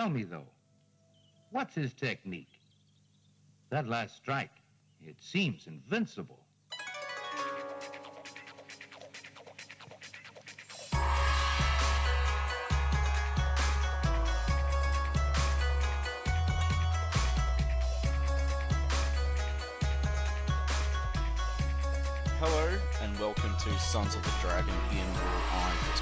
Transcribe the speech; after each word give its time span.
Tell 0.00 0.08
me, 0.08 0.22
though, 0.22 0.48
what's 1.50 1.74
his 1.74 1.92
technique? 1.92 2.58
That 3.68 3.86
last 3.86 4.16
strike, 4.16 4.54
it 5.06 5.16
seems 5.20 5.66
invincible. 5.66 6.39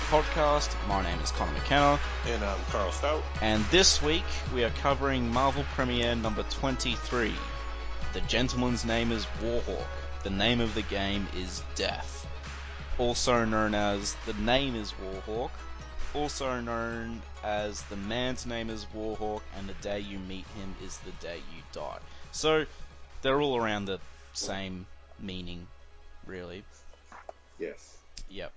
Podcast. 0.09 0.75
My 0.89 1.03
name 1.03 1.21
is 1.21 1.31
Connor 1.33 1.53
McKenna, 1.53 2.01
And 2.27 2.43
I'm 2.43 2.59
Carl 2.71 2.91
Stout. 2.93 3.23
and 3.43 3.63
this 3.67 4.03
week 4.03 4.25
we 4.55 4.65
are 4.65 4.71
covering 4.71 5.31
Marvel 5.31 5.65
Premiere 5.75 6.15
number 6.15 6.45
23. 6.45 7.35
The 8.15 8.21
gentleman's 8.23 8.87
name 8.87 9.13
is 9.13 9.27
Warhawk. 9.43 9.85
The 10.23 10.31
name 10.31 10.63
of 10.63 10.75
the 10.75 10.83
game 10.83 11.29
is 11.37 11.63
Death. 11.75 12.27
Also 12.97 13.45
known 13.45 13.75
as 13.75 14.17
The 14.27 14.33
Name 14.33 14.75
is 14.75 14.93
Warhawk. 14.93 15.51
Also 16.15 16.59
known 16.61 17.21
as 17.45 17.83
The 17.83 17.97
Man's 17.97 18.47
Name 18.47 18.71
is 18.71 18.87
Warhawk, 18.97 19.43
and 19.59 19.69
the 19.69 19.75
day 19.75 20.01
you 20.01 20.19
meet 20.19 20.47
him 20.57 20.75
is 20.83 20.97
the 20.99 21.13
day 21.25 21.37
you 21.55 21.63
die. 21.73 21.99
So 22.33 22.65
they're 23.23 23.41
all 23.41 23.57
around 23.57 23.85
the 23.85 24.01
same 24.33 24.87
meaning, 25.21 25.67
really. 26.27 26.65
Yes. 27.59 27.97
Yep. 28.31 28.53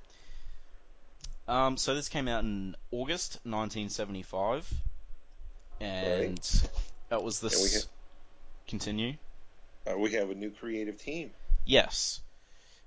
Um, 1.48 1.78
so 1.78 1.96
this 1.96 2.10
came 2.10 2.28
out 2.28 2.44
in 2.44 2.76
August 2.92 3.40
1975, 3.44 4.72
and 5.80 6.40
that 7.10 7.24
was 7.24 7.40
the. 7.40 7.50
And 7.50 7.62
we 7.62 7.70
Continue. 8.68 9.16
Uh, 9.86 9.98
we 9.98 10.12
have 10.14 10.30
a 10.30 10.36
new 10.36 10.52
creative 10.52 10.98
team. 10.98 11.32
Yes, 11.66 12.22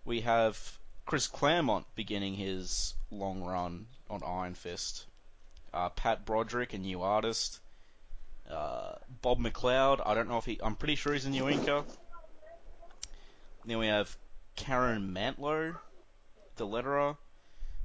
we 0.04 0.22
have 0.22 0.78
Chris 1.04 1.26
Claremont 1.26 1.84
beginning 1.94 2.34
his 2.34 2.94
long 3.10 3.42
run 3.42 3.86
on 4.08 4.22
Iron 4.24 4.54
Fist. 4.54 5.06
Uh, 5.72 5.88
Pat 5.90 6.24
Broderick, 6.24 6.72
a 6.72 6.78
new 6.78 7.02
artist. 7.02 7.60
Uh, 8.50 8.94
Bob 9.22 9.38
McLeod, 9.40 10.00
I 10.06 10.14
don't 10.14 10.28
know 10.28 10.38
if 10.38 10.44
he. 10.44 10.60
I'm 10.62 10.76
pretty 10.76 10.94
sure 10.94 11.12
he's 11.12 11.26
a 11.26 11.30
new 11.30 11.44
inker. 11.44 11.84
Then 13.66 13.78
we 13.78 13.86
have 13.88 14.14
Karen 14.56 15.14
Mantlo, 15.14 15.76
the 16.56 16.66
letterer. 16.66 17.16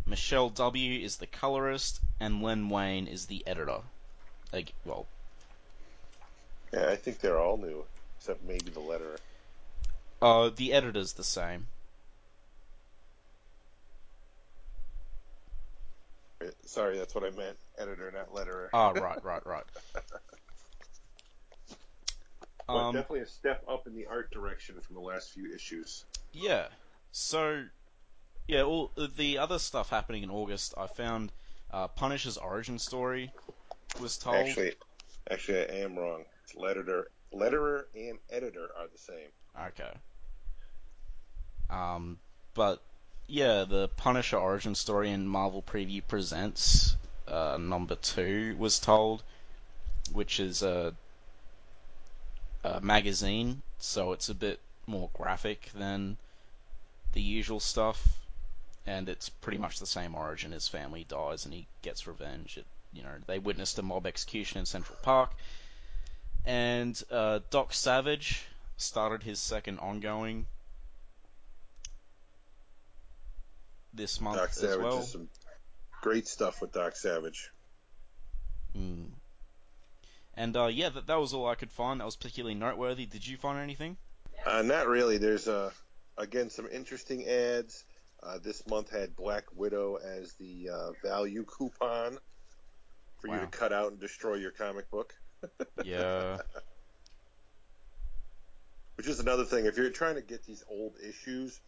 Michelle 0.10 0.50
W. 0.50 1.00
is 1.06 1.18
the 1.18 1.28
colorist, 1.28 2.02
and 2.20 2.42
Len 2.42 2.70
Wein 2.70 3.06
is 3.08 3.28
the 3.28 3.46
editor. 3.46 3.78
Like, 4.52 4.74
well, 4.84 5.06
Yeah, 6.74 6.88
I 6.90 6.96
think 6.96 7.20
they're 7.20 7.40
all 7.40 7.58
new, 7.58 7.86
except 8.18 8.44
maybe 8.44 8.72
the 8.72 8.80
letterer. 8.80 9.18
uh, 10.22 10.50
the 10.56 10.74
editor's 10.74 11.14
the 11.14 11.24
same. 11.24 11.68
Uh, 16.42 16.48
Sorry, 16.66 16.98
that's 16.98 17.14
what 17.14 17.24
I 17.24 17.30
meant. 17.38 17.58
Editor, 17.78 18.12
not 18.12 18.34
letterer. 18.34 18.70
Ah, 18.74 18.90
right, 18.96 19.24
right, 19.24 19.46
right. 19.46 19.64
but 22.68 22.74
Um, 22.74 22.94
definitely 22.96 23.22
a 23.22 23.28
step 23.28 23.64
up 23.70 23.86
in 23.86 23.94
the 23.96 24.08
art 24.08 24.32
direction 24.32 24.76
from 24.82 24.96
the 24.96 25.02
last 25.02 25.32
few 25.34 25.54
issues. 25.54 26.06
Yeah. 26.34 26.68
So, 27.12 27.64
yeah, 28.50 28.64
all 28.64 28.89
the 29.16 29.38
other 29.38 29.59
stuff 29.59 29.92
happening 29.92 30.23
in 30.23 30.31
August, 30.31 30.73
I 30.75 30.88
found 30.88 31.31
uh, 31.72 31.88
Punisher's 31.88 32.38
origin 32.38 32.80
story 32.80 33.31
was 34.02 34.17
told. 34.17 34.38
Actually, 34.38 34.73
actually, 35.30 35.69
I 35.69 35.83
am 35.83 35.95
wrong. 35.95 36.25
It's 36.44 36.53
letterer, 36.56 37.03
letterer 37.31 37.83
and 37.95 38.17
editor 38.31 38.67
are 38.75 38.88
the 38.91 38.97
same. 38.97 39.28
Okay. 39.67 39.91
Um, 41.69 42.17
but 42.56 42.81
yeah, 43.28 43.66
the 43.66 43.88
Punisher 43.90 44.38
origin 44.38 44.74
story 44.74 45.12
in 45.12 45.28
Marvel 45.28 45.62
Preview 45.62 46.01
Presents 46.07 46.95
uh, 47.28 47.57
number 47.62 47.97
two 47.97 48.56
was 48.57 48.79
told, 48.79 49.22
which 50.12 50.40
is 50.40 50.63
a, 50.63 50.95
a 52.63 52.81
magazine, 52.81 53.62
so 53.78 54.13
it's 54.13 54.29
a 54.29 54.34
bit 54.34 54.59
more 54.88 55.12
graphic 55.13 55.69
than 55.75 56.18
the 57.13 57.22
usual 57.22 57.59
stuff, 57.59 58.19
and 58.85 59.09
it's 59.09 59.29
pretty 59.29 59.57
much 59.57 59.79
the 59.79 59.85
same 59.85 60.16
origin. 60.16 60.51
His 60.51 60.67
family 60.67 61.06
dies 61.07 61.45
and 61.45 61.53
he 61.53 61.67
gets 61.81 62.07
revenge. 62.07 62.57
It, 62.57 62.66
you 62.94 63.03
know, 63.03 63.09
they 63.28 63.40
witnessed 63.40 63.78
a 63.79 63.84
mob 63.84 64.07
execution 64.07 64.59
in 64.59 64.66
Central 64.66 64.97
Park, 65.03 65.31
and 66.45 67.01
uh, 67.12 67.39
Doc 67.51 67.73
Savage 67.73 68.44
started 68.78 69.23
his 69.23 69.39
second 69.39 69.79
ongoing 69.79 70.45
this 73.94 74.22
month 74.22 74.38
Doc 74.38 74.50
as 74.50 74.78
well. 74.78 75.00
is 75.00 75.12
some 75.12 75.29
great 76.01 76.28
stuff 76.28 76.62
with 76.62 76.72
Doc 76.72 76.95
Savage. 76.95 77.51
Mm. 78.78 79.07
And 80.35 80.56
uh, 80.56 80.68
yeah, 80.68 80.89
that, 80.89 81.07
that 81.07 81.19
was 81.19 81.34
all 81.34 81.47
I 81.47 81.56
could 81.56 81.72
find. 81.72 82.00
That 82.00 82.06
was 82.06 82.16
particularly 82.16 82.56
noteworthy. 82.56 83.06
Did 83.06 83.28
you 83.28 83.38
find 83.38 83.59
anything? 83.59 83.97
Uh, 84.45 84.62
not 84.62 84.88
really. 84.88 85.18
There's 85.18 85.47
uh, 85.47 85.72
again 86.18 86.50
some 86.50 86.68
interesting 86.72 87.28
ads. 87.28 87.84
Uh, 88.22 88.38
this 88.40 88.68
month 88.68 88.91
had 88.91 89.16
Black 89.16 89.46
Widow 89.56 89.96
as 89.96 90.34
the 90.34 90.69
uh, 90.69 90.91
value 91.03 91.46
coupon 91.46 92.18
for 93.19 93.28
you 93.28 93.40
to 93.40 93.47
cut 93.47 93.74
out 93.74 93.91
and 93.91 94.00
destroy 94.00 94.35
your 94.35 94.52
comic 94.52 94.90
book. 94.90 95.13
Yeah. 95.85 96.38
Which 98.96 99.07
is 99.07 99.22
another 99.22 99.46
thing. 99.46 99.66
If 99.66 99.78
you're 99.78 99.90
trying 99.90 100.16
to 100.16 100.22
get 100.22 100.44
these 100.44 100.62
old 100.69 100.96
issues, 101.02 101.62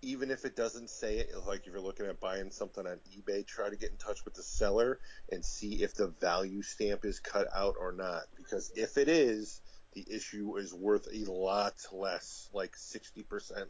even 0.00 0.30
if 0.30 0.46
it 0.46 0.56
doesn't 0.56 0.88
say 0.88 1.18
it, 1.18 1.28
like 1.46 1.66
if 1.66 1.72
you're 1.72 1.82
looking 1.82 2.06
at 2.06 2.20
buying 2.20 2.50
something 2.50 2.86
on 2.86 2.98
eBay, 3.14 3.46
try 3.46 3.68
to 3.68 3.76
get 3.76 3.90
in 3.90 3.98
touch 3.98 4.24
with 4.24 4.32
the 4.32 4.42
seller 4.42 4.98
and 5.30 5.44
see 5.44 5.82
if 5.82 5.94
the 5.94 6.06
value 6.06 6.62
stamp 6.62 7.04
is 7.04 7.20
cut 7.20 7.48
out 7.54 7.74
or 7.78 7.92
not. 7.92 8.22
Because 8.34 8.72
if 8.74 8.96
it 8.96 9.08
is, 9.08 9.60
the 9.92 10.06
issue 10.10 10.56
is 10.56 10.72
worth 10.72 11.06
a 11.12 11.30
lot 11.30 11.74
less, 11.92 12.48
like 12.54 12.72
60% 12.76 13.26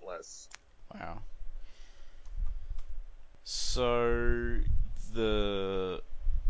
less. 0.07 0.49
Wow. 0.95 1.23
So 3.51 4.59
the 5.15 6.03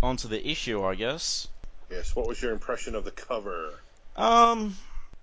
onto 0.02 0.26
the 0.26 0.48
issue, 0.48 0.82
I 0.82 0.96
guess. 0.96 1.46
Yes, 1.88 2.16
what 2.16 2.26
was 2.26 2.42
your 2.42 2.50
impression 2.50 2.96
of 2.96 3.04
the 3.04 3.12
cover? 3.12 3.74
Um. 4.16 4.76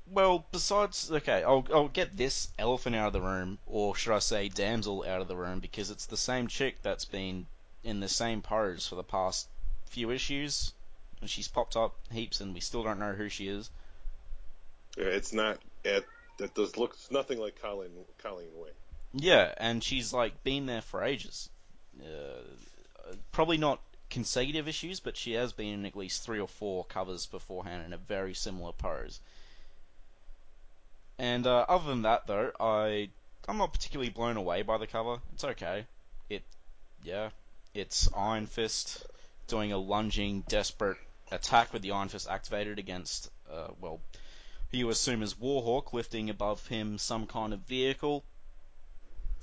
Well, 0.09 0.45
besides, 0.53 1.11
okay, 1.11 1.43
I'll 1.43 1.67
I'll 1.73 1.89
get 1.89 2.15
this 2.15 2.47
elephant 2.57 2.95
out 2.95 3.07
of 3.07 3.13
the 3.13 3.19
room, 3.19 3.59
or 3.65 3.93
should 3.93 4.13
I 4.15 4.19
say, 4.19 4.47
damsel 4.47 5.03
out 5.05 5.19
of 5.19 5.27
the 5.27 5.35
room, 5.35 5.59
because 5.59 5.91
it's 5.91 6.05
the 6.05 6.15
same 6.15 6.47
chick 6.47 6.81
that's 6.81 7.03
been 7.03 7.45
in 7.83 7.99
the 7.99 8.07
same 8.07 8.41
pose 8.41 8.87
for 8.87 8.95
the 8.95 9.03
past 9.03 9.49
few 9.89 10.11
issues, 10.11 10.71
and 11.19 11.29
she's 11.29 11.49
popped 11.49 11.75
up 11.75 11.93
heaps, 12.09 12.39
and 12.39 12.53
we 12.53 12.61
still 12.61 12.83
don't 12.83 12.99
know 12.99 13.13
who 13.13 13.27
she 13.27 13.49
is. 13.49 13.69
Yeah, 14.95 15.07
It's 15.07 15.33
not 15.33 15.59
it, 15.83 16.05
that 16.37 16.55
does 16.55 16.77
looks 16.77 17.11
nothing 17.11 17.37
like 17.37 17.61
Colleen 17.61 17.91
Colleen 18.19 18.47
Wing. 18.55 18.71
Yeah, 19.13 19.53
and 19.57 19.83
she's 19.83 20.13
like 20.13 20.41
been 20.45 20.67
there 20.67 20.81
for 20.81 21.03
ages. 21.03 21.49
Uh, 22.01 23.13
probably 23.31 23.57
not 23.57 23.79
consecutive 24.09 24.67
issues, 24.67 24.99
but 24.99 25.17
she 25.17 25.33
has 25.33 25.53
been 25.53 25.79
in 25.79 25.85
at 25.85 25.95
least 25.95 26.23
three 26.23 26.39
or 26.39 26.47
four 26.47 26.85
covers 26.85 27.25
beforehand 27.25 27.85
in 27.85 27.93
a 27.93 27.97
very 27.97 28.33
similar 28.33 28.71
pose. 28.71 29.19
And 31.17 31.47
uh, 31.47 31.65
other 31.67 31.87
than 31.87 32.03
that, 32.03 32.27
though, 32.27 32.51
I 32.59 33.09
I'm 33.47 33.57
not 33.57 33.73
particularly 33.73 34.09
blown 34.09 34.37
away 34.37 34.63
by 34.63 34.77
the 34.77 34.87
cover. 34.87 35.19
It's 35.33 35.43
okay. 35.43 35.85
It 36.29 36.43
yeah, 37.03 37.29
it's 37.73 38.09
Iron 38.15 38.47
Fist 38.47 39.05
doing 39.47 39.71
a 39.71 39.77
lunging, 39.77 40.41
desperate 40.47 40.97
attack 41.31 41.71
with 41.71 41.81
the 41.81 41.91
Iron 41.91 42.09
Fist 42.09 42.27
activated 42.29 42.79
against 42.79 43.29
uh, 43.51 43.67
well, 43.79 43.99
who 44.71 44.77
you 44.77 44.89
assume 44.89 45.21
is 45.21 45.35
Warhawk 45.35 45.93
lifting 45.93 46.29
above 46.29 46.65
him 46.67 46.97
some 46.97 47.27
kind 47.27 47.53
of 47.53 47.59
vehicle. 47.61 48.23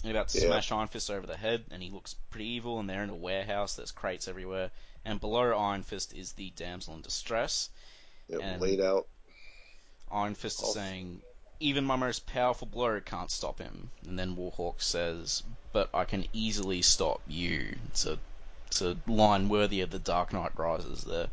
And 0.02 0.10
about 0.10 0.28
to 0.30 0.40
Yeah. 0.40 0.46
smash 0.46 0.72
Iron 0.72 0.88
Fist 0.88 1.10
over 1.10 1.26
the 1.26 1.36
head, 1.36 1.64
and 1.70 1.82
he 1.82 1.90
looks 1.90 2.14
pretty 2.30 2.46
evil. 2.48 2.80
And 2.80 2.88
they're 2.90 3.04
in 3.04 3.10
a 3.10 3.14
warehouse. 3.14 3.74
There's 3.76 3.92
crates 3.92 4.26
everywhere, 4.28 4.70
and 5.04 5.20
below 5.20 5.56
Iron 5.56 5.82
Fist 5.82 6.12
is 6.14 6.32
the 6.32 6.50
damsel 6.56 6.94
in 6.94 7.02
distress. 7.02 7.70
It 8.28 8.40
And- 8.40 8.60
laid 8.60 8.80
out. 8.80 9.06
Iron 10.10 10.34
Fist 10.34 10.62
is 10.62 10.74
saying, 10.74 11.22
even 11.60 11.84
my 11.84 11.96
most 11.96 12.26
powerful 12.26 12.66
blow 12.66 13.00
can't 13.00 13.30
stop 13.30 13.58
him. 13.58 13.90
And 14.06 14.18
then 14.18 14.36
Warhawk 14.36 14.82
says, 14.82 15.42
but 15.72 15.88
I 15.94 16.04
can 16.04 16.26
easily 16.32 16.82
stop 16.82 17.20
you. 17.26 17.78
It's 17.88 18.04
a, 18.04 18.18
it's 18.66 18.82
a 18.82 18.96
line 19.06 19.48
worthy 19.48 19.80
of 19.80 19.90
the 19.90 19.98
Dark 19.98 20.32
Knight 20.32 20.58
Rises 20.58 21.04
there. 21.04 21.28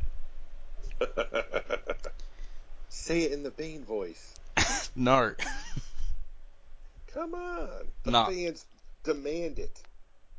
Say 2.90 3.22
it 3.24 3.32
in 3.32 3.44
the 3.44 3.52
Bane 3.52 3.84
voice. 3.86 4.36
No. 4.96 5.34
Come 7.14 7.34
on, 7.34 7.88
the 8.04 8.12
Nah. 8.12 8.26
fans 8.28 8.66
demand 9.04 9.60
it. 9.60 9.82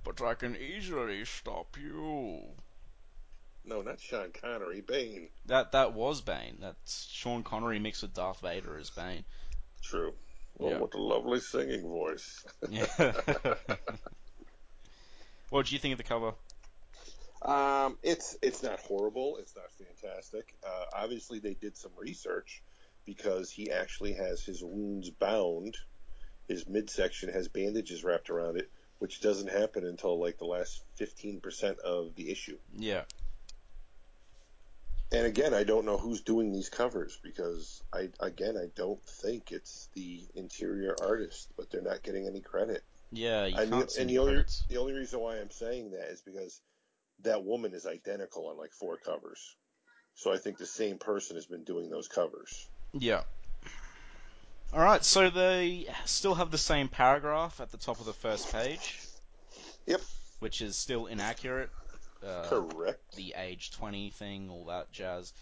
but 0.05 0.23
I 0.23 0.35
can 0.35 0.57
easily 0.57 1.25
stop 1.25 1.77
you. 1.79 2.41
No, 3.65 3.83
not 3.83 4.01
Sean 4.01 4.31
Connery. 4.33 4.81
Bane. 4.81 5.29
That 5.47 5.73
that 5.73 5.93
was 5.93 6.21
Bane. 6.23 6.57
That's 6.61 7.07
Sean 7.11 7.43
Connery 7.43 7.79
mixed 7.79 8.03
with 8.03 8.15
Darth 8.15 8.41
Vader 8.41 8.79
as 8.79 8.89
Bane. 8.91 9.25
True. 9.83 10.15
Oh, 10.59 10.71
Yeah. 10.71 10.79
what 10.79 10.95
a 10.95 10.99
lovely 11.03 11.41
singing 11.41 11.83
voice. 11.83 12.45
Yeah. 12.69 12.87
what 15.51 15.67
do 15.67 15.75
you 15.75 15.79
think 15.79 15.93
of 15.93 15.99
the 15.99 16.05
cover? 16.05 16.33
Um, 17.43 17.99
it's 18.03 18.37
it's 18.43 18.63
not 18.63 18.81
horrible. 18.81 19.37
It's 19.39 19.55
not 19.57 19.71
fantastic. 19.73 20.55
Uh, 20.67 20.85
obviously, 20.95 21.39
they 21.39 21.55
did 21.55 21.77
some 21.77 21.93
research 21.97 22.63
because 23.07 23.51
he 23.51 23.71
actually 23.71 24.13
has 24.15 24.43
his 24.45 24.63
wounds 24.63 25.11
bound. 25.11 25.77
His 26.51 26.69
midsection 26.69 27.29
has 27.29 27.47
bandages 27.47 28.03
wrapped 28.03 28.29
around 28.29 28.57
it, 28.57 28.69
which 28.99 29.21
doesn't 29.21 29.49
happen 29.49 29.87
until 29.87 30.19
like 30.19 30.37
the 30.39 30.47
last 30.47 30.83
fifteen 30.97 31.39
percent 31.41 31.79
of 31.79 32.17
the 32.17 32.29
issue. 32.29 32.59
Yeah. 32.77 33.05
And 35.13 35.27
again, 35.27 35.55
I 35.55 35.63
don't 35.63 35.85
know 35.85 35.97
who's 35.97 36.23
doing 36.23 36.53
these 36.53 36.69
covers 36.69 37.21
because 37.23 37.85
I 37.93 38.09
again 38.19 38.57
I 38.57 38.67
don't 38.75 39.01
think 39.07 39.53
it's 39.53 39.91
the 39.95 40.25
interior 40.35 40.97
artist, 41.01 41.51
but 41.57 41.71
they're 41.71 41.83
not 41.83 42.03
getting 42.03 42.27
any 42.27 42.41
credit. 42.41 42.83
Yeah, 43.13 43.47
you 43.47 43.67
the, 43.67 43.87
see 43.87 44.01
and 44.01 44.11
the 44.11 44.19
only 44.19 44.33
credits. 44.33 44.65
the 44.69 44.79
only 44.79 44.95
reason 44.95 45.21
why 45.21 45.39
I'm 45.39 45.53
saying 45.53 45.93
that 45.93 46.11
is 46.11 46.21
because 46.21 46.61
that 47.23 47.45
woman 47.45 47.75
is 47.75 47.87
identical 47.87 48.49
on 48.49 48.59
like 48.59 48.73
four 48.73 48.97
covers. 48.97 49.55
So 50.17 50.33
I 50.33 50.39
think 50.39 50.59
the 50.59 50.67
same 50.67 50.99
person 50.99 51.37
has 51.37 51.47
been 51.47 51.63
doing 51.63 51.91
those 51.91 52.09
covers. 52.09 52.69
Yeah. 52.93 53.23
All 54.73 54.81
right, 54.81 55.05
so 55.05 55.31
they 55.31 55.89
still 56.05 56.37
have 56.37 56.53
the 56.53 56.59
same 56.59 56.87
paragraph 56.87 57.61
at 57.61 57.73
the 57.73 57.77
top 57.77 57.99
of 57.99 58.07
the 58.07 58.13
first 58.13 58.53
page. 58.53 59.01
Yep. 59.87 60.01
Which 60.39 60.63
is 60.63 60.77
still 60.77 61.07
inaccurate. 61.07 61.71
Uh, 62.25 62.47
Correct. 62.49 63.17
the 63.17 63.35
age 63.37 63.73
20 63.73 64.11
thing, 64.11 64.49
all 64.49 64.67
that 64.67 64.93
jazz. 64.93 65.33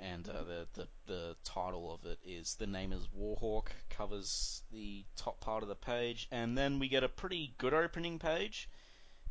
And 0.00 0.28
uh, 0.28 0.42
the, 0.42 0.66
the 0.74 0.88
the 1.06 1.36
title 1.44 1.94
of 1.94 2.10
it 2.10 2.18
is 2.26 2.56
the 2.56 2.66
name 2.66 2.92
is 2.92 3.06
Warhawk 3.16 3.68
covers 3.88 4.62
the 4.72 5.04
top 5.14 5.38
part 5.40 5.62
of 5.62 5.68
the 5.68 5.76
page, 5.76 6.26
and 6.32 6.58
then 6.58 6.80
we 6.80 6.88
get 6.88 7.04
a 7.04 7.08
pretty 7.08 7.54
good 7.56 7.72
opening 7.72 8.18
page. 8.18 8.68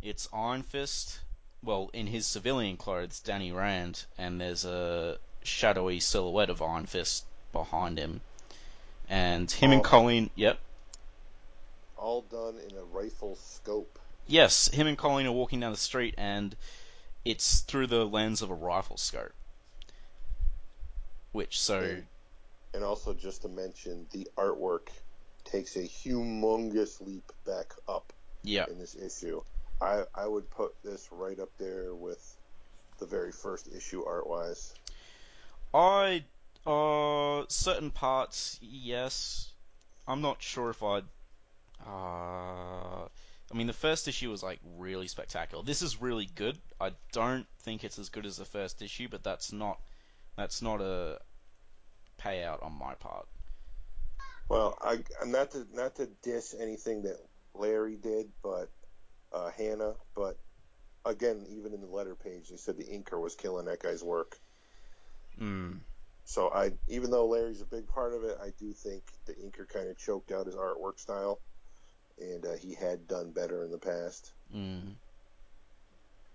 It's 0.01 0.29
Iron 0.31 0.63
Fist, 0.63 1.19
well 1.61 1.89
in 1.91 2.07
his 2.07 2.25
civilian 2.25 2.77
clothes, 2.77 3.19
Danny 3.19 3.51
Rand, 3.51 4.05
and 4.17 4.39
there's 4.39 4.63
a 4.63 5.17
shadowy 5.43 5.99
silhouette 5.99 6.49
of 6.49 6.61
Iron 6.61 6.85
Fist 6.85 7.25
behind 7.51 7.97
him, 7.97 8.21
and 9.09 9.49
him 9.51 9.71
and 9.71 9.81
Oh. 9.81 9.83
Colleen, 9.83 10.29
yep, 10.35 10.59
All 11.97 12.21
done 12.23 12.57
in 12.59 12.75
a 12.77 12.83
rifle 12.83 13.35
scope. 13.35 13.99
yes, 14.27 14.67
him 14.69 14.87
and 14.87 14.97
Colleen 14.97 15.27
are 15.27 15.31
walking 15.31 15.59
down 15.59 15.71
the 15.71 15.77
street, 15.77 16.15
and 16.17 16.55
it's 17.25 17.61
through 17.61 17.87
the 17.87 18.05
lens 18.05 18.41
of 18.41 18.49
a 18.49 18.55
rifle 18.55 18.97
scope. 18.97 19.33
Which 21.31 21.59
so 21.61 21.79
And, 21.81 22.07
and 22.73 22.83
also 22.83 23.13
just 23.13 23.43
to 23.43 23.49
mention, 23.49 24.07
the 24.11 24.27
artwork 24.37 24.89
takes 25.43 25.75
a 25.75 25.83
humongous 25.83 26.99
leap 27.01 27.31
back 27.45 27.73
up 27.87 28.13
yeah, 28.43 28.65
in 28.67 28.79
this 28.79 28.95
issue. 28.95 29.41
I 29.79 30.03
I 30.13 30.27
would 30.27 30.49
put 30.49 30.73
this 30.83 31.09
right 31.11 31.39
up 31.39 31.49
there 31.57 31.93
with 31.95 32.37
the 32.99 33.05
very 33.05 33.31
first 33.31 33.67
issue 33.73 34.03
art 34.05 34.27
wise. 34.27 34.73
I 35.73 36.25
uh 36.65 37.43
certain 37.47 37.91
parts 37.91 38.59
yes. 38.61 39.51
I'm 40.07 40.21
not 40.21 40.41
sure 40.41 40.69
if 40.69 40.83
I'd 40.83 41.03
uh 41.85 43.05
I 43.51 43.53
mean 43.53 43.67
the 43.67 43.73
first 43.73 44.07
issue 44.07 44.29
was 44.29 44.43
like 44.43 44.59
really 44.77 45.07
spectacular. 45.07 45.63
This 45.63 45.81
is 45.81 46.01
really 46.01 46.29
good. 46.35 46.57
I 46.79 46.91
don't 47.11 47.45
think 47.63 47.83
it's 47.83 47.99
as 47.99 48.09
good 48.09 48.25
as 48.25 48.37
the 48.37 48.45
first 48.45 48.81
issue, 48.81 49.07
but 49.09 49.23
that's 49.23 49.51
not 49.51 49.79
that's 50.37 50.61
not 50.61 50.81
a 50.81 51.19
payout 52.19 52.63
on 52.63 52.77
my 52.77 52.93
part. 52.95 53.27
Well, 54.49 54.77
I 54.81 54.99
not 55.25 55.51
to 55.51 55.65
not 55.73 55.95
to 55.95 56.07
diss 56.21 56.55
anything 56.59 57.03
that 57.03 57.17
Larry 57.53 57.95
did, 57.95 58.29
but 58.43 58.69
uh, 59.33 59.49
Hannah. 59.51 59.95
But 60.15 60.37
again, 61.05 61.45
even 61.49 61.73
in 61.73 61.81
the 61.81 61.87
letter 61.87 62.15
page, 62.15 62.49
they 62.49 62.57
said 62.57 62.77
the 62.77 62.83
inker 62.83 63.19
was 63.19 63.35
killing 63.35 63.65
that 63.65 63.81
guy's 63.81 64.03
work. 64.03 64.39
Mm. 65.39 65.79
So 66.31 66.47
I, 66.47 66.71
even 66.87 67.11
though 67.11 67.27
Larry's 67.27 67.59
a 67.59 67.65
big 67.65 67.89
part 67.89 68.13
of 68.13 68.23
it, 68.23 68.37
I 68.41 68.53
do 68.57 68.71
think 68.71 69.03
the 69.25 69.33
inker 69.33 69.67
kind 69.67 69.89
of 69.89 69.97
choked 69.97 70.31
out 70.31 70.45
his 70.45 70.55
artwork 70.55 70.97
style, 70.97 71.41
and 72.17 72.45
uh, 72.45 72.53
he 72.53 72.73
had 72.73 73.05
done 73.05 73.31
better 73.31 73.65
in 73.65 73.71
the 73.71 73.77
past. 73.77 74.31
Mm. 74.55 74.93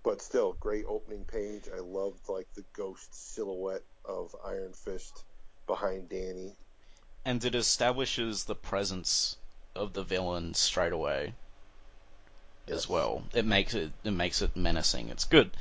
But 0.04 0.20
still, 0.20 0.52
great 0.60 0.84
opening 0.86 1.24
page. 1.24 1.62
I 1.74 1.80
loved 1.80 2.28
like 2.28 2.46
the 2.54 2.64
ghost 2.76 3.08
silhouette 3.34 3.84
of 4.04 4.36
Iron 4.44 4.74
Fist 4.74 5.24
behind 5.66 6.10
Danny. 6.10 6.52
And 7.24 7.42
it 7.42 7.54
establishes 7.54 8.44
the 8.44 8.54
presence 8.54 9.38
of 9.74 9.94
the 9.94 10.02
villain 10.02 10.52
straight 10.52 10.92
away. 10.92 11.32
as 12.68 12.86
well. 12.86 13.22
It 13.32 13.46
makes 13.46 13.72
it 13.72 13.92
it 14.04 14.10
makes 14.10 14.42
it 14.42 14.56
menacing. 14.56 15.08
It's 15.08 15.24
good. 15.24 15.52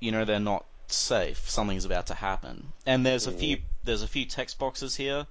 You 0.00 0.10
know 0.10 0.24
they're 0.24 0.40
not 0.40 0.64
safe. 0.92 1.48
Something's 1.48 1.84
about 1.84 2.06
to 2.08 2.14
happen. 2.14 2.72
And 2.86 3.04
there's 3.04 3.26
a 3.26 3.32
few 3.32 3.58
there's 3.84 4.02
a 4.02 4.08
few 4.08 4.24
text 4.26 4.58
boxes 4.58 4.94
here. 4.96 5.26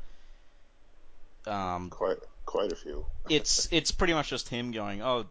Um, 1.45 1.89
Quite 1.89 2.17
quite 2.45 2.71
a 2.71 2.75
few. 2.75 3.05
it's 3.29 3.67
it's 3.71 3.91
pretty 3.91 4.13
much 4.13 4.29
just 4.29 4.49
him 4.49 4.71
going, 4.71 5.01
oh, 5.01 5.25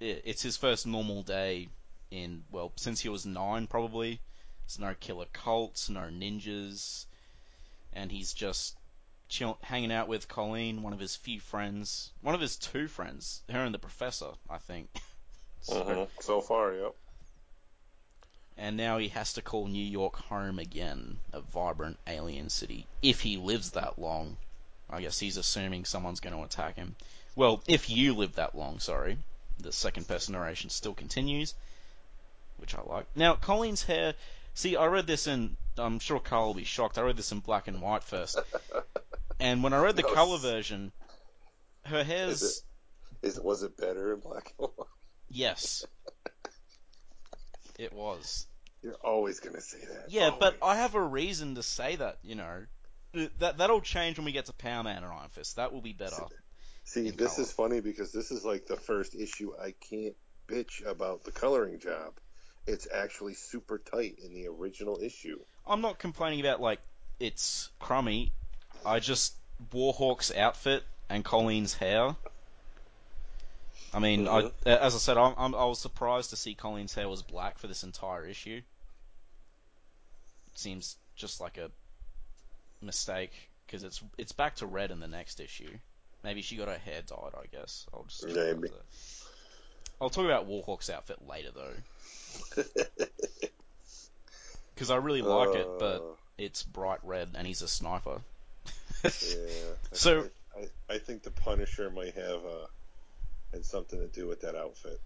i- 0.00 0.20
it's 0.24 0.42
his 0.42 0.56
first 0.56 0.86
normal 0.86 1.22
day 1.22 1.68
in 2.10 2.42
well 2.50 2.72
since 2.76 3.00
he 3.00 3.08
was 3.08 3.26
nine 3.26 3.66
probably. 3.66 4.20
There's 4.66 4.78
no 4.80 4.94
killer 4.98 5.26
cults, 5.32 5.88
no 5.88 6.00
ninjas, 6.00 7.04
and 7.92 8.10
he's 8.10 8.32
just 8.32 8.76
chill, 9.28 9.58
hanging 9.62 9.92
out 9.92 10.08
with 10.08 10.26
Colleen, 10.26 10.82
one 10.82 10.92
of 10.92 10.98
his 10.98 11.14
few 11.14 11.38
friends, 11.38 12.10
one 12.20 12.34
of 12.34 12.40
his 12.40 12.56
two 12.56 12.88
friends, 12.88 13.42
her 13.48 13.60
and 13.64 13.72
the 13.72 13.78
professor, 13.78 14.30
I 14.50 14.58
think. 14.58 14.88
So- 15.62 15.84
Mhm. 15.84 16.08
So 16.20 16.40
far, 16.42 16.72
yep. 16.74 16.94
And 18.58 18.76
now 18.76 18.98
he 18.98 19.08
has 19.08 19.34
to 19.34 19.42
call 19.42 19.66
New 19.66 19.84
York 19.84 20.16
home 20.16 20.58
again, 20.58 21.18
a 21.32 21.40
vibrant 21.40 21.98
alien 22.06 22.48
city, 22.48 22.86
if 23.02 23.20
he 23.20 23.36
lives 23.36 23.72
that 23.72 23.98
long. 23.98 24.36
I 24.88 25.02
guess 25.02 25.18
he's 25.18 25.36
assuming 25.36 25.84
someone's 25.84 26.20
going 26.20 26.34
to 26.34 26.42
attack 26.42 26.76
him. 26.76 26.96
Well, 27.34 27.62
if 27.66 27.90
you 27.90 28.14
live 28.14 28.36
that 28.36 28.54
long, 28.54 28.78
sorry. 28.78 29.18
The 29.58 29.72
second 29.72 30.08
person 30.08 30.32
narration 30.32 30.70
still 30.70 30.94
continues, 30.94 31.54
which 32.58 32.74
I 32.74 32.82
like. 32.82 33.06
Now, 33.14 33.34
Colleen's 33.34 33.82
hair. 33.82 34.14
See, 34.54 34.76
I 34.76 34.86
read 34.86 35.06
this 35.06 35.26
in. 35.26 35.56
I'm 35.76 35.98
sure 35.98 36.20
Carl 36.20 36.46
will 36.48 36.54
be 36.54 36.64
shocked. 36.64 36.98
I 36.98 37.02
read 37.02 37.16
this 37.16 37.32
in 37.32 37.40
black 37.40 37.68
and 37.68 37.82
white 37.82 38.04
first. 38.04 38.38
And 39.38 39.62
when 39.62 39.74
I 39.74 39.78
read 39.82 39.96
the 39.96 40.02
No, 40.02 40.14
color 40.14 40.38
version, 40.38 40.92
her 41.84 42.02
hair's. 42.02 42.42
Is 42.42 42.62
Is 43.22 43.38
was 43.40 43.62
it 43.62 43.76
better 43.76 44.14
in 44.14 44.20
black 44.20 44.54
and 44.58 44.68
white? 44.74 44.88
Yes. 45.28 45.84
It 47.78 47.92
was. 47.92 48.46
You're 48.82 48.94
always 48.94 49.40
gonna 49.40 49.60
say 49.60 49.78
that. 49.78 50.10
Yeah, 50.10 50.30
but 50.38 50.56
I 50.62 50.76
have 50.76 50.94
a 50.94 51.02
reason 51.02 51.54
to 51.56 51.62
say 51.62 51.96
that, 51.96 52.18
you 52.22 52.34
know. 52.34 52.66
That 53.38 53.58
that'll 53.58 53.80
change 53.80 54.18
when 54.18 54.26
we 54.26 54.32
get 54.32 54.46
to 54.46 54.52
Power 54.52 54.82
Man 54.82 55.02
and 55.02 55.06
Iron 55.06 55.30
Fist. 55.30 55.56
That 55.56 55.72
will 55.72 55.80
be 55.80 55.92
better. 55.92 56.22
See, 56.84 57.10
this 57.10 57.34
color. 57.34 57.42
is 57.42 57.52
funny 57.52 57.80
because 57.80 58.12
this 58.12 58.30
is 58.30 58.44
like 58.44 58.66
the 58.66 58.76
first 58.76 59.14
issue 59.14 59.52
I 59.60 59.74
can't 59.90 60.14
bitch 60.46 60.86
about 60.86 61.24
the 61.24 61.32
coloring 61.32 61.78
job. 61.78 62.12
It's 62.66 62.86
actually 62.92 63.34
super 63.34 63.78
tight 63.78 64.18
in 64.24 64.34
the 64.34 64.48
original 64.48 64.98
issue. 65.02 65.38
I'm 65.66 65.80
not 65.80 65.98
complaining 65.98 66.40
about 66.40 66.60
like 66.60 66.80
it's 67.18 67.70
crummy. 67.78 68.32
I 68.84 69.00
just 69.00 69.34
Warhawk's 69.72 70.34
outfit 70.34 70.84
and 71.08 71.24
Colleen's 71.24 71.74
hair. 71.74 72.14
I 73.94 73.98
mean. 73.98 74.28
I, 74.28 74.50
as 74.66 74.94
I 74.94 74.98
said, 74.98 75.16
I'm, 75.16 75.34
I'm, 75.36 75.54
I 75.54 75.64
was 75.64 75.78
surprised 75.80 76.30
to 76.30 76.36
see 76.36 76.54
Colleen's 76.54 76.94
hair 76.94 77.08
was 77.08 77.22
black 77.22 77.58
for 77.58 77.66
this 77.66 77.82
entire 77.84 78.26
issue. 78.26 78.60
It 80.52 80.58
seems 80.58 80.96
just 81.16 81.40
like 81.40 81.56
a 81.58 81.70
mistake 82.82 83.32
because 83.66 83.82
it's 83.84 84.02
it's 84.18 84.32
back 84.32 84.56
to 84.56 84.66
red 84.66 84.90
in 84.90 85.00
the 85.00 85.08
next 85.08 85.40
issue. 85.40 85.70
Maybe 86.24 86.42
she 86.42 86.56
got 86.56 86.68
her 86.68 86.78
hair 86.78 87.00
dyed. 87.06 87.32
I 87.34 87.46
guess 87.54 87.86
I'll 87.94 88.04
just 88.08 88.26
Maybe. 88.26 88.68
I'll 90.00 90.10
talk 90.10 90.24
about 90.26 90.46
Warhawk's 90.48 90.90
outfit 90.90 91.26
later 91.26 91.48
though, 91.54 92.62
because 94.74 94.90
I 94.90 94.96
really 94.96 95.22
like 95.22 95.54
it, 95.54 95.66
but 95.78 96.02
Uh, 96.02 96.14
it's 96.36 96.62
bright 96.62 96.98
red 97.02 97.30
and 97.34 97.46
he's 97.46 97.62
a 97.62 97.68
sniper. 97.68 98.20
yeah. 99.04 99.10
So- 99.92 100.28
I, 100.56 100.60
I, 100.60 100.94
I 100.94 100.98
think 100.98 101.22
the 101.22 101.30
Punisher 101.30 101.90
might 101.90 102.14
have 102.14 102.44
uh, 102.44 102.66
had 103.52 103.64
something 103.64 103.98
to 103.98 104.06
do 104.06 104.26
with 104.26 104.40
that 104.42 104.54
outfit. 104.54 105.00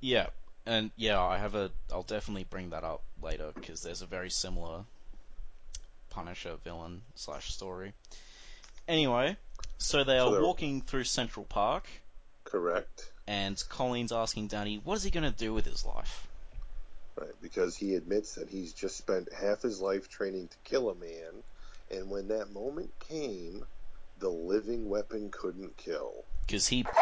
Yeah, 0.00 0.26
and 0.66 0.90
yeah, 0.96 1.20
I 1.20 1.38
have 1.38 1.54
a. 1.54 1.70
I'll 1.92 2.02
definitely 2.02 2.44
bring 2.44 2.70
that 2.70 2.84
up 2.84 3.02
later 3.22 3.50
because 3.54 3.82
there's 3.82 4.02
a 4.02 4.06
very 4.06 4.30
similar 4.30 4.84
Punisher 6.10 6.56
villain 6.64 7.02
slash 7.14 7.52
story. 7.52 7.92
Anyway, 8.86 9.36
so 9.78 10.04
they 10.04 10.18
are 10.18 10.30
they're- 10.30 10.42
walking 10.42 10.80
through 10.80 11.04
Central 11.04 11.44
Park, 11.44 11.84
Correct. 12.44 13.10
and 13.26 13.62
Colleen's 13.68 14.12
asking 14.12 14.48
Danny, 14.48 14.80
what 14.82 14.94
is 14.96 15.02
he 15.02 15.10
going 15.10 15.30
to 15.30 15.36
do 15.36 15.52
with 15.52 15.66
his 15.66 15.84
life? 15.84 16.26
Right, 17.16 17.34
because 17.42 17.76
he 17.76 17.94
admits 17.96 18.36
that 18.36 18.48
he's 18.48 18.72
just 18.72 18.96
spent 18.96 19.32
half 19.32 19.62
his 19.62 19.80
life 19.80 20.08
training 20.08 20.48
to 20.48 20.56
kill 20.64 20.88
a 20.90 20.94
man, 20.94 21.42
and 21.90 22.08
when 22.08 22.28
that 22.28 22.52
moment 22.52 22.90
came, 23.00 23.64
the 24.20 24.28
living 24.30 24.88
weapon 24.88 25.28
couldn't 25.30 25.76
kill. 25.76 26.24
Because 26.48 26.66
he. 26.66 26.84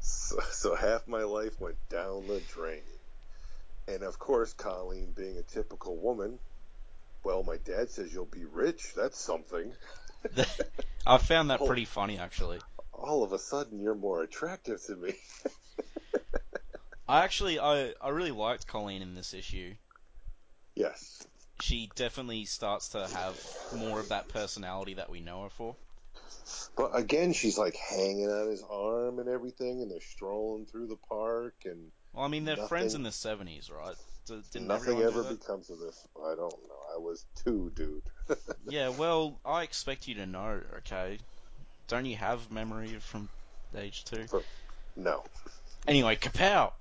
So, 0.00 0.38
so 0.50 0.74
half 0.74 1.06
my 1.08 1.22
life 1.22 1.60
went 1.60 1.76
down 1.88 2.26
the 2.26 2.40
drain. 2.54 2.82
And 3.88 4.02
of 4.02 4.18
course, 4.18 4.52
Colleen, 4.54 5.12
being 5.16 5.36
a 5.38 5.42
typical 5.42 5.96
woman, 5.96 6.38
well, 7.24 7.42
my 7.42 7.56
dad 7.58 7.90
says 7.90 8.12
you'll 8.12 8.24
be 8.26 8.44
rich. 8.44 8.92
That's 8.96 9.18
something. 9.18 9.72
I 11.06 11.18
found 11.18 11.50
that 11.50 11.60
Oh. 11.60 11.66
pretty 11.66 11.84
funny, 11.84 12.18
actually. 12.18 12.60
All 12.92 13.22
of 13.22 13.32
a 13.32 13.38
sudden, 13.38 13.80
you're 13.80 13.94
more 13.94 14.22
attractive 14.22 14.82
to 14.86 14.96
me. 14.96 15.14
I 17.08 17.24
actually, 17.24 17.58
I, 17.58 17.92
I 18.00 18.08
really 18.10 18.30
liked 18.30 18.66
Colleen 18.66 19.02
in 19.02 19.14
this 19.14 19.34
issue. 19.34 19.74
Yes. 20.74 21.26
She 21.60 21.90
definitely 21.94 22.44
starts 22.46 22.90
to 22.90 23.06
have 23.08 23.38
more 23.76 24.00
of 24.00 24.08
that 24.10 24.28
personality 24.28 24.94
that 24.94 25.10
we 25.10 25.20
know 25.20 25.42
her 25.44 25.50
for. 25.50 25.76
But 26.76 26.90
again, 26.94 27.32
she's 27.32 27.58
like 27.58 27.76
hanging 27.76 28.28
on 28.30 28.48
his 28.48 28.62
arm 28.68 29.18
and 29.18 29.28
everything, 29.28 29.82
and 29.82 29.90
they're 29.90 30.00
strolling 30.00 30.66
through 30.66 30.86
the 30.86 30.98
park, 31.08 31.54
and 31.64 31.90
Well, 32.12 32.24
I 32.24 32.28
mean, 32.28 32.44
they're 32.44 32.56
friends 32.56 32.94
in 32.94 33.02
the 33.02 33.10
70s, 33.10 33.70
right? 33.70 33.96
Didn't 34.26 34.68
nothing 34.68 35.00
ever 35.02 35.24
becomes 35.24 35.68
of 35.70 35.80
this. 35.80 36.06
I 36.16 36.34
don't 36.34 36.38
know. 36.38 36.94
I 36.94 36.98
was 36.98 37.24
two, 37.44 37.72
dude. 37.74 38.02
Yeah, 38.68 38.90
well, 38.90 39.40
I 39.44 39.64
expect 39.64 40.06
you 40.06 40.14
to 40.16 40.26
know, 40.26 40.60
okay? 40.78 41.18
Don't 41.88 42.06
you 42.06 42.16
have 42.16 42.50
memory 42.50 42.88
from 43.00 43.28
age 43.76 44.04
two? 44.04 44.24
No. 44.96 45.24
Anyway, 45.86 46.16
kapow! 46.16 46.72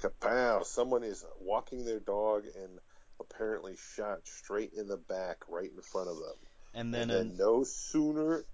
Kapow! 0.00 0.64
Someone 0.64 1.02
is 1.02 1.24
walking 1.40 1.84
their 1.84 1.98
dog 1.98 2.44
and 2.44 2.78
apparently 3.20 3.76
shot 3.96 4.20
straight 4.24 4.72
in 4.74 4.86
the 4.86 4.96
back, 4.96 5.38
right 5.48 5.70
in 5.74 5.82
front 5.82 6.08
of 6.08 6.16
them. 6.16 6.36
And 6.72 6.94
then, 6.94 7.02
and 7.02 7.10
then 7.10 7.26
an, 7.32 7.36
no 7.36 7.64
sooner 7.64 8.44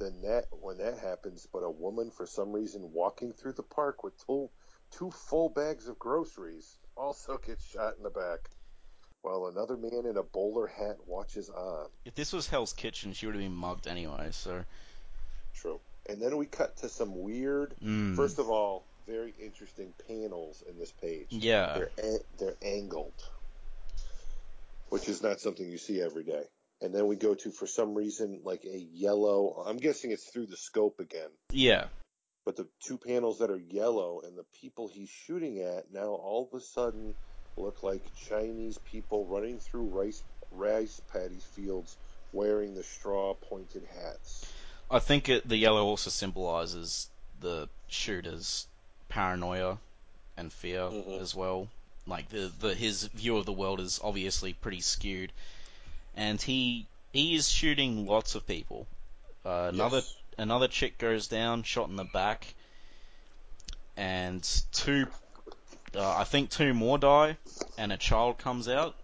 than 0.00 0.22
that, 0.22 0.46
when 0.50 0.78
that 0.78 0.98
happens, 0.98 1.46
but 1.52 1.60
a 1.60 1.70
woman, 1.70 2.10
for 2.10 2.26
some 2.26 2.50
reason, 2.50 2.90
walking 2.92 3.32
through 3.32 3.52
the 3.52 3.62
park 3.62 4.02
with 4.02 4.14
two, 4.26 4.50
two 4.90 5.10
full 5.10 5.50
bags 5.50 5.86
of 5.86 5.98
groceries, 5.98 6.78
also 6.96 7.38
gets 7.38 7.64
shot 7.64 7.94
in 7.96 8.02
the 8.02 8.10
back, 8.10 8.48
while 9.22 9.46
another 9.46 9.76
man 9.76 10.06
in 10.06 10.16
a 10.16 10.22
bowler 10.22 10.66
hat 10.66 10.96
watches 11.06 11.50
on. 11.50 11.86
if 12.04 12.14
this 12.14 12.32
was 12.32 12.48
Hell's 12.48 12.72
Kitchen, 12.72 13.12
she 13.12 13.26
would 13.26 13.34
have 13.34 13.44
been 13.44 13.52
mugged 13.52 13.86
anyway, 13.86 14.30
so. 14.32 14.64
True. 15.54 15.78
And 16.08 16.20
then 16.20 16.36
we 16.38 16.46
cut 16.46 16.76
to 16.78 16.88
some 16.88 17.20
weird, 17.20 17.74
Mm. 17.82 18.16
first 18.16 18.38
of 18.38 18.48
all, 18.48 18.86
very 19.06 19.34
interesting 19.38 19.92
panels 20.08 20.62
in 20.68 20.78
this 20.78 20.92
page. 20.92 21.26
Yeah. 21.30 21.74
They're 21.74 21.90
a- 21.98 22.24
they're 22.38 22.56
angled, 22.62 23.22
which 24.88 25.08
is 25.08 25.22
not 25.22 25.40
something 25.40 25.68
you 25.68 25.78
see 25.78 26.00
every 26.00 26.24
day. 26.24 26.44
And 26.82 26.94
then 26.94 27.06
we 27.06 27.16
go 27.16 27.34
to, 27.34 27.50
for 27.50 27.66
some 27.66 27.94
reason, 27.94 28.40
like 28.44 28.64
a 28.64 28.78
yellow. 28.78 29.62
I'm 29.66 29.76
guessing 29.76 30.12
it's 30.12 30.28
through 30.30 30.46
the 30.46 30.56
scope 30.56 30.98
again. 30.98 31.28
Yeah. 31.50 31.86
But 32.46 32.56
the 32.56 32.68
two 32.86 32.96
panels 32.96 33.38
that 33.40 33.50
are 33.50 33.58
yellow 33.58 34.22
and 34.24 34.36
the 34.36 34.46
people 34.60 34.88
he's 34.88 35.10
shooting 35.10 35.60
at 35.60 35.92
now 35.92 36.06
all 36.08 36.48
of 36.50 36.58
a 36.58 36.62
sudden 36.62 37.14
look 37.56 37.82
like 37.82 38.02
Chinese 38.28 38.78
people 38.78 39.26
running 39.26 39.58
through 39.60 39.88
rice 39.88 40.22
rice 40.50 41.00
paddy 41.12 41.40
fields 41.54 41.96
wearing 42.32 42.74
the 42.74 42.82
straw 42.82 43.34
pointed 43.34 43.84
hats. 43.84 44.46
I 44.90 44.98
think 45.00 45.28
it, 45.28 45.46
the 45.48 45.56
yellow 45.56 45.84
also 45.84 46.10
symbolizes 46.10 47.08
the 47.40 47.68
shooter's 47.88 48.66
paranoia 49.08 49.78
and 50.36 50.52
fear 50.52 50.80
Mhm. 50.80 51.20
as 51.20 51.34
well. 51.34 51.68
Like 52.06 52.30
the, 52.30 52.50
the 52.58 52.74
his 52.74 53.04
view 53.04 53.36
of 53.36 53.46
the 53.46 53.52
world 53.52 53.80
is 53.80 54.00
obviously 54.02 54.54
pretty 54.54 54.80
skewed, 54.80 55.32
and 56.14 56.40
he 56.40 56.86
he 57.12 57.34
is 57.34 57.48
shooting 57.48 58.06
lots 58.06 58.34
of 58.34 58.46
people. 58.46 58.86
Uh, 59.44 59.70
another 59.72 59.98
Yes. 59.98 60.16
another 60.38 60.68
chick 60.68 60.98
goes 60.98 61.28
down, 61.28 61.62
shot 61.62 61.88
in 61.88 61.96
the 61.96 62.04
back, 62.04 62.54
and 63.96 64.42
two, 64.72 65.06
uh, 65.94 66.16
I 66.16 66.24
think 66.24 66.50
two 66.50 66.74
more 66.74 66.98
die, 66.98 67.36
and 67.78 67.92
a 67.92 67.96
child 67.96 68.38
comes 68.38 68.68
out. 68.68 68.94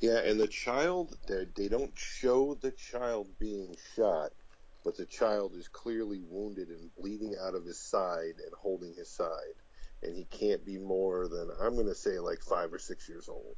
Yeah, 0.00 0.18
and 0.18 0.38
the 0.38 0.48
child, 0.48 1.16
they 1.28 1.46
they 1.56 1.68
don't 1.68 1.96
show 1.96 2.54
the 2.54 2.72
child 2.72 3.28
being 3.38 3.76
shot, 3.96 4.32
but 4.84 4.96
the 4.96 5.06
child 5.06 5.54
is 5.54 5.68
clearly 5.68 6.20
wounded 6.28 6.68
and 6.68 6.94
bleeding 6.96 7.34
out 7.40 7.54
of 7.54 7.64
his 7.64 7.80
side 7.80 8.34
and 8.44 8.52
holding 8.60 8.94
his 8.94 9.10
side. 9.10 9.56
And 10.02 10.14
he 10.14 10.24
can't 10.24 10.66
be 10.66 10.76
more 10.78 11.28
than, 11.28 11.50
I'm 11.62 11.74
going 11.74 11.86
to 11.86 11.94
say, 11.94 12.18
like 12.18 12.42
five 12.42 12.72
or 12.74 12.78
six 12.78 13.08
years 13.08 13.28
old. 13.28 13.56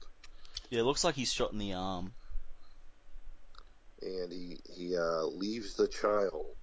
Yeah, 0.70 0.80
it 0.80 0.84
looks 0.84 1.04
like 1.04 1.14
he's 1.14 1.32
shot 1.32 1.52
in 1.52 1.58
the 1.58 1.74
arm. 1.74 2.12
And 4.02 4.32
he, 4.32 4.58
he 4.74 4.96
uh, 4.96 5.24
leaves 5.24 5.74
the 5.74 5.88
child. 5.88 6.56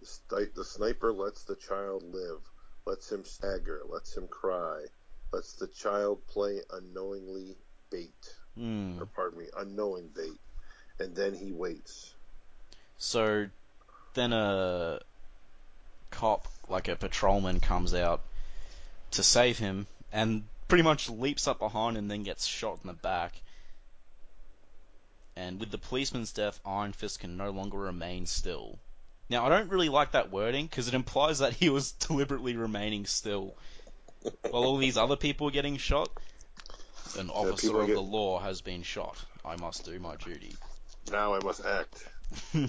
The, 0.00 0.06
sti- 0.06 0.52
the 0.54 0.64
sniper 0.64 1.12
lets 1.12 1.44
the 1.44 1.56
child 1.56 2.02
live, 2.02 2.40
lets 2.86 3.10
him 3.10 3.24
stagger, 3.24 3.82
lets 3.88 4.16
him 4.16 4.26
cry, 4.26 4.84
lets 5.32 5.54
the 5.54 5.68
child 5.68 6.26
play 6.26 6.60
unknowingly 6.72 7.56
bait. 7.90 8.12
Hmm. 8.56 9.00
or 9.00 9.06
pardon 9.06 9.38
me, 9.38 9.46
unknowing 9.56 10.08
bait, 10.14 10.38
and 10.98 11.16
then 11.16 11.34
he 11.34 11.52
waits. 11.52 12.12
So 12.98 13.46
then 14.14 14.32
a 14.32 15.00
cop, 16.10 16.46
like 16.68 16.88
a 16.88 16.96
patrolman, 16.96 17.60
comes 17.60 17.94
out 17.94 18.20
to 19.12 19.22
save 19.22 19.58
him 19.58 19.86
and 20.12 20.44
pretty 20.72 20.82
much 20.82 21.10
leaps 21.10 21.46
up 21.46 21.58
behind 21.58 21.98
and 21.98 22.10
then 22.10 22.22
gets 22.22 22.46
shot 22.46 22.78
in 22.82 22.86
the 22.86 22.94
back. 22.94 23.38
And 25.36 25.60
with 25.60 25.70
the 25.70 25.76
policeman's 25.76 26.32
death, 26.32 26.58
Iron 26.64 26.94
Fist 26.94 27.20
can 27.20 27.36
no 27.36 27.50
longer 27.50 27.76
remain 27.76 28.24
still. 28.24 28.78
Now, 29.28 29.44
I 29.44 29.50
don't 29.50 29.68
really 29.68 29.90
like 29.90 30.12
that 30.12 30.32
wording 30.32 30.64
because 30.64 30.88
it 30.88 30.94
implies 30.94 31.40
that 31.40 31.52
he 31.52 31.68
was 31.68 31.92
deliberately 32.08 32.56
remaining 32.56 33.04
still 33.04 33.54
while 34.48 34.64
all 34.64 34.78
these 34.78 34.96
other 34.96 35.14
people 35.14 35.44
were 35.44 35.50
getting 35.50 35.76
shot. 35.76 36.08
An 37.18 37.28
officer 37.28 37.66
people 37.66 37.80
of 37.82 37.86
get- 37.88 37.94
the 37.96 38.00
law 38.00 38.40
has 38.40 38.62
been 38.62 38.82
shot. 38.82 39.22
I 39.44 39.56
must 39.56 39.84
do 39.84 39.98
my 39.98 40.16
duty. 40.16 40.56
Now 41.10 41.34
I 41.34 41.40
must 41.44 41.62
act. 41.66 42.08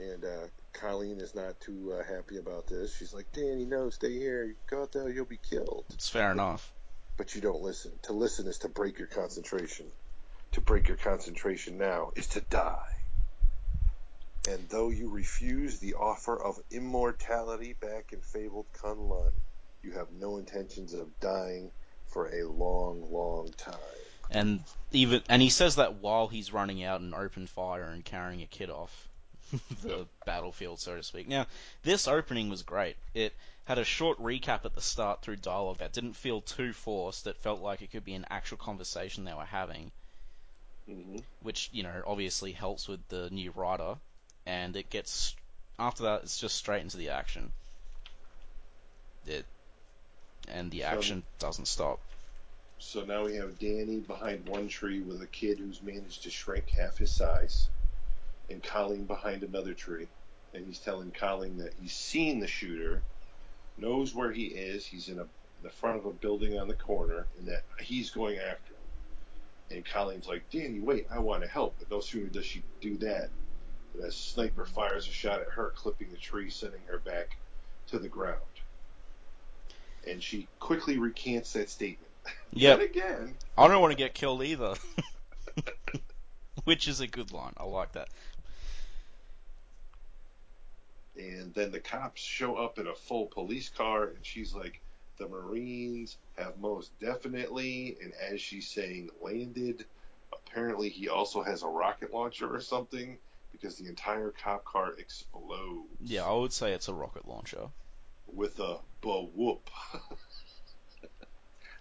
And 0.00 0.24
uh, 0.24 0.46
Colleen 0.72 1.18
is 1.18 1.34
not 1.34 1.58
too 1.58 1.92
uh, 1.92 2.04
happy 2.04 2.36
about 2.36 2.68
this. 2.68 2.96
She's 2.96 3.12
like, 3.12 3.26
Danny, 3.32 3.64
no, 3.64 3.90
stay 3.90 4.12
here. 4.12 4.44
You 4.44 4.54
go 4.70 4.82
out 4.82 4.92
there, 4.92 5.08
you'll 5.08 5.24
be 5.24 5.40
killed. 5.50 5.84
it's 5.90 6.08
fair 6.08 6.30
enough. 6.30 6.72
But 7.18 7.34
you 7.34 7.42
don't 7.42 7.60
listen. 7.60 7.92
To 8.04 8.14
listen 8.14 8.46
is 8.46 8.58
to 8.58 8.68
break 8.68 8.98
your 8.98 9.08
concentration. 9.08 9.86
To 10.52 10.62
break 10.62 10.88
your 10.88 10.96
concentration 10.96 11.76
now 11.76 12.12
is 12.16 12.28
to 12.28 12.40
die. 12.40 12.94
And 14.48 14.66
though 14.70 14.88
you 14.88 15.10
refuse 15.10 15.78
the 15.78 15.94
offer 15.94 16.40
of 16.40 16.58
immortality 16.70 17.74
back 17.74 18.14
in 18.14 18.20
fabled 18.20 18.66
Kunlun, 18.72 19.32
you 19.82 19.92
have 19.92 20.10
no 20.12 20.38
intentions 20.38 20.94
of 20.94 21.20
dying 21.20 21.70
for 22.06 22.28
a 22.28 22.44
long, 22.48 23.12
long 23.12 23.52
time. 23.58 23.74
and 24.30 24.60
even 24.92 25.22
and 25.28 25.42
he 25.42 25.50
says 25.50 25.76
that 25.76 25.96
while 25.96 26.28
he's 26.28 26.52
running 26.52 26.82
out 26.82 27.00
and 27.00 27.14
open 27.14 27.46
fire 27.46 27.84
and 27.84 28.04
carrying 28.04 28.42
a 28.42 28.46
kid 28.46 28.70
off 28.70 29.08
the 29.82 30.06
battlefield, 30.24 30.80
so 30.80 30.96
to 30.96 31.02
speak. 31.02 31.28
Now, 31.28 31.46
this 31.82 32.08
opening 32.08 32.48
was 32.48 32.62
great. 32.62 32.96
It 33.14 33.34
had 33.68 33.76
a 33.78 33.84
short 33.84 34.18
recap 34.18 34.64
at 34.64 34.74
the 34.74 34.80
start 34.80 35.20
through 35.20 35.36
dialogue 35.36 35.76
that 35.78 35.92
didn't 35.92 36.14
feel 36.14 36.40
too 36.40 36.72
forced. 36.72 37.24
That 37.24 37.36
felt 37.36 37.60
like 37.60 37.82
it 37.82 37.92
could 37.92 38.04
be 38.04 38.14
an 38.14 38.24
actual 38.30 38.56
conversation 38.56 39.24
they 39.24 39.34
were 39.34 39.44
having, 39.44 39.92
Mm-hmm. 40.90 41.18
which 41.42 41.68
you 41.70 41.82
know 41.82 42.02
obviously 42.06 42.52
helps 42.52 42.88
with 42.88 43.06
the 43.08 43.28
new 43.30 43.50
writer. 43.50 43.96
And 44.46 44.74
it 44.74 44.88
gets 44.88 45.36
after 45.78 46.04
that, 46.04 46.22
it's 46.22 46.40
just 46.40 46.56
straight 46.56 46.80
into 46.80 46.96
the 46.96 47.10
action. 47.10 47.52
It 49.26 49.44
and 50.48 50.70
the 50.70 50.80
So- 50.80 50.86
action 50.86 51.22
doesn't 51.38 51.66
stop. 51.68 52.00
So 52.78 53.04
now 53.04 53.24
we 53.26 53.34
have 53.34 53.58
Danny 53.58 53.96
behind 53.98 54.48
one 54.48 54.68
tree 54.68 55.00
with 55.00 55.20
a 55.20 55.26
kid 55.26 55.58
who's 55.58 55.82
managed 55.82 56.22
to 56.22 56.30
shrink 56.30 56.70
half 56.70 56.96
his 56.96 57.14
size, 57.14 57.68
and 58.48 58.62
Colleen 58.62 59.04
behind 59.04 59.42
another 59.42 59.74
tree. 59.74 60.06
And 60.54 60.64
he's 60.64 60.78
telling 60.78 61.10
Colleen 61.10 61.58
that 61.58 61.74
he's 61.82 61.92
seen 61.92 62.38
the 62.40 62.46
shooter, 62.46 63.02
knows 63.80 64.14
where 64.14 64.32
he 64.32 64.46
is. 64.46 64.86
He's 64.86 65.08
in 65.08 65.18
a 65.18 65.26
the 65.62 65.70
front 65.70 65.98
of 65.98 66.06
a 66.06 66.10
building 66.10 66.58
on 66.58 66.68
the 66.68 66.74
corner, 66.74 67.26
and 67.38 67.48
that 67.48 67.64
he's 67.80 68.10
going 68.10 68.38
after 68.38 68.72
him. 68.72 69.76
And 69.76 69.84
Colleen's 69.84 70.26
like, 70.26 70.48
Danny, 70.50 70.80
wait, 70.80 71.06
I 71.10 71.18
want 71.18 71.42
to 71.42 71.48
help. 71.48 71.74
But 71.78 71.90
no 71.90 72.00
sooner 72.00 72.28
does 72.28 72.46
she 72.46 72.62
do 72.80 72.96
that, 72.98 73.30
than 73.94 74.06
a 74.06 74.12
sniper 74.12 74.64
fires 74.64 75.06
a 75.08 75.10
shot 75.10 75.40
at 75.40 75.48
her, 75.48 75.72
clipping 75.74 76.10
the 76.10 76.16
tree, 76.16 76.50
sending 76.50 76.80
her 76.86 76.98
back 76.98 77.36
to 77.88 77.98
the 77.98 78.08
ground. 78.08 78.38
And 80.06 80.22
she 80.22 80.46
quickly 80.60 80.98
recants 80.98 81.52
that 81.54 81.70
statement. 81.70 82.04
Yep. 82.52 82.80
Yet 82.80 82.90
again. 82.90 83.34
I 83.56 83.68
don't 83.68 83.80
want 83.80 83.92
to 83.92 83.96
get 83.96 84.12
killed 84.12 84.42
either. 84.42 84.74
Which 86.64 86.88
is 86.88 87.00
a 87.00 87.06
good 87.06 87.32
line. 87.32 87.54
I 87.56 87.64
like 87.64 87.92
that. 87.92 88.08
And 91.18 91.52
then 91.52 91.72
the 91.72 91.80
cops 91.80 92.20
show 92.20 92.56
up 92.56 92.78
in 92.78 92.86
a 92.86 92.94
full 92.94 93.26
police 93.26 93.68
car, 93.68 94.04
and 94.04 94.24
she's 94.24 94.54
like, 94.54 94.80
"The 95.18 95.28
Marines 95.28 96.16
have 96.36 96.58
most 96.58 96.96
definitely." 97.00 97.96
And 98.02 98.12
as 98.14 98.40
she's 98.40 98.68
saying, 98.68 99.10
landed. 99.20 99.84
Apparently, 100.32 100.88
he 100.88 101.08
also 101.08 101.42
has 101.42 101.62
a 101.62 101.68
rocket 101.68 102.12
launcher 102.12 102.54
or 102.54 102.60
something 102.60 103.18
because 103.52 103.76
the 103.76 103.88
entire 103.88 104.30
cop 104.30 104.64
car 104.64 104.92
explodes. 104.98 105.88
Yeah, 106.00 106.24
I 106.24 106.32
would 106.32 106.52
say 106.52 106.72
it's 106.72 106.88
a 106.88 106.94
rocket 106.94 107.26
launcher. 107.26 107.68
With 108.32 108.58
a 108.60 108.78
whoop. 109.02 109.68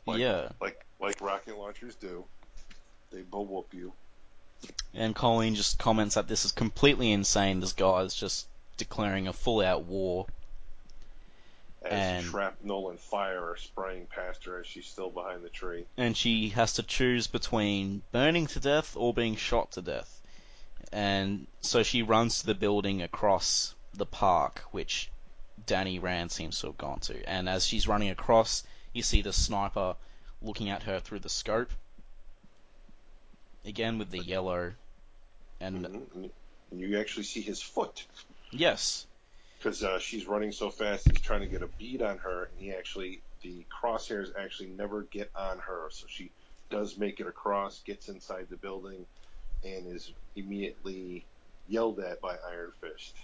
Like- 0.07 0.19
yeah. 0.19 0.49
like 0.61 0.85
like 1.01 1.19
rocket 1.19 1.57
launchers 1.57 1.95
do. 1.95 2.23
They 3.11 3.23
whoop 3.29 3.73
you. 3.73 3.91
And 4.93 5.13
Colleen 5.13 5.53
just 5.55 5.77
comments 5.77 6.15
that 6.15 6.27
this 6.29 6.45
is 6.45 6.51
completely 6.53 7.11
insane. 7.11 7.59
This 7.59 7.73
guy 7.73 8.01
is 8.01 8.15
just 8.15 8.47
declaring 8.77 9.27
a 9.27 9.33
full 9.33 9.61
out 9.61 9.83
war. 9.83 10.27
As 11.83 11.91
And- 12.23 12.25
shrapnel 12.25 12.89
and 12.89 12.99
fire 12.99 13.51
are 13.51 13.57
spraying 13.57 14.07
past 14.07 14.45
her 14.45 14.59
as 14.59 14.67
she's 14.67 14.87
still 14.87 15.09
behind 15.09 15.43
the 15.43 15.49
tree. 15.49 15.85
and 15.95 16.17
she 16.17 16.49
has 16.49 16.73
to 16.73 16.83
choose 16.83 17.27
between 17.27 18.01
burning 18.11 18.47
to 18.47 18.59
death 18.59 18.95
or 18.97 19.13
being 19.13 19.35
shot 19.35 19.71
to 19.73 19.81
death. 19.81 20.21
And 20.91 21.47
so 21.61 21.83
she 21.83 22.01
runs 22.01 22.39
to 22.39 22.45
the 22.45 22.55
building 22.55 23.01
across 23.01 23.75
the 23.93 24.05
park, 24.05 24.63
which 24.71 25.09
Danny 25.65 25.99
Rand 25.99 26.31
seems 26.31 26.59
to 26.61 26.67
have 26.67 26.77
gone 26.77 26.99
to. 27.01 27.23
And 27.29 27.47
as 27.49 27.65
she's 27.65 27.87
running 27.87 28.09
across, 28.09 28.63
you 28.93 29.03
see 29.03 29.21
the 29.21 29.33
sniper 29.33 29.95
looking 30.41 30.69
at 30.69 30.83
her 30.83 30.99
through 30.99 31.19
the 31.19 31.29
scope. 31.29 31.71
Again 33.65 33.97
with 33.97 34.11
the 34.11 34.23
yellow. 34.23 34.73
And 35.59 35.85
Mhm. 35.85 36.29
And 36.71 36.79
you 36.81 36.99
actually 36.99 37.23
see 37.23 37.41
his 37.41 37.61
foot 37.61 38.05
yes, 38.51 39.05
because 39.57 39.83
uh, 39.83 39.99
she's 39.99 40.27
running 40.27 40.51
so 40.51 40.69
fast. 40.69 41.07
He's 41.07 41.21
trying 41.21 41.41
to 41.41 41.47
get 41.47 41.61
a 41.61 41.67
bead 41.79 42.01
on 42.01 42.17
her, 42.19 42.45
and 42.45 42.59
he 42.59 42.71
actually 42.73 43.21
the 43.41 43.65
crosshairs 43.81 44.29
actually 44.39 44.69
never 44.69 45.03
get 45.03 45.31
on 45.35 45.59
her. 45.59 45.89
So 45.91 46.05
she 46.09 46.31
does 46.69 46.97
make 46.97 47.19
it 47.19 47.27
across, 47.27 47.81
gets 47.81 48.09
inside 48.09 48.47
the 48.49 48.57
building, 48.57 49.05
and 49.63 49.95
is 49.95 50.13
immediately 50.35 51.25
yelled 51.67 51.99
at 51.99 52.21
by 52.21 52.35
Iron 52.49 52.71
Fist. 52.81 53.15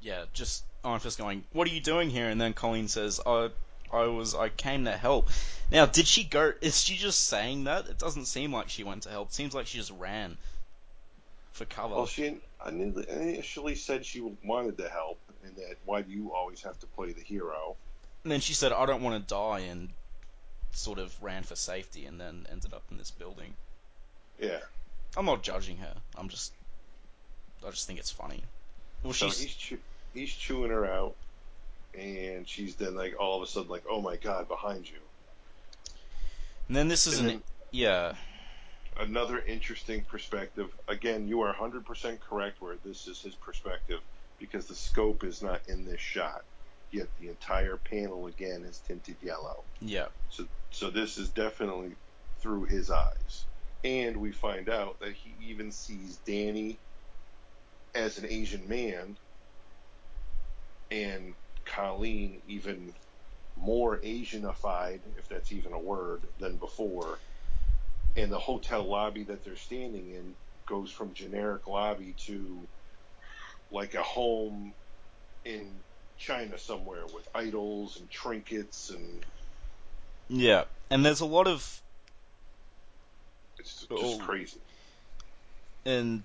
yeah, 0.00 0.24
just 0.32 0.64
Iron 0.84 1.00
Fist 1.00 1.18
going, 1.18 1.44
"What 1.52 1.66
are 1.68 1.74
you 1.74 1.80
doing 1.80 2.10
here?" 2.10 2.28
And 2.28 2.40
then 2.40 2.54
Colleen 2.54 2.88
says, 2.88 3.20
"I, 3.24 3.50
I 3.92 4.04
was, 4.04 4.34
I 4.34 4.48
came 4.48 4.84
to 4.84 4.96
help." 4.96 5.28
Now, 5.70 5.86
did 5.86 6.06
she 6.06 6.24
go? 6.24 6.52
Is 6.60 6.80
she 6.80 6.96
just 6.96 7.26
saying 7.28 7.64
that? 7.64 7.88
It 7.88 7.98
doesn't 7.98 8.26
seem 8.26 8.52
like 8.52 8.68
she 8.68 8.84
went 8.84 9.02
to 9.02 9.10
help. 9.10 9.28
It 9.28 9.34
seems 9.34 9.54
like 9.54 9.66
she 9.66 9.78
just 9.78 9.90
ran 9.90 10.38
for 11.58 11.64
cover. 11.66 11.94
Well, 11.96 12.06
she 12.06 12.40
initially 12.66 13.74
said 13.74 14.06
she 14.06 14.20
wanted 14.44 14.78
to 14.78 14.88
help, 14.88 15.18
and 15.44 15.54
that 15.56 15.76
why 15.84 16.02
do 16.02 16.10
you 16.12 16.32
always 16.32 16.62
have 16.62 16.78
to 16.80 16.86
play 16.86 17.12
the 17.12 17.20
hero? 17.22 17.76
and 18.24 18.32
then 18.32 18.40
she 18.40 18.52
said, 18.54 18.72
"I 18.72 18.84
don't 18.86 19.02
want 19.02 19.22
to 19.22 19.34
die," 19.34 19.60
and 19.60 19.88
sort 20.72 20.98
of 20.98 21.14
ran 21.22 21.42
for 21.44 21.56
safety, 21.56 22.04
and 22.06 22.20
then 22.20 22.46
ended 22.50 22.72
up 22.74 22.82
in 22.90 22.98
this 22.98 23.10
building. 23.10 23.54
Yeah. 24.40 24.58
I'm 25.16 25.24
not 25.24 25.42
judging 25.42 25.78
her. 25.78 25.94
I'm 26.16 26.28
just, 26.28 26.52
I 27.66 27.70
just 27.70 27.86
think 27.86 27.98
it's 27.98 28.10
funny. 28.10 28.42
Well, 29.02 29.12
So 29.12 29.28
she's 29.28 29.40
he's 29.40 29.54
chew- 29.54 29.78
he's 30.14 30.32
chewing 30.32 30.70
her 30.70 30.84
out, 30.86 31.14
and 31.98 32.46
she's 32.48 32.74
then 32.76 32.94
like 32.96 33.14
all 33.18 33.36
of 33.36 33.42
a 33.42 33.50
sudden 33.50 33.70
like, 33.70 33.84
oh 33.88 34.00
my 34.02 34.16
god, 34.16 34.46
behind 34.48 34.88
you. 34.88 34.98
and 36.68 36.76
then 36.76 36.88
this 36.88 37.06
is 37.06 37.18
And 37.18 37.28
an 37.28 37.34
then 37.34 37.42
yeah, 37.70 38.14
another 38.98 39.38
interesting 39.38 40.04
perspective. 40.04 40.68
Again, 40.88 41.28
you 41.28 41.40
are 41.42 41.54
100% 41.54 42.20
correct 42.20 42.60
where 42.60 42.76
this 42.84 43.06
is 43.06 43.20
his 43.20 43.34
perspective 43.34 44.00
because 44.38 44.66
the 44.66 44.74
scope 44.74 45.24
is 45.24 45.42
not 45.42 45.60
in 45.68 45.84
this 45.84 46.00
shot. 46.00 46.42
Yet 46.90 47.08
the 47.20 47.28
entire 47.28 47.76
panel 47.76 48.26
again 48.26 48.64
is 48.64 48.80
tinted 48.86 49.16
yellow. 49.22 49.62
yeah, 49.80 50.06
So 50.30 50.46
so 50.70 50.90
this 50.90 51.18
is 51.18 51.28
definitely 51.28 51.92
through 52.40 52.64
his 52.64 52.90
eyes. 52.90 53.44
And 53.84 54.16
we 54.16 54.32
find 54.32 54.68
out 54.68 54.98
that 55.00 55.12
he 55.12 55.34
even 55.50 55.70
sees 55.70 56.16
Danny 56.26 56.78
as 57.94 58.18
an 58.18 58.26
Asian 58.28 58.66
man 58.68 59.16
and 60.90 61.34
Colleen 61.64 62.40
even 62.48 62.94
more 63.56 63.98
Asianified, 63.98 65.00
if 65.18 65.28
that's 65.28 65.52
even 65.52 65.72
a 65.72 65.78
word, 65.78 66.22
than 66.38 66.56
before. 66.56 67.18
And 68.18 68.32
the 68.32 68.38
hotel 68.38 68.82
lobby 68.82 69.24
that 69.24 69.44
they're 69.44 69.56
standing 69.56 70.10
in 70.10 70.34
goes 70.66 70.90
from 70.90 71.14
generic 71.14 71.66
lobby 71.68 72.14
to 72.26 72.68
like 73.70 73.94
a 73.94 74.02
home 74.02 74.74
in 75.44 75.84
China 76.18 76.58
somewhere 76.58 77.06
with 77.06 77.28
idols 77.34 77.96
and 77.98 78.10
trinkets 78.10 78.90
and 78.90 79.24
yeah. 80.28 80.64
And 80.90 81.04
there's 81.04 81.20
a 81.20 81.26
lot 81.26 81.46
of 81.46 81.82
it's 83.58 83.86
just 83.86 83.92
Oh. 83.92 84.18
crazy. 84.18 84.60
and 85.86 86.24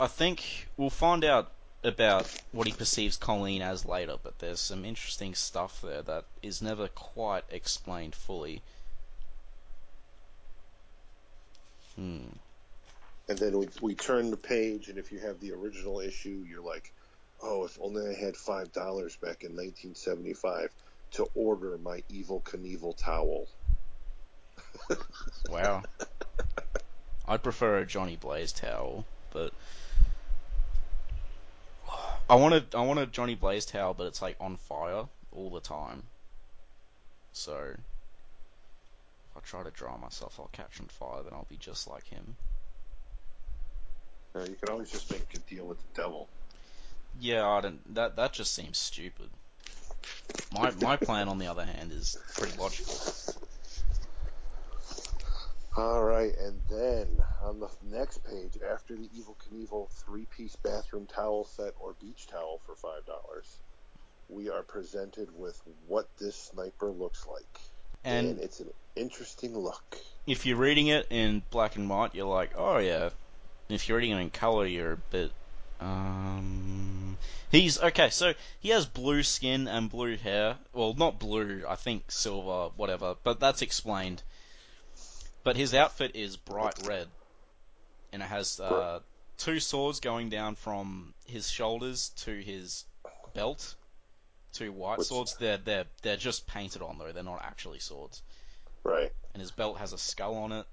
I 0.00 0.06
think 0.06 0.68
we'll 0.76 0.90
find 0.90 1.24
out 1.24 1.52
about 1.82 2.26
what 2.52 2.66
he 2.66 2.72
perceives 2.72 3.16
Colleen 3.16 3.62
as 3.62 3.84
later, 3.84 4.16
but 4.22 4.38
there's 4.38 4.60
some 4.60 4.84
interesting 4.84 5.34
stuff 5.34 5.80
there 5.82 6.02
that 6.02 6.24
is 6.42 6.62
never 6.62 6.88
quite 6.88 7.44
explained 7.50 8.14
fully. 8.14 8.62
Hmm. 11.96 12.26
And 13.28 13.38
then 13.38 13.58
we, 13.58 13.68
we 13.80 13.94
turn 13.94 14.30
the 14.30 14.36
page, 14.36 14.88
and 14.88 14.98
if 14.98 15.10
you 15.10 15.18
have 15.20 15.40
the 15.40 15.52
original 15.52 16.00
issue, 16.00 16.44
you're 16.48 16.62
like, 16.62 16.92
oh, 17.42 17.64
if 17.64 17.78
only 17.80 18.08
I 18.08 18.14
had 18.14 18.34
$5 18.34 18.72
back 19.20 19.44
in 19.44 19.56
1975 19.56 20.70
to 21.12 21.28
order 21.34 21.78
my 21.78 22.02
Evel 22.10 22.42
Knievel 22.42 22.96
towel. 22.96 23.46
Wow. 25.50 25.82
I'd 27.26 27.42
prefer 27.42 27.78
a 27.78 27.86
Johnny 27.86 28.16
Blaze 28.16 28.52
towel, 28.52 29.04
but 29.30 29.52
I 32.28 32.34
want 32.36 32.54
a 32.54 32.64
I 32.76 32.82
want 32.82 32.98
a 32.98 33.06
Johnny 33.06 33.34
Blaze 33.34 33.66
towel, 33.66 33.94
but 33.94 34.06
it's 34.06 34.20
like 34.20 34.36
on 34.40 34.56
fire 34.56 35.04
all 35.32 35.50
the 35.50 35.60
time. 35.60 36.02
So 37.32 37.74
if 39.34 39.42
I 39.42 39.46
try 39.46 39.62
to 39.62 39.70
dry 39.70 39.96
myself, 39.96 40.36
I'll 40.38 40.50
catch 40.52 40.80
on 40.80 40.86
fire. 40.86 41.22
Then 41.22 41.32
I'll 41.32 41.46
be 41.48 41.56
just 41.56 41.88
like 41.88 42.06
him. 42.06 42.36
Uh, 44.34 44.40
you 44.40 44.56
can 44.60 44.70
always 44.70 44.90
just 44.90 45.10
make 45.10 45.26
a 45.34 45.38
deal 45.38 45.66
with 45.66 45.78
the 45.78 46.02
devil. 46.02 46.28
Yeah, 47.20 47.46
I 47.46 47.60
don't. 47.60 47.94
That 47.94 48.16
that 48.16 48.32
just 48.32 48.54
seems 48.54 48.78
stupid. 48.78 49.30
My 50.52 50.70
my 50.82 50.96
plan, 50.96 51.28
on 51.28 51.38
the 51.38 51.46
other 51.46 51.64
hand, 51.64 51.92
is 51.92 52.16
pretty 52.34 52.56
logical. 52.58 52.94
All 55.76 56.04
right, 56.04 56.32
and 56.38 56.60
then 56.70 57.08
on 57.42 57.58
the 57.58 57.68
next 57.90 58.24
page, 58.24 58.58
after 58.72 58.94
the 58.94 59.08
Evel 59.08 59.34
Knievel 59.36 59.90
three-piece 59.90 60.54
bathroom 60.54 61.06
towel 61.06 61.44
set 61.44 61.74
or 61.80 61.96
beach 62.00 62.28
towel 62.28 62.60
for 62.64 62.76
$5, 62.76 63.00
we 64.28 64.48
are 64.50 64.62
presented 64.62 65.36
with 65.36 65.60
what 65.88 66.08
this 66.16 66.36
sniper 66.36 66.92
looks 66.92 67.26
like. 67.26 67.60
And 68.04 68.28
And 68.28 68.38
it's 68.40 68.60
an 68.60 68.70
interesting 68.96 69.56
look. 69.56 69.98
if 70.26 70.46
you're 70.46 70.56
reading 70.56 70.88
it 70.88 71.06
in 71.10 71.42
black 71.50 71.76
and 71.76 71.88
white, 71.88 72.14
you're 72.14 72.26
like, 72.26 72.52
oh 72.56 72.78
yeah. 72.78 73.10
If 73.68 73.88
you're 73.88 73.98
reading 73.98 74.16
it 74.16 74.20
in 74.20 74.30
color, 74.30 74.66
you're 74.66 74.92
a 74.92 74.96
bit. 74.96 75.32
Um, 75.80 77.16
he's 77.50 77.80
okay. 77.80 78.10
So 78.10 78.34
he 78.60 78.70
has 78.70 78.86
blue 78.86 79.22
skin 79.22 79.68
and 79.68 79.90
blue 79.90 80.16
hair. 80.16 80.56
Well, 80.72 80.94
not 80.94 81.18
blue. 81.18 81.64
I 81.68 81.74
think 81.76 82.10
silver, 82.10 82.70
whatever. 82.76 83.16
But 83.22 83.40
that's 83.40 83.62
explained. 83.62 84.22
But 85.42 85.56
his 85.56 85.74
outfit 85.74 86.12
is 86.14 86.36
bright 86.36 86.86
red, 86.86 87.08
and 88.12 88.22
it 88.22 88.26
has 88.26 88.60
uh, 88.60 89.00
two 89.36 89.60
swords 89.60 90.00
going 90.00 90.30
down 90.30 90.54
from 90.54 91.12
his 91.26 91.50
shoulders 91.50 92.10
to 92.24 92.30
his 92.40 92.84
belt. 93.34 93.74
Two 94.54 94.72
white 94.72 94.98
Which- 94.98 95.08
swords. 95.08 95.36
They're 95.36 95.58
they're 95.58 95.84
they're 96.02 96.16
just 96.16 96.46
painted 96.46 96.80
on 96.80 96.96
though. 96.98 97.12
They're 97.12 97.22
not 97.22 97.42
actually 97.42 97.80
swords. 97.80 98.22
Right. 98.82 99.12
And 99.32 99.40
his 99.40 99.50
belt 99.50 99.78
has 99.78 99.92
a 99.92 99.98
skull 99.98 100.36
on 100.36 100.52
it. 100.52 100.66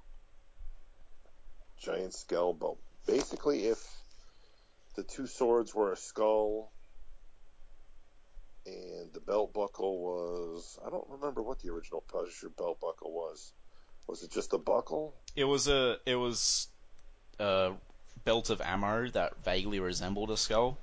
Giant 1.80 2.14
skull 2.14 2.54
belt. 2.54 2.78
Basically, 3.08 3.66
if 3.66 3.80
the 4.96 5.04
two 5.04 5.26
swords 5.26 5.74
were 5.74 5.92
a 5.92 5.98
skull 5.98 6.72
and 8.66 9.12
the 9.14 9.20
belt 9.20 9.54
buckle 9.54 10.00
was. 10.00 10.78
I 10.86 10.90
don't 10.90 11.08
remember 11.10 11.42
what 11.42 11.60
the 11.60 11.72
original 11.72 12.04
Punisher 12.12 12.50
belt 12.50 12.80
buckle 12.80 13.12
was. 13.12 13.52
Was 14.08 14.24
it 14.24 14.32
just 14.32 14.54
a 14.54 14.58
buckle? 14.58 15.16
It 15.36 15.46
was 15.46 15.68
a 15.68 15.98
it 16.06 16.16
was 16.16 16.68
a 17.40 17.72
belt 18.26 18.50
of 18.52 18.62
ammo 18.62 19.08
that 19.10 19.44
vaguely 19.44 19.80
resembled 19.80 20.30
a 20.30 20.38
skull. 20.38 20.78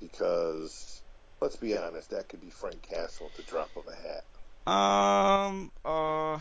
Because, 0.00 1.02
let's 1.40 1.56
be 1.56 1.76
honest, 1.76 2.10
that 2.10 2.28
could 2.28 2.40
be 2.40 2.50
Frank 2.50 2.82
Castle 2.82 3.30
at 3.30 3.36
the 3.36 3.50
drop 3.50 3.70
of 3.76 3.86
a 3.86 3.94
hat. 3.94 4.24
Um. 4.72 5.70
Uh. 5.84 6.38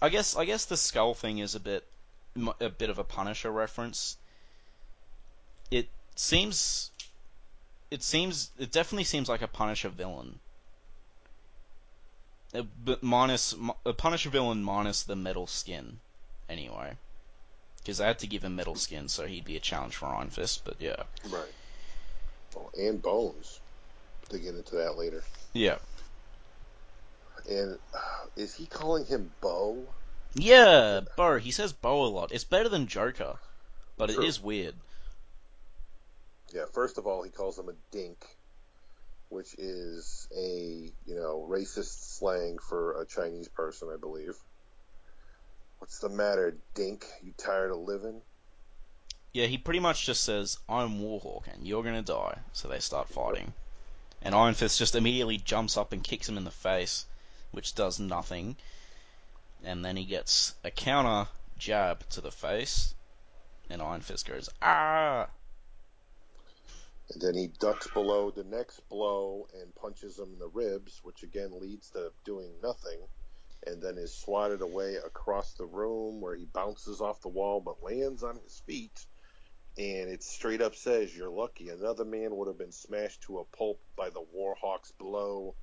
I 0.00 0.08
guess 0.10 0.36
I 0.36 0.44
guess 0.44 0.66
the 0.66 0.76
skull 0.76 1.14
thing 1.14 1.38
is 1.38 1.54
a 1.54 1.60
bit 1.60 1.84
a 2.60 2.68
bit 2.68 2.90
of 2.90 2.98
a 2.98 3.04
Punisher 3.04 3.50
reference. 3.50 4.16
it 5.70 5.88
seems, 6.14 6.90
it 7.90 8.02
seems, 8.02 8.50
it 8.58 8.70
definitely 8.72 9.04
seems 9.04 9.28
like 9.28 9.42
a 9.42 9.48
Punisher 9.48 9.88
villain. 9.88 10.38
But 12.52 13.02
minus 13.02 13.54
a 13.84 13.92
Punisher 13.92 14.30
villain 14.30 14.62
minus 14.62 15.02
the 15.02 15.16
metal 15.16 15.46
skin, 15.46 15.98
anyway. 16.48 16.96
Because 17.78 18.00
I 18.00 18.06
had 18.06 18.18
to 18.20 18.26
give 18.26 18.44
him 18.44 18.56
metal 18.56 18.76
skin, 18.76 19.08
so 19.08 19.26
he'd 19.26 19.44
be 19.44 19.56
a 19.56 19.60
challenge 19.60 19.96
for 19.96 20.06
Iron 20.06 20.30
Fist. 20.30 20.62
But 20.64 20.76
yeah, 20.80 21.02
Right. 21.28 21.52
And 22.74 23.02
Bones. 23.02 23.60
To 24.30 24.38
get 24.38 24.54
into 24.56 24.76
that 24.76 24.96
later. 24.96 25.22
yeah, 25.52 25.78
And 27.48 27.78
uh, 27.94 28.26
is 28.36 28.54
he 28.54 28.66
calling 28.66 29.04
him 29.06 29.34
Bo? 29.40 29.94
yeah. 30.34 31.00
Bo, 31.16 31.38
he 31.38 31.50
says 31.50 31.72
Bo 31.72 32.04
a 32.04 32.08
lot. 32.08 32.32
It's 32.32 32.44
better 32.44 32.68
than 32.68 32.86
Joker, 32.86 33.38
but 33.96 34.10
True. 34.10 34.22
it 34.22 34.26
is 34.26 34.40
weird. 34.40 34.74
Yeah. 36.52 36.64
First 36.72 36.98
of 36.98 37.06
all, 37.06 37.22
he 37.22 37.30
calls 37.30 37.58
him 37.58 37.68
a 37.68 37.74
dink, 37.92 38.24
which 39.28 39.54
is 39.58 40.26
a 40.36 40.92
you 41.04 41.14
know 41.14 41.46
racist 41.50 42.16
slang 42.18 42.58
for 42.68 43.00
a 43.00 43.06
Chinese 43.06 43.48
person, 43.48 43.88
I 43.92 43.96
believe. 43.98 44.34
What's 45.78 45.98
the 45.98 46.08
matter, 46.08 46.58
dink? 46.74 47.06
You 47.22 47.32
tired 47.36 47.70
of 47.70 47.78
living? 47.78 48.22
Yeah, 49.36 49.44
he 49.44 49.58
pretty 49.58 49.80
much 49.80 50.06
just 50.06 50.24
says, 50.24 50.58
"I'm 50.66 50.98
Warhawk, 50.98 51.46
and 51.48 51.68
you're 51.68 51.82
gonna 51.82 52.00
die." 52.00 52.40
So 52.54 52.68
they 52.68 52.80
start 52.80 53.10
fighting, 53.10 53.52
and 54.22 54.34
Iron 54.34 54.54
Fist 54.54 54.78
just 54.78 54.94
immediately 54.94 55.36
jumps 55.36 55.76
up 55.76 55.92
and 55.92 56.02
kicks 56.02 56.26
him 56.26 56.38
in 56.38 56.44
the 56.44 56.50
face, 56.50 57.04
which 57.50 57.74
does 57.74 57.98
nothing. 58.00 58.56
And 59.62 59.84
then 59.84 59.98
he 59.98 60.06
gets 60.06 60.54
a 60.64 60.70
counter 60.70 61.28
jab 61.58 62.08
to 62.08 62.22
the 62.22 62.30
face, 62.30 62.94
and 63.68 63.82
Iron 63.82 64.00
Fist 64.00 64.24
goes, 64.24 64.48
"Ah!" 64.62 65.28
And 67.10 67.20
then 67.20 67.34
he 67.34 67.48
ducks 67.48 67.88
below 67.88 68.30
the 68.30 68.44
next 68.44 68.88
blow 68.88 69.48
and 69.52 69.74
punches 69.74 70.18
him 70.18 70.32
in 70.32 70.38
the 70.38 70.48
ribs, 70.48 71.00
which 71.02 71.22
again 71.22 71.60
leads 71.60 71.90
to 71.90 72.10
doing 72.24 72.58
nothing. 72.62 73.06
And 73.66 73.82
then 73.82 73.98
is 73.98 74.14
swatted 74.14 74.62
away 74.62 74.94
across 74.94 75.52
the 75.52 75.66
room 75.66 76.22
where 76.22 76.36
he 76.36 76.46
bounces 76.46 77.02
off 77.02 77.20
the 77.20 77.28
wall 77.28 77.60
but 77.60 77.82
lands 77.82 78.22
on 78.22 78.38
his 78.38 78.60
feet. 78.60 79.04
And 79.78 80.08
it 80.08 80.22
straight 80.22 80.62
up 80.62 80.74
says, 80.74 81.14
You're 81.14 81.30
lucky. 81.30 81.68
Another 81.68 82.04
man 82.04 82.34
would 82.36 82.48
have 82.48 82.58
been 82.58 82.72
smashed 82.72 83.22
to 83.22 83.38
a 83.38 83.44
pulp 83.44 83.78
by 83.96 84.08
the 84.08 84.24
Warhawk's 84.34 84.92
blow. 84.92 85.54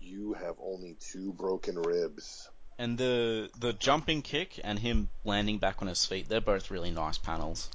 You 0.00 0.34
have 0.34 0.56
only 0.60 0.96
two 0.98 1.32
broken 1.32 1.78
ribs. 1.78 2.48
And 2.78 2.98
the 2.98 3.48
the 3.58 3.72
jumping 3.72 4.22
kick 4.22 4.60
and 4.62 4.78
him 4.78 5.08
landing 5.24 5.58
back 5.58 5.80
on 5.80 5.88
his 5.88 6.04
feet, 6.04 6.28
they're 6.28 6.40
both 6.40 6.70
really 6.70 6.90
nice 6.90 7.18
panels. 7.18 7.70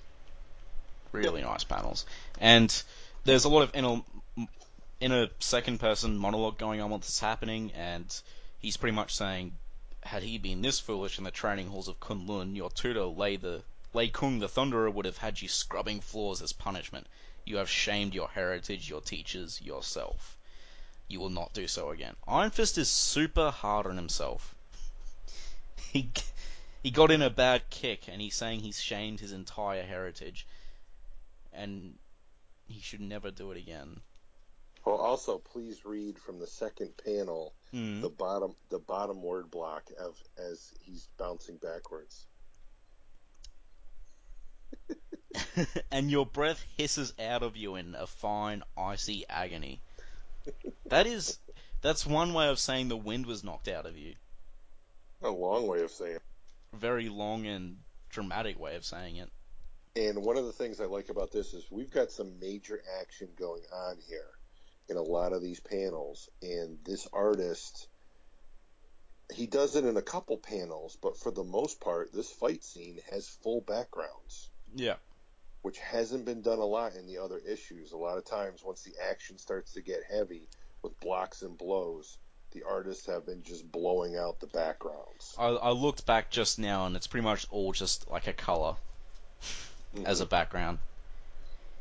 Really 1.12 1.42
nice 1.42 1.64
panels. 1.64 2.06
And 2.40 2.84
there's 3.24 3.46
a 3.46 3.50
lot 3.50 3.64
of 3.64 3.72
inner, 3.74 4.02
inner 5.00 5.28
second 5.40 5.80
person 5.80 6.18
monologue 6.18 6.58
going 6.58 6.82
on 6.82 6.90
while 6.90 7.00
this 7.00 7.10
is 7.10 7.20
happening, 7.20 7.72
and 7.74 8.22
he's 8.60 8.78
pretty 8.78 8.96
much 8.96 9.16
saying, 9.16 9.54
had 10.04 10.24
he 10.24 10.38
been 10.38 10.62
this 10.62 10.80
foolish 10.80 11.18
in 11.18 11.24
the 11.24 11.32
training 11.32 11.68
halls 11.68 11.88
of 11.88 12.00
Kunlun, 12.00 12.56
your 12.56 12.70
tutor 12.70 13.06
Lei 13.06 13.38
the 13.38 13.62
Lei 13.94 14.08
Kung 14.08 14.40
the 14.40 14.48
Thunderer 14.48 14.92
would 14.94 15.06
have 15.06 15.18
had 15.18 15.42
you 15.42 15.48
scrubbing 15.48 16.00
floors 16.02 16.42
as 16.42 16.54
punishment. 16.54 17.08
You 17.46 17.58
have 17.58 17.70
shamed 17.70 18.14
your 18.14 18.30
heritage, 18.30 18.90
your 18.90 19.02
teachers, 19.02 19.62
yourself. 19.62 20.38
You 21.08 21.20
will 21.20 21.30
not 21.30 21.54
do 21.54 21.68
so 21.68 21.90
again. 21.90 22.16
Iron 22.28 22.52
Fist 22.52 22.78
is 22.78 22.90
super 22.90 23.52
hard 23.52 23.86
on 23.86 23.98
himself. 23.98 24.56
He 25.92 26.10
he 26.84 26.92
got 26.92 27.12
in 27.12 27.22
a 27.22 27.30
bad 27.30 27.70
kick, 27.70 28.08
and 28.08 28.22
he's 28.22 28.36
saying 28.36 28.62
he's 28.62 28.80
shamed 28.80 29.20
his 29.20 29.34
entire 29.34 29.84
heritage, 29.84 30.48
and 31.52 31.98
he 32.68 32.80
should 32.80 33.02
never 33.02 33.30
do 33.30 33.52
it 33.52 33.58
again. 33.58 34.00
Well, 34.86 34.96
also, 34.96 35.38
please 35.38 35.84
read 35.86 36.18
from 36.18 36.40
the 36.40 36.48
second 36.48 36.96
panel 37.04 37.54
Hmm. 37.72 38.02
the 38.02 38.10
bottom 38.10 38.56
the 38.70 38.80
bottom 38.80 39.22
word 39.22 39.52
block 39.52 39.90
of 40.00 40.18
as 40.38 40.74
he's 40.80 41.08
bouncing 41.18 41.58
backwards. 41.58 42.26
and 45.92 46.12
your 46.12 46.26
breath 46.26 46.64
hisses 46.78 47.14
out 47.20 47.44
of 47.44 47.58
you 47.58 47.76
in 47.76 47.96
a 47.96 48.08
fine, 48.08 48.64
icy 48.78 49.26
agony. 49.30 49.82
That 50.88 51.08
is, 51.08 51.38
that's 51.82 52.06
one 52.06 52.34
way 52.34 52.50
of 52.50 52.60
saying 52.60 52.90
the 52.90 52.98
wind 52.98 53.26
was 53.26 53.44
knocked 53.44 53.68
out 53.68 53.86
of 53.86 53.98
you. 53.98 54.16
A 55.22 55.30
long 55.30 55.68
way 55.68 55.82
of 55.82 55.92
saying. 55.92 56.16
it. 56.16 56.22
Very 56.74 57.10
long 57.10 57.46
and 57.46 57.78
dramatic 58.10 58.60
way 58.60 58.76
of 58.76 58.86
saying 58.86 59.18
it. 59.18 59.30
And 59.96 60.24
one 60.24 60.38
of 60.38 60.46
the 60.46 60.54
things 60.54 60.80
I 60.80 60.86
like 60.86 61.10
about 61.10 61.32
this 61.32 61.54
is 61.54 61.66
we've 61.70 61.92
got 61.92 62.12
some 62.12 62.40
major 62.40 62.82
action 63.00 63.28
going 63.38 63.64
on 63.74 63.98
here 64.08 64.32
in 64.92 64.98
a 64.98 65.02
lot 65.02 65.32
of 65.32 65.42
these 65.42 65.60
panels, 65.60 66.30
and 66.42 66.78
this 66.84 67.08
artist. 67.14 67.88
He 69.34 69.48
does 69.48 69.78
it 69.78 69.86
in 69.86 69.96
a 69.96 70.02
couple 70.02 70.38
panels, 70.38 70.98
but 71.02 71.18
for 71.18 71.32
the 71.32 71.46
most 71.46 71.80
part, 71.80 72.12
this 72.12 72.30
fight 72.30 72.64
scene 72.66 73.00
has 73.10 73.30
full 73.30 73.62
backgrounds. 73.62 74.50
Yeah. 74.76 74.96
which 75.62 75.78
hasn't 75.80 76.26
been 76.26 76.42
done 76.42 76.60
a 76.60 76.66
lot 76.66 76.96
in 76.96 77.06
the 77.06 77.18
other 77.18 77.40
issues. 77.48 77.92
A 77.92 77.98
lot 77.98 78.18
of 78.18 78.26
times, 78.26 78.64
once 78.64 78.82
the 78.82 78.94
action 79.10 79.38
starts 79.38 79.74
to 79.74 79.82
get 79.82 80.04
heavy 80.10 80.48
with 80.82 81.00
blocks 81.00 81.42
and 81.42 81.58
blows, 81.58 82.18
the 82.52 82.64
artists 82.64 83.06
have 83.06 83.26
been 83.26 83.44
just 83.44 83.72
blowing 83.72 84.18
out 84.18 84.40
the 84.40 84.48
backgrounds. 84.48 85.36
I, 85.38 85.48
I 85.48 85.72
looked 85.72 86.06
back 86.06 86.30
just 86.32 86.60
now, 86.60 86.86
and 86.86 86.96
it's 86.96 87.08
pretty 87.08 87.24
much 87.24 87.48
all 87.52 87.72
just 87.72 88.10
like 88.10 88.28
a 88.28 88.34
color 88.34 88.76
mm-hmm. 89.96 90.06
as 90.06 90.20
a 90.20 90.26
background. 90.26 90.80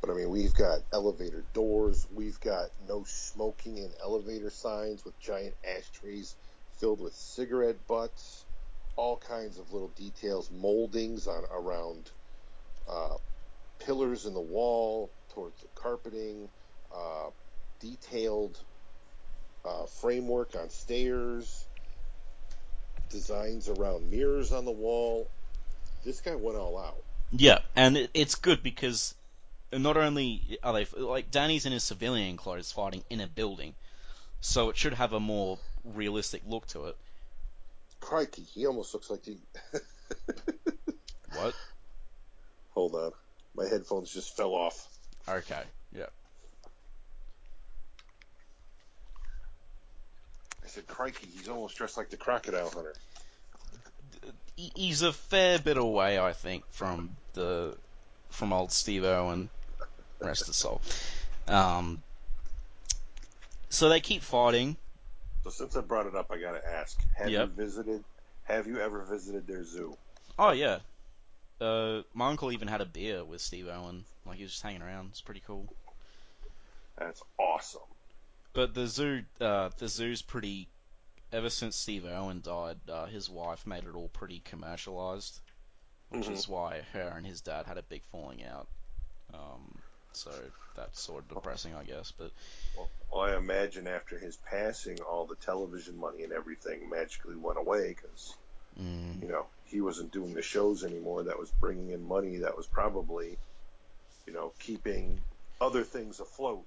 But 0.00 0.11
I 0.11 0.14
mean, 0.14 0.31
we've 0.31 0.55
got 0.55 0.81
elevator 0.92 1.44
doors, 1.53 2.07
we've 2.14 2.40
got 2.40 2.70
no 2.88 3.05
smoking 3.05 3.79
in 3.79 3.90
elevator 4.03 4.50
signs 4.50 5.05
with 5.05 5.18
giant 5.20 5.55
ashtrays 5.76 6.37
filled 6.79 7.00
with 7.00 7.14
cigarette 7.14 7.87
butts, 7.87 8.44
all 8.96 9.18
kinds 9.18 9.59
of 9.59 9.72
little 9.72 9.90
details, 9.96 10.50
moldings 10.50 11.26
on 11.26 11.44
around 11.53 12.11
uh, 12.90 13.16
pillars 13.79 14.26
in 14.26 14.35
the 14.35 14.40
wall, 14.40 15.11
towards 15.35 15.61
the 15.62 15.68
carpeting, 15.74 16.48
uh, 16.94 17.31
detailed 17.81 18.59
uh, 19.64 19.87
framework 19.87 20.55
on 20.57 20.70
stairs, 20.70 21.66
designs 23.11 23.68
around 23.68 24.11
mirrors 24.11 24.53
on 24.53 24.64
the 24.64 24.70
wall. 24.70 25.29
This 26.05 26.20
guy 26.20 26.35
went 26.35 26.57
all 26.57 26.79
out. 26.79 27.03
Yeah, 27.33 27.59
and 27.76 27.96
it, 27.96 28.11
it's 28.14 28.35
good 28.35 28.62
because 28.62 29.14
not 29.72 29.96
only 29.96 30.59
are 30.62 30.72
they 30.72 30.87
like 30.96 31.31
Danny's 31.31 31.66
in 31.66 31.72
his 31.72 31.85
civilian 31.85 32.37
clothes 32.37 32.72
fighting 32.72 33.05
in 33.09 33.20
a 33.20 33.26
building, 33.26 33.74
so 34.40 34.70
it 34.70 34.76
should 34.76 34.94
have 34.94 35.12
a 35.12 35.20
more 35.20 35.59
realistic 35.85 36.42
look 36.46 36.66
to 36.68 36.87
it. 36.87 36.96
Crikey, 38.00 38.42
he 38.42 38.66
almost 38.66 38.94
looks 38.94 39.11
like 39.11 39.24
he. 39.24 39.38
What? 41.37 41.55
Hold 42.80 42.94
on, 42.94 43.12
my 43.54 43.68
headphones 43.68 44.10
just 44.10 44.34
fell 44.34 44.54
off. 44.54 44.88
Okay. 45.28 45.62
Yeah. 45.92 46.06
I 50.64 50.68
said, 50.68 50.86
"Crikey, 50.86 51.26
he's 51.26 51.46
almost 51.46 51.76
dressed 51.76 51.98
like 51.98 52.08
the 52.08 52.16
crocodile 52.16 52.70
hunter." 52.70 52.94
He's 54.56 55.02
a 55.02 55.12
fair 55.12 55.58
bit 55.58 55.76
away, 55.76 56.18
I 56.18 56.32
think, 56.32 56.64
from 56.70 57.10
the 57.34 57.76
from 58.30 58.54
old 58.54 58.72
Steve-O 58.72 59.28
and 59.28 59.50
rest 60.20 60.48
of 60.48 60.54
soul. 60.54 60.80
Um. 61.48 62.02
So 63.68 63.90
they 63.90 64.00
keep 64.00 64.22
fighting. 64.22 64.78
So 65.44 65.50
since 65.50 65.76
I 65.76 65.82
brought 65.82 66.06
it 66.06 66.16
up, 66.16 66.30
I 66.30 66.40
gotta 66.40 66.66
ask: 66.66 66.98
Have 67.18 67.28
Yep. 67.28 67.48
you 67.48 67.54
visited? 67.54 68.04
Have 68.44 68.66
you 68.66 68.80
ever 68.80 69.04
visited 69.04 69.46
their 69.46 69.64
zoo? 69.64 69.98
Oh 70.38 70.52
yeah. 70.52 70.78
Uh, 71.60 72.02
my 72.14 72.28
uncle 72.30 72.52
even 72.52 72.68
had 72.68 72.80
a 72.80 72.86
beer 72.86 73.24
with 73.24 73.40
Steve 73.40 73.68
Irwin. 73.68 74.04
Like 74.24 74.36
he 74.38 74.42
was 74.44 74.52
just 74.52 74.62
hanging 74.62 74.82
around. 74.82 75.08
It's 75.10 75.20
pretty 75.22 75.40
cool. 75.46 75.68
That's 76.96 77.22
awesome. 77.38 77.80
But 78.52 78.74
the 78.74 78.86
zoo, 78.86 79.24
uh, 79.40 79.70
the 79.78 79.88
zoo's 79.88 80.22
pretty. 80.22 80.70
Ever 81.32 81.50
since 81.50 81.76
Steve 81.76 82.06
Irwin 82.06 82.42
died, 82.42 82.80
uh, 82.88 83.06
his 83.06 83.30
wife 83.30 83.66
made 83.66 83.84
it 83.84 83.94
all 83.94 84.08
pretty 84.10 84.40
commercialized, 84.40 85.40
which 86.10 86.28
Mhm. 86.28 86.30
is 86.30 86.48
why 86.48 86.82
her 86.92 87.08
and 87.16 87.26
his 87.26 87.40
dad 87.42 87.66
had 87.66 87.78
a 87.78 87.82
big 87.82 88.04
falling 88.06 88.44
out. 88.44 88.68
Um, 89.34 89.82
so 90.12 90.32
that's 90.74 91.00
sort 91.00 91.24
of 91.24 91.28
depressing, 91.28 91.74
I 91.74 91.84
guess. 91.84 92.12
But 92.12 92.32
Well, 92.74 92.90
well, 93.10 93.20
I 93.22 93.36
imagine 93.36 93.86
after 93.86 94.18
his 94.18 94.36
passing, 94.38 95.00
all 95.02 95.26
the 95.26 95.36
television 95.36 95.96
money 95.96 96.24
and 96.24 96.32
everything 96.32 96.88
magically 96.88 97.36
went 97.36 97.58
away 97.58 97.90
because 97.90 98.36
mm, 98.78 99.22
you 99.22 99.28
know 99.28 99.46
he 99.70 99.80
wasn't 99.80 100.12
doing 100.12 100.35
the 100.35 100.42
shows 100.42 100.85
anymore. 100.85 101.22
That 101.24 101.38
was 101.38 101.50
bringing 101.61 101.90
in 101.90 102.02
money. 102.06 102.38
That 102.38 102.56
was 102.56 102.66
probably 102.66 103.38
you 104.26 104.33
know 104.33 104.52
keeping 104.59 105.20
other 105.61 105.83
things 105.85 106.20
afloat. 106.20 106.64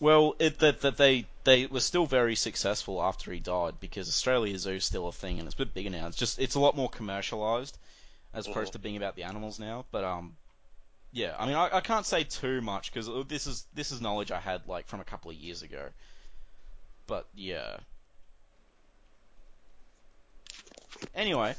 well, 0.00 0.34
it 0.38 0.58
that 0.60 0.80
that 0.82 0.96
they 0.96 1.26
they 1.44 1.66
were 1.66 1.80
still 1.80 2.06
very 2.06 2.34
successful 2.36 3.02
after 3.02 3.32
he 3.32 3.40
died 3.40 3.74
because 3.80 4.08
Australia 4.08 4.58
Zoo 4.58 4.72
is 4.72 4.84
still 4.84 5.08
a 5.08 5.12
thing 5.12 5.38
and 5.38 5.46
it's 5.46 5.54
a 5.54 5.58
bit 5.58 5.74
bigger 5.74 5.90
now. 5.90 6.06
It's 6.06 6.16
just 6.16 6.38
it's 6.38 6.54
a 6.56 6.60
lot 6.60 6.76
more 6.76 6.88
commercialized 6.88 7.78
as 8.32 8.46
opposed 8.48 8.70
Mhm. 8.70 8.72
to 8.72 8.78
being 8.80 8.96
about 8.96 9.14
the 9.16 9.22
animals 9.24 9.58
now. 9.60 9.84
But 9.92 10.04
um, 10.04 10.36
Yeah, 11.12 11.36
I 11.38 11.46
mean, 11.46 11.54
I, 11.54 11.76
I 11.76 11.80
can't 11.80 12.04
say 12.04 12.24
too 12.24 12.60
much 12.60 12.92
because 12.92 13.08
this 13.28 13.46
is 13.46 13.64
this 13.74 13.92
is 13.92 14.00
knowledge 14.00 14.32
I 14.32 14.40
had 14.40 14.66
like 14.66 14.88
from 14.88 15.00
a 15.00 15.04
couple 15.04 15.30
of 15.30 15.36
years 15.36 15.62
ago. 15.62 15.90
But 17.06 17.26
yeah. 17.34 17.76
Anyway. 21.14 21.54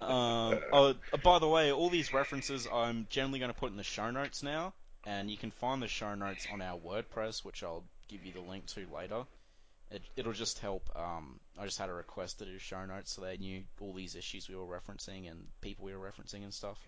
Um, 0.00 0.58
oh, 0.72 0.94
by 1.22 1.38
the 1.38 1.48
way, 1.48 1.72
all 1.72 1.90
these 1.90 2.12
references 2.12 2.66
I'm 2.72 3.06
generally 3.10 3.38
going 3.38 3.52
to 3.52 3.58
put 3.58 3.70
in 3.70 3.76
the 3.76 3.84
show 3.84 4.10
notes 4.10 4.42
now, 4.42 4.72
and 5.04 5.30
you 5.30 5.36
can 5.36 5.50
find 5.50 5.82
the 5.82 5.88
show 5.88 6.14
notes 6.14 6.46
on 6.52 6.60
our 6.62 6.78
WordPress, 6.78 7.44
which 7.44 7.62
I'll 7.62 7.84
give 8.08 8.24
you 8.24 8.32
the 8.32 8.40
link 8.40 8.66
to 8.66 8.86
later. 8.94 9.24
It, 9.90 10.02
it'll 10.16 10.32
just 10.32 10.58
help. 10.58 10.90
Um, 10.96 11.38
I 11.58 11.64
just 11.64 11.78
had 11.78 11.88
a 11.88 11.92
request 11.92 12.40
to 12.40 12.44
do 12.44 12.58
show 12.58 12.84
notes 12.86 13.12
so 13.12 13.22
they 13.22 13.36
knew 13.36 13.62
all 13.80 13.92
these 13.92 14.16
issues 14.16 14.48
we 14.48 14.56
were 14.56 14.66
referencing 14.66 15.30
and 15.30 15.46
people 15.60 15.84
we 15.84 15.94
were 15.94 16.10
referencing 16.10 16.42
and 16.42 16.52
stuff. 16.52 16.78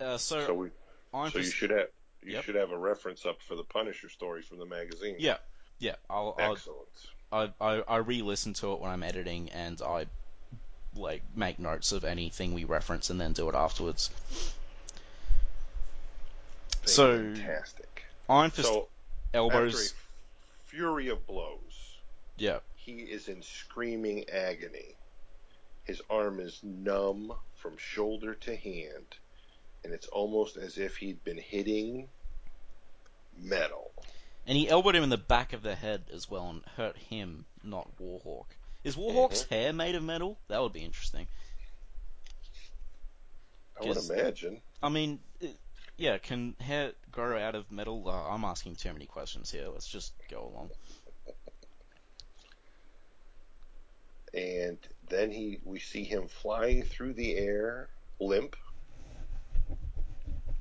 Uh, 0.00 0.18
so, 0.18 0.46
So 0.46 0.54
we, 0.54 0.70
I'm 1.12 1.30
so 1.30 1.38
you 1.38 1.44
should 1.44 1.70
have 1.70 1.86
you 2.22 2.32
Yep. 2.32 2.44
should 2.44 2.54
have 2.56 2.70
a 2.70 2.78
reference 2.78 3.24
up 3.26 3.40
for 3.42 3.54
the 3.54 3.62
Punisher 3.62 4.08
story 4.08 4.42
from 4.42 4.58
the 4.58 4.66
magazine. 4.66 5.16
yeah, 5.18 5.36
yeah. 5.78 5.94
I'll, 6.08 6.34
I'll 6.38 6.52
Excellent. 6.52 6.88
I, 7.34 7.50
I, 7.60 7.82
I 7.88 7.96
re-listen 7.96 8.54
to 8.54 8.72
it 8.74 8.80
when 8.80 8.90
I'm 8.90 9.02
editing 9.02 9.50
and 9.50 9.82
I 9.82 10.06
like 10.96 11.22
make 11.34 11.58
notes 11.58 11.90
of 11.90 12.04
anything 12.04 12.54
we 12.54 12.62
reference 12.62 13.10
and 13.10 13.20
then 13.20 13.32
do 13.32 13.48
it 13.48 13.56
afterwards. 13.56 14.10
So 16.84 17.18
fantastic. 17.18 18.04
Iron 18.28 18.50
Fist 18.50 18.68
So 18.68 18.88
elbows. 19.32 19.94
fury 20.66 21.08
of 21.08 21.26
blows, 21.26 21.98
Yeah, 22.36 22.58
he 22.76 22.98
is 23.00 23.28
in 23.28 23.42
screaming 23.42 24.28
agony. 24.30 24.94
His 25.84 26.00
arm 26.08 26.38
is 26.40 26.60
numb 26.62 27.32
from 27.56 27.76
shoulder 27.76 28.34
to 28.34 28.56
hand, 28.56 29.16
and 29.82 29.92
it's 29.92 30.06
almost 30.06 30.56
as 30.56 30.78
if 30.78 30.96
he'd 30.98 31.22
been 31.24 31.38
hitting 31.38 32.08
metal. 33.42 33.90
And 34.46 34.56
he 34.56 34.68
elbowed 34.68 34.94
him 34.94 35.02
in 35.02 35.10
the 35.10 35.16
back 35.16 35.52
of 35.52 35.62
the 35.62 35.74
head 35.74 36.04
as 36.12 36.30
well 36.30 36.48
and 36.50 36.62
hurt 36.76 36.96
him, 36.96 37.44
not 37.62 37.88
Warhawk. 37.98 38.46
Is 38.82 38.96
Warhawk's 38.96 39.44
hair 39.44 39.72
made 39.72 39.94
of 39.94 40.02
metal? 40.02 40.38
That 40.48 40.60
would 40.60 40.72
be 40.72 40.84
interesting. 40.84 41.26
I 43.80 43.86
would 43.86 43.96
imagine. 43.96 44.60
I 44.82 44.88
mean, 44.88 45.20
it, 45.40 45.56
yeah, 45.96 46.18
can 46.18 46.54
hair 46.60 46.92
grow 47.10 47.38
out 47.38 47.54
of 47.54 47.70
metal? 47.72 48.04
Uh, 48.06 48.28
I'm 48.28 48.44
asking 48.44 48.76
too 48.76 48.92
many 48.92 49.06
questions 49.06 49.50
here. 49.50 49.68
Let's 49.68 49.88
just 49.88 50.12
go 50.30 50.52
along. 50.52 50.70
And 54.34 54.78
then 55.08 55.30
he, 55.30 55.60
we 55.64 55.78
see 55.78 56.04
him 56.04 56.26
flying 56.26 56.82
through 56.82 57.14
the 57.14 57.36
air, 57.36 57.88
limp. 58.20 58.56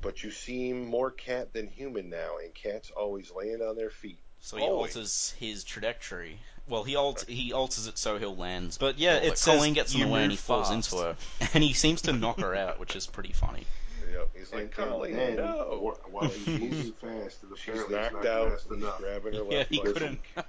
But 0.03 0.21
you 0.23 0.29
seem 0.31 0.85
more 0.85 1.09
cat 1.11 1.53
than 1.53 1.67
human 1.67 2.09
now, 2.09 2.37
and 2.43 2.53
cats 2.53 2.91
always 2.91 3.31
land 3.31 3.61
on 3.61 3.75
their 3.75 3.89
feet. 3.89 4.19
So 4.41 4.57
he 4.57 4.63
Always. 4.63 4.95
alters 4.97 5.33
his 5.39 5.63
trajectory. 5.63 6.37
Well, 6.67 6.83
he 6.83 6.95
alt- 6.97 7.25
he 7.27 7.53
alters 7.53 7.87
it 7.87 7.97
so 7.97 8.17
he'll 8.17 8.35
land. 8.35 8.77
But 8.79 8.99
yeah, 8.99 9.15
Well, 9.15 9.23
it 9.23 9.29
but 9.29 9.37
says 9.37 9.55
Colleen 9.55 9.73
gets 9.73 9.93
in 9.93 9.99
you 10.01 10.05
the 10.07 10.11
way 10.11 10.19
and 10.19 10.27
move 10.29 10.39
he 10.39 10.43
falls 10.45 10.69
fast. 10.69 10.91
into 10.93 11.03
her. 11.03 11.15
and 11.53 11.63
he 11.63 11.73
seems 11.73 12.01
to 12.03 12.13
knock 12.13 12.39
her 12.41 12.53
out, 12.53 12.79
which 12.79 12.95
is 12.95 13.07
pretty 13.07 13.31
funny. 13.33 13.65
Yep. 14.11 14.29
He's 14.35 14.51
And, 14.51 14.61
like, 14.63 14.79
uh, 14.79 14.81
and 14.83 14.91
Colleen, 14.91 15.15
then, 15.15 15.35
no. 15.37 15.95
while 16.11 16.27
he's 16.29 16.45
moving 16.47 16.91
fast, 16.93 17.43
and 17.43 17.57
She's 17.57 17.69
apparently 17.79 17.95
it's 17.95 18.13
knocked 18.13 18.13
not 18.13 18.25
out. 18.25 18.51
fast 18.51 18.63
He's 18.69 18.77
enough, 18.77 18.97
grabbing 18.99 19.33
her 19.33 19.43
Yeah, 19.49 19.57
left 19.57 19.69
he 19.71 19.77
leg. 19.81 19.93
couldn't. 19.93 20.19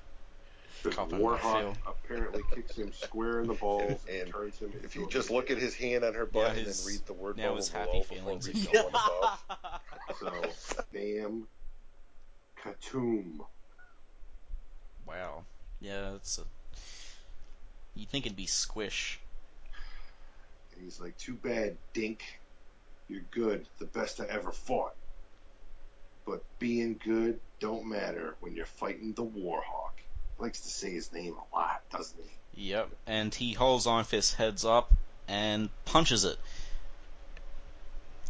because 0.85 0.97
Cup 0.97 1.13
him, 1.13 1.19
I 1.19 1.21
Warhawk 1.23 1.77
apparently 1.87 2.43
kicks 2.55 2.77
him 2.77 2.93
square 2.93 3.41
in 3.41 3.49
the 3.49 3.55
balls 3.55 4.01
and, 4.09 4.21
And 4.23 4.31
turns 4.31 4.59
him 4.59 4.73
If 4.77 4.85
into 4.85 4.99
you 5.01 5.07
a 5.07 5.09
just 5.11 5.31
midget. 5.31 5.37
look 5.37 5.51
at 5.51 5.63
his 5.63 5.75
hand 5.75 6.05
on 6.05 6.15
her 6.15 6.27
butt 6.27 6.53
Now 6.53 6.59
and 6.59 6.67
then 6.67 6.75
read 6.87 7.01
the 7.07 7.13
word 7.15 7.37
now 7.37 7.43
bubble 7.45 7.57
his 7.57 7.69
below 7.71 7.85
happy 7.87 7.99
before 8.01 8.17
feelings 8.19 8.49
are 8.49 8.53
reading 8.53 8.73
the 8.73 8.73
gone. 8.73 8.93
one 8.93 8.93
above. 8.95 9.81
So, 10.21 10.77
damn 10.93 11.47
Katoom. 12.63 13.39
Wow. 15.07 15.45
Yeah, 15.81 16.15
it's 16.15 16.39
a. 16.39 16.43
You'd 17.95 18.09
think 18.11 18.27
it'd 18.27 18.37
be 18.37 18.47
squish. 18.47 19.19
And 20.75 20.83
he's 20.83 21.01
like, 21.01 21.17
too 21.19 21.35
bad, 21.35 21.77
Dink. 21.93 22.23
You're 23.09 23.23
good. 23.31 23.67
The 23.79 23.85
best 23.87 24.21
I 24.21 24.27
ever 24.27 24.51
fought. 24.51 24.95
But 26.27 26.43
being 26.59 26.99
good 27.05 27.39
don't 27.61 27.87
matter 27.87 28.35
when 28.41 28.55
you're 28.57 28.67
fighting 28.67 29.13
the 29.13 29.25
Warhawk. 29.25 29.93
Likes 30.39 30.61
to 30.61 30.69
say 30.69 30.91
his 30.91 31.13
name 31.13 31.35
a 31.35 31.57
lot, 31.57 31.83
doesn't 31.91 32.19
he? 32.23 32.71
Yep. 32.71 32.91
And 33.07 33.35
he 33.35 33.53
holds 33.53 33.87
Iron 33.87 34.05
Fist's 34.05 34.35
heads 34.35 34.65
up 34.65 34.93
and 35.29 35.69
punches 35.85 36.25
it. 36.25 36.39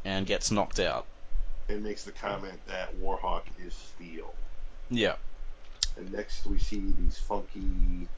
And 0.05 0.27
gets 0.27 0.51
knocked 0.51 0.81
out. 0.81 1.07
And 1.69 1.83
makes 1.83 2.05
the 2.05 2.13
comment 2.13 2.59
that 2.67 2.95
Warhawk 2.97 3.43
is 3.67 3.73
steel. 3.73 4.35
Yeah. 4.91 5.15
And 5.97 6.13
next 6.13 6.47
we 6.47 6.59
see 6.59 6.83
these 6.99 7.19
funky 7.19 8.09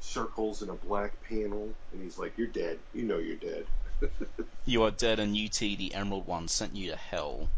circles 0.00 0.62
in 0.62 0.70
a 0.70 0.74
black 0.74 1.12
panel. 1.28 1.68
And 1.92 2.02
he's 2.02 2.18
like, 2.18 2.32
You're 2.38 2.46
dead. 2.46 2.78
You 2.94 3.02
know 3.02 3.18
you're 3.18 3.36
dead. 3.36 3.66
You 4.68 4.82
are 4.82 4.90
dead, 4.90 5.20
and 5.20 5.36
Yu-Ti, 5.36 5.76
the 5.76 5.94
Emerald 5.94 6.26
One, 6.26 6.48
sent 6.48 6.74
you 6.74 6.90
to 6.90 6.96
hell. 6.96 7.48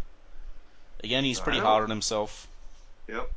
Again, 1.02 1.24
he's 1.24 1.40
pretty 1.40 1.58
hard 1.58 1.84
on 1.84 1.90
himself. 1.90 2.46
Yep. 3.08 3.30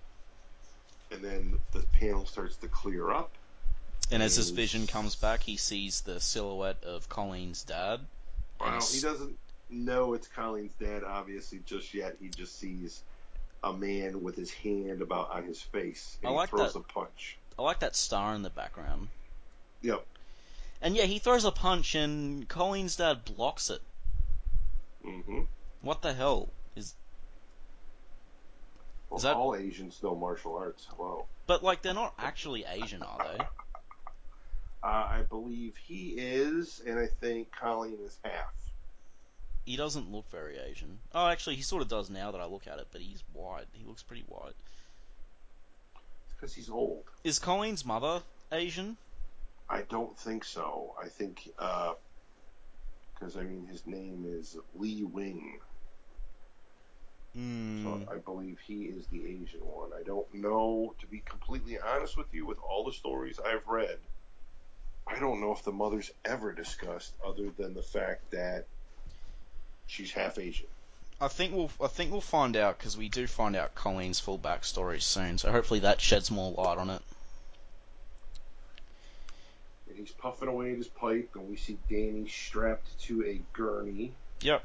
And 1.11 1.21
then 1.21 1.59
the 1.71 1.83
panel 1.99 2.25
starts 2.25 2.55
to 2.57 2.67
clear 2.67 3.11
up. 3.11 3.31
And 4.11 4.21
as 4.21 4.35
his 4.35 4.49
vision 4.49 4.87
comes 4.87 5.15
back, 5.15 5.41
he 5.41 5.57
sees 5.57 6.01
the 6.01 6.19
silhouette 6.19 6.83
of 6.83 7.07
Colleen's 7.07 7.63
dad. 7.63 8.01
Well, 8.59 8.81
he 8.81 8.99
doesn't 8.99 9.37
know 9.69 10.13
it's 10.13 10.27
Colleen's 10.27 10.73
dad, 10.79 11.03
obviously, 11.03 11.61
just 11.65 11.93
yet. 11.93 12.17
He 12.21 12.27
just 12.29 12.59
sees 12.59 13.01
a 13.63 13.71
man 13.71 14.21
with 14.21 14.35
his 14.35 14.51
hand 14.51 15.01
about 15.01 15.31
on 15.31 15.43
his 15.45 15.61
face. 15.61 16.17
And 16.21 16.31
I 16.31 16.33
like 16.33 16.49
he 16.49 16.57
throws 16.57 16.73
that. 16.73 16.79
a 16.79 16.83
punch. 16.83 17.37
I 17.57 17.61
like 17.61 17.79
that 17.79 17.95
star 17.95 18.33
in 18.35 18.41
the 18.41 18.49
background. 18.49 19.07
Yep. 19.81 20.05
And 20.81 20.95
yeah, 20.95 21.03
he 21.03 21.19
throws 21.19 21.45
a 21.45 21.51
punch, 21.51 21.95
and 21.95 22.47
Colleen's 22.47 22.95
dad 22.95 23.23
blocks 23.23 23.69
it. 23.69 23.81
hmm 25.03 25.41
What 25.81 26.01
the 26.01 26.13
hell? 26.13 26.49
Is 26.75 26.95
Well, 29.11 29.17
Is 29.17 29.23
that- 29.23 29.35
all 29.35 29.55
Asians 29.55 30.01
know 30.01 30.15
martial 30.15 30.55
arts. 30.55 30.87
Hello. 30.95 31.27
but 31.45 31.61
like 31.63 31.81
they're 31.81 31.93
not 31.93 32.13
actually 32.17 32.63
Asian, 32.65 33.03
are 33.03 33.27
they? 33.37 33.43
Uh, 34.83 34.87
I 34.87 35.21
believe 35.29 35.77
he 35.77 36.15
is, 36.17 36.81
and 36.87 36.97
I 36.97 37.05
think 37.05 37.51
Colleen 37.51 37.99
is 38.03 38.17
half. 38.23 38.51
He 39.63 39.75
doesn't 39.77 40.11
look 40.11 40.27
very 40.31 40.57
Asian. 40.57 40.97
Oh, 41.13 41.27
actually, 41.27 41.57
he 41.57 41.61
sort 41.61 41.83
of 41.83 41.87
does 41.87 42.09
now 42.09 42.31
that 42.31 42.41
I 42.41 42.45
look 42.45 42.65
at 42.65 42.79
it, 42.79 42.87
but 42.91 42.99
he's 42.99 43.23
white. 43.33 43.65
He 43.73 43.85
looks 43.85 44.01
pretty 44.01 44.23
white. 44.27 44.55
It's 45.93 46.33
because 46.35 46.53
he's 46.55 46.67
old. 46.71 47.03
Is 47.23 47.37
Colleen's 47.37 47.85
mother 47.85 48.23
Asian? 48.51 48.97
I 49.69 49.83
don't 49.83 50.17
think 50.17 50.43
so. 50.43 50.95
I 50.99 51.09
think, 51.09 51.47
because, 53.13 53.37
I 53.37 53.43
mean, 53.43 53.67
his 53.67 53.85
name 53.85 54.25
is 54.27 54.57
Lee 54.73 55.03
Wing. 55.03 55.59
Hmm. 57.35 57.83
So 57.83 58.11
I 58.11 58.17
believe 58.17 58.59
he 58.59 58.83
is 58.83 59.07
the 59.07 59.23
Asian 59.25 59.61
one. 59.61 59.91
I 59.97 60.03
don't 60.03 60.33
know, 60.33 60.93
to 60.99 61.07
be 61.07 61.19
completely 61.19 61.77
honest 61.79 62.17
with 62.17 62.27
you, 62.33 62.45
with 62.45 62.57
all 62.59 62.83
the 62.83 62.91
stories 62.91 63.39
I've 63.39 63.65
read, 63.67 63.97
I 65.07 65.19
don't 65.19 65.39
know 65.39 65.53
if 65.53 65.63
the 65.63 65.71
mother's 65.71 66.11
ever 66.25 66.51
discussed 66.51 67.13
other 67.25 67.49
than 67.57 67.73
the 67.73 67.81
fact 67.81 68.31
that 68.31 68.65
she's 69.87 70.11
half 70.11 70.37
Asian. 70.37 70.67
I 71.19 71.27
think 71.27 71.53
we'll 71.53 71.69
I 71.81 71.87
think 71.87 72.11
we'll 72.11 72.21
find 72.21 72.57
out 72.57 72.77
because 72.77 72.97
we 72.97 73.07
do 73.07 73.27
find 73.27 73.55
out 73.55 73.75
Colleen's 73.75 74.19
full 74.19 74.39
backstory 74.39 75.01
soon. 75.01 75.37
So 75.37 75.51
hopefully 75.51 75.81
that 75.81 76.01
sheds 76.01 76.31
more 76.31 76.51
light 76.51 76.79
on 76.79 76.89
it. 76.89 77.01
And 79.87 79.99
he's 79.99 80.11
puffing 80.11 80.47
away 80.47 80.71
at 80.71 80.77
his 80.77 80.87
pipe, 80.87 81.29
and 81.35 81.47
we 81.47 81.57
see 81.57 81.77
Danny 81.89 82.27
strapped 82.27 82.99
to 83.03 83.23
a 83.23 83.39
gurney 83.53 84.13
Yep. 84.41 84.63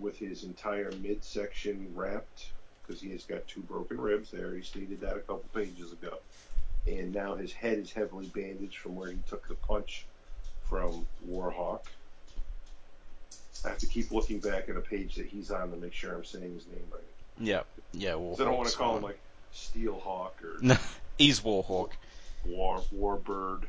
With 0.00 0.18
his 0.18 0.44
entire 0.44 0.90
midsection 1.02 1.92
wrapped 1.94 2.50
because 2.82 3.00
he 3.00 3.10
has 3.10 3.24
got 3.24 3.46
two 3.46 3.60
broken 3.60 4.00
ribs 4.00 4.30
there. 4.30 4.54
He 4.54 4.62
stated 4.62 5.00
that 5.02 5.16
a 5.16 5.20
couple 5.20 5.44
pages 5.54 5.92
ago. 5.92 6.18
And 6.86 7.12
now 7.12 7.34
his 7.34 7.52
head 7.52 7.78
is 7.78 7.92
heavily 7.92 8.26
bandaged 8.26 8.78
from 8.78 8.96
where 8.96 9.10
he 9.10 9.18
took 9.28 9.46
the 9.46 9.54
punch 9.54 10.06
from 10.68 11.06
Warhawk. 11.28 11.82
I 13.64 13.68
have 13.68 13.78
to 13.78 13.86
keep 13.86 14.10
looking 14.10 14.40
back 14.40 14.68
at 14.68 14.76
a 14.76 14.80
page 14.80 15.16
that 15.16 15.26
he's 15.26 15.50
on 15.50 15.70
to 15.70 15.76
make 15.76 15.92
sure 15.92 16.14
I'm 16.14 16.24
saying 16.24 16.54
his 16.54 16.66
name 16.66 16.86
right. 16.90 17.02
Yep. 17.38 17.66
Yeah. 17.92 18.12
Warhawk. 18.12 18.40
I 18.40 18.44
don't 18.44 18.56
want 18.56 18.68
to 18.70 18.76
call 18.76 18.96
him 18.96 19.02
like 19.02 19.20
Steelhawk 19.54 20.32
or 20.42 20.58
No, 20.62 20.76
he's 21.18 21.40
Warhawk. 21.40 21.90
War 22.46 22.82
Warbird. 22.94 23.64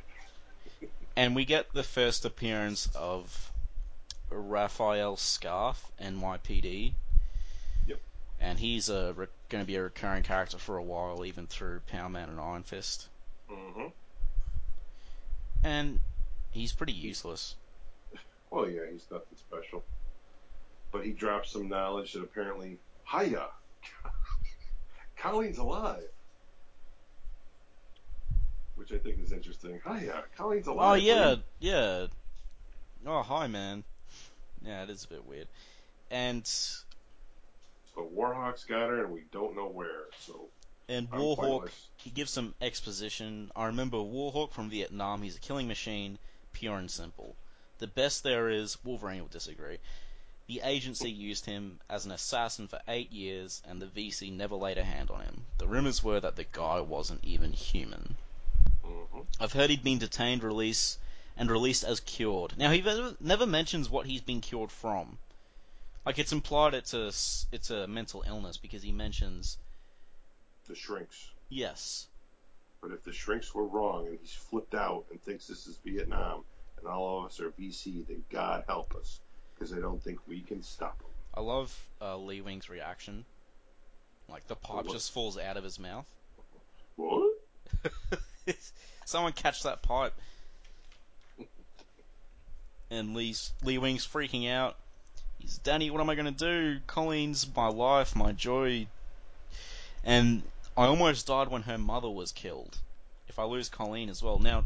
And 1.16 1.36
we 1.36 1.44
get 1.44 1.74
the 1.74 1.84
first 1.84 2.24
appearance 2.24 2.88
of 2.96 3.51
Rafael 4.32 5.16
Scarfe, 5.18 5.84
NYPD. 6.02 6.94
Yep. 7.88 8.00
And 8.40 8.58
he's 8.58 8.90
a 8.90 9.14
re- 9.14 9.28
going 9.50 9.64
to 9.64 9.68
be 9.68 9.76
a 9.76 9.84
recurring 9.84 10.24
character 10.24 10.58
for 10.58 10.78
a 10.78 10.84
while, 10.84 11.26
even 11.26 11.48
through 11.48 11.82
Power 11.88 12.10
Man 12.10 12.30
and 12.30 12.40
Iron 12.40 12.64
Fist. 12.64 13.08
Mm-hmm. 13.52 13.88
And 15.64 16.00
he's 16.52 16.72
pretty 16.72 16.94
useless. 16.94 17.56
Well, 18.50 18.70
yeah, 18.70 18.82
he's 18.92 19.06
nothing 19.12 19.38
special. 19.38 19.84
But 20.92 21.06
he 21.06 21.12
drops 21.12 21.52
some 21.52 21.70
knowledge 21.70 22.14
that 22.14 22.24
apparently, 22.24 22.78
hiya, 23.06 23.48
Colleen's 25.18 25.58
alive. 25.58 26.04
Which 28.76 28.92
I 28.92 28.98
think 28.98 29.24
is 29.24 29.32
interesting. 29.32 29.80
Hiya, 29.86 30.24
Colleen's 30.36 30.68
alive. 30.68 30.92
Oh 30.92 30.94
yeah, 30.96 31.36
yeah. 31.60 32.08
Oh 33.06 33.22
hi 33.22 33.48
man. 33.48 33.84
Yeah, 34.66 34.84
it 34.84 34.90
is 34.90 35.04
a 35.06 35.08
bit 35.08 35.26
weird. 35.26 35.48
And 36.10 36.44
but 37.96 38.16
Warhawk's 38.16 38.66
got 38.66 38.90
her, 38.90 39.04
and 39.04 39.12
we 39.14 39.24
don't 39.32 39.56
know 39.56 39.68
where. 39.68 40.06
So 40.20 40.50
and 40.90 41.08
I'm 41.12 41.20
Warhawk 41.20 41.36
pointless. 41.38 41.88
he 41.98 42.10
gives 42.10 42.32
some 42.32 42.54
exposition. 42.62 43.52
I 43.56 43.66
remember 43.68 43.98
Warhawk 43.98 44.52
from 44.52 44.70
Vietnam. 44.70 45.22
He's 45.22 45.38
a 45.38 45.40
killing 45.40 45.68
machine, 45.68 46.20
pure 46.54 46.78
and 46.78 46.90
simple. 46.92 47.36
The 47.80 47.88
best 47.88 48.24
there 48.24 48.50
is, 48.50 48.78
Wolverine 48.84 49.22
will 49.22 49.28
disagree. 49.28 49.80
The 50.48 50.62
agency 50.64 51.10
used 51.12 51.46
him 51.46 51.80
as 51.90 52.06
an 52.06 52.12
assassin 52.12 52.68
for 52.68 52.82
eight 52.88 53.12
years, 53.12 53.62
and 53.66 53.82
the 53.82 53.88
VC 53.88 54.32
never 54.32 54.56
laid 54.56 54.78
a 54.78 54.84
hand 54.84 55.10
on 55.10 55.22
him. 55.22 55.46
The 55.58 55.68
rumors 55.68 56.04
were 56.04 56.20
that 56.20 56.36
the 56.36 56.44
guy 56.44 56.82
wasn't 56.82 57.24
even 57.24 57.54
human. 57.54 58.18
hmm 58.84 59.22
I've 59.40 59.54
heard 59.54 59.70
he'd 59.70 59.84
been 59.84 60.00
detained, 60.00 60.44
released, 60.44 61.00
and 61.38 61.50
released 61.50 61.84
as 61.84 62.00
cured. 62.00 62.58
Now 62.58 62.72
he 62.72 62.82
never, 63.20 63.46
mentions 63.46 63.90
what 63.90 64.06
he's 64.06 64.22
been 64.22 64.42
cured 64.42 64.72
from. 64.72 65.18
Like 66.06 66.20
it's 66.20 66.32
implied 66.32 66.74
it's 66.74 66.94
a 66.94 67.08
it's 67.56 67.70
a 67.70 67.88
mental 67.88 68.24
illness 68.26 68.58
because 68.58 68.82
he 68.82 68.92
mentions 68.92 69.58
The 70.68 70.76
shrinks. 70.76 71.30
yes, 71.50 72.08
But 72.82 72.92
if 72.92 73.04
the 73.04 73.14
shrinks 73.14 73.54
were 73.54 73.66
wrong 73.66 74.08
and 74.08 74.18
he's 74.20 74.34
flipped 74.34 74.74
out 74.74 75.06
and 75.12 75.22
thinks 75.22 75.48
this 75.48 75.68
is 75.68 75.78
Vietnam 75.86 76.44
and 76.80 76.88
all 76.88 77.20
of 77.20 77.26
us 77.26 77.40
are 77.40 77.52
VC, 77.52 78.08
then 78.08 78.24
God 78.32 78.64
help 78.68 78.96
us. 78.96 79.20
Because 79.54 79.74
I 79.74 79.80
don't 79.80 80.02
think 80.02 80.20
we 80.28 80.42
can 80.42 80.64
stop 80.64 81.00
him. 81.00 81.10
I 81.36 81.42
love 81.42 81.78
uh, 82.02 82.18
Lee 82.18 82.42
Wing's 82.42 82.70
reaction. 82.70 83.26
Like 84.28 84.48
the 84.48 84.56
pipe 84.56 84.86
what? 84.86 84.94
just 84.94 85.12
falls 85.12 85.38
out 85.38 85.58
of 85.58 85.64
his 85.64 85.78
mouth. 85.78 86.08
What? 86.96 87.38
Someone 89.06 89.34
catch 89.34 89.64
that 89.64 89.82
pipe. 89.82 90.14
And 92.92 93.16
Lee's 93.16 93.54
Lee 93.64 93.78
Wing's 93.78 94.06
freaking 94.06 94.52
out. 94.52 94.76
He's 95.40 95.58
Danny, 95.60 95.90
what 95.90 96.02
am 96.02 96.10
I 96.10 96.16
gonna 96.16 96.32
do? 96.32 96.80
Colleen's 96.86 97.48
my 97.56 97.68
life, 97.68 98.16
my 98.16 98.34
joy. 98.34 98.86
And 100.04 100.44
I 100.78 100.86
almost 100.86 101.26
died 101.26 101.48
when 101.48 101.64
her 101.64 101.78
mother 101.78 102.10
was 102.10 102.34
killed. 102.34 102.78
If 103.30 103.40
I 103.40 103.44
lose 103.46 103.70
Colleen 103.70 104.10
as 104.10 104.22
well. 104.22 104.40
Now 104.40 104.66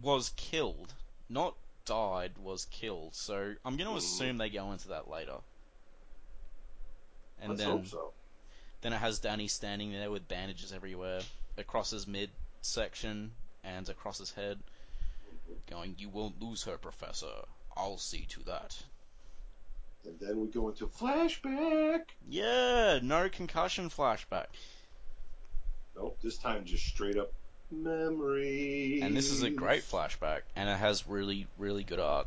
was 0.00 0.28
killed. 0.36 0.92
Not 1.30 1.54
died, 1.86 2.32
was 2.36 2.66
killed. 2.66 3.14
So 3.14 3.54
I'm 3.64 3.76
gonna 3.78 3.90
Mhm. 3.90 3.96
assume 3.96 4.38
they 4.38 4.50
go 4.50 4.70
into 4.72 4.88
that 4.88 5.08
later. 5.08 5.38
And 7.40 7.50
Let's 7.50 7.62
then 7.62 7.86
so. 7.86 8.12
then 8.82 8.92
it 8.92 8.98
has 8.98 9.18
Danny 9.20 9.48
standing 9.48 9.90
there 9.90 10.10
with 10.10 10.28
bandages 10.28 10.72
everywhere, 10.72 11.22
across 11.56 11.90
his 11.90 12.06
midsection 12.06 13.34
and 13.64 13.88
across 13.88 14.18
his 14.18 14.32
head, 14.32 14.62
going, 15.68 15.94
You 15.98 16.08
won't 16.08 16.40
lose 16.40 16.64
her, 16.64 16.76
Professor. 16.78 17.32
I'll 17.76 17.98
see 17.98 18.26
to 18.30 18.44
that. 18.44 18.76
And 20.04 20.18
then 20.20 20.40
we 20.40 20.48
go 20.48 20.68
into 20.68 20.86
flashback. 20.86 22.02
Yeah, 22.28 22.98
no 23.02 23.28
concussion 23.28 23.88
flashback. 23.88 24.46
Nope, 25.96 26.18
this 26.22 26.38
time 26.38 26.64
just 26.64 26.86
straight 26.86 27.16
up 27.16 27.32
memory. 27.70 29.00
And 29.02 29.16
this 29.16 29.30
is 29.30 29.42
a 29.42 29.50
great 29.50 29.82
flashback, 29.82 30.40
and 30.56 30.68
it 30.68 30.76
has 30.76 31.06
really, 31.06 31.46
really 31.58 31.84
good 31.84 32.00
art. 32.00 32.26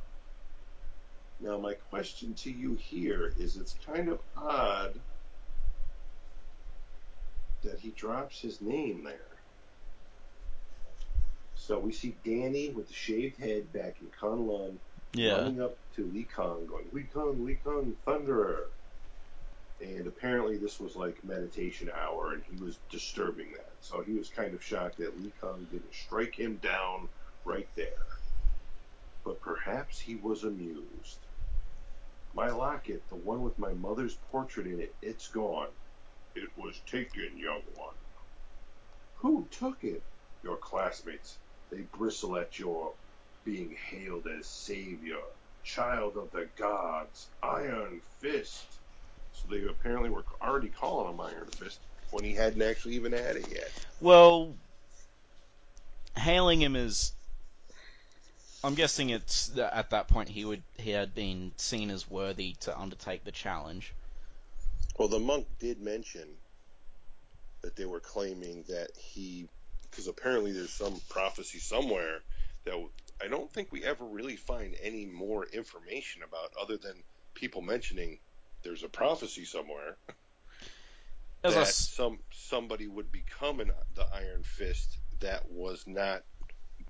Now, 1.39 1.57
my 1.57 1.73
question 1.73 2.33
to 2.35 2.51
you 2.51 2.75
here 2.75 3.33
is 3.37 3.57
it's 3.57 3.75
kind 3.85 4.09
of 4.09 4.19
odd 4.37 4.99
that 7.63 7.79
he 7.79 7.89
drops 7.89 8.39
his 8.39 8.61
name 8.61 9.03
there. 9.03 9.34
So 11.65 11.79
we 11.79 11.93
see 11.93 12.15
Danny 12.23 12.69
with 12.69 12.87
the 12.87 12.93
shaved 12.93 13.39
head 13.39 13.73
back 13.73 13.95
in 13.99 14.07
Kunlun 14.21 14.77
Yeah. 15.13 15.37
running 15.37 15.61
up 15.61 15.75
to 15.95 16.05
Lei 16.13 16.21
Kung, 16.23 16.67
going, 16.67 16.87
Lei 16.91 17.07
Kung, 17.11 17.43
Lei 17.43 17.55
Kung, 17.55 17.95
Thunderer. 18.05 18.65
And 19.81 20.05
apparently 20.05 20.57
this 20.57 20.79
was 20.79 20.95
like 20.95 21.23
meditation 21.23 21.89
hour, 21.89 22.33
and 22.33 22.43
he 22.43 22.63
was 22.63 22.77
disturbing 22.91 23.51
that. 23.53 23.71
So 23.79 24.01
he 24.01 24.13
was 24.13 24.29
kind 24.29 24.53
of 24.53 24.63
shocked 24.63 24.99
that 24.99 25.19
Lei 25.19 25.31
Kung 25.41 25.65
didn't 25.71 25.91
strike 25.91 26.35
him 26.35 26.57
down 26.57 27.09
right 27.45 27.67
there. 27.75 28.05
But 29.23 29.41
perhaps 29.41 29.99
he 29.99 30.17
was 30.17 30.43
amused. 30.43 31.17
My 32.35 32.51
locket, 32.51 33.01
the 33.09 33.15
one 33.15 33.41
with 33.41 33.57
my 33.57 33.73
mother's 33.73 34.17
portrait 34.29 34.67
in 34.67 34.79
it, 34.81 34.93
it's 35.01 35.29
gone. 35.29 35.69
It 36.35 36.49
was 36.57 36.79
taken, 36.85 37.39
young 37.39 37.63
one. 37.73 37.95
Who 39.15 39.47
took 39.49 39.83
it? 39.83 40.03
Your 40.43 40.57
classmates. 40.57 41.39
They 41.71 41.81
bristle 41.97 42.37
at 42.37 42.59
your 42.59 42.93
being 43.43 43.75
hailed 43.89 44.27
as 44.27 44.47
savior, 44.47 45.17
child 45.63 46.17
of 46.17 46.31
the 46.31 46.47
gods, 46.57 47.27
Iron 47.43 48.01
Fist. 48.19 48.65
So 49.33 49.47
they 49.49 49.63
apparently 49.65 50.09
were 50.09 50.25
already 50.41 50.69
calling 50.69 51.13
him 51.13 51.19
Iron 51.19 51.47
Fist 51.47 51.79
when 52.11 52.23
he 52.23 52.33
hadn't 52.33 52.61
actually 52.61 52.95
even 52.95 53.11
had 53.11 53.35
it 53.35 53.47
yet. 53.51 53.71
Well, 53.99 54.55
hailing 56.15 56.61
him 56.61 56.75
as. 56.75 57.11
I'm 58.63 58.73
guessing 58.73 59.09
it's 59.11 59.47
that 59.49 59.75
at 59.75 59.91
that 59.91 60.07
point 60.07 60.27
he 60.29 60.43
would 60.43 60.63
he 60.77 60.89
had 60.89 61.13
been 61.13 61.51
seen 61.57 61.91
as 61.91 62.09
worthy 62.09 62.55
to 62.61 62.79
undertake 62.79 63.23
the 63.23 63.31
challenge. 63.31 63.93
Well, 64.97 65.07
the 65.07 65.19
monk 65.19 65.45
did 65.59 65.81
mention 65.81 66.27
that 67.61 67.75
they 67.75 67.85
were 67.85 67.99
claiming 67.99 68.63
that 68.69 68.89
he, 68.97 69.47
because 69.95 70.07
apparently 70.09 70.51
there's 70.51 70.73
some 70.73 71.01
prophecy 71.09 71.59
somewhere 71.59 72.19
that 72.65 72.75
I 73.23 73.29
don't 73.29 73.51
think 73.53 73.71
we 73.71 73.85
ever 73.85 74.05
really 74.05 74.35
find 74.35 74.75
any 74.81 75.05
more 75.05 75.45
information 75.45 76.23
about 76.23 76.51
other 76.61 76.77
than 76.77 77.03
people 77.33 77.61
mentioning 77.61 78.19
there's 78.63 78.83
a 78.83 78.89
prophecy 78.89 79.45
somewhere 79.45 79.97
As 81.43 81.55
that 81.55 81.61
s- 81.61 81.89
some 81.95 82.19
somebody 82.33 82.87
would 82.87 83.11
become 83.11 83.61
an, 83.61 83.71
the 83.95 84.05
Iron 84.13 84.43
Fist 84.43 84.97
that 85.21 85.49
was 85.49 85.83
not 85.87 86.23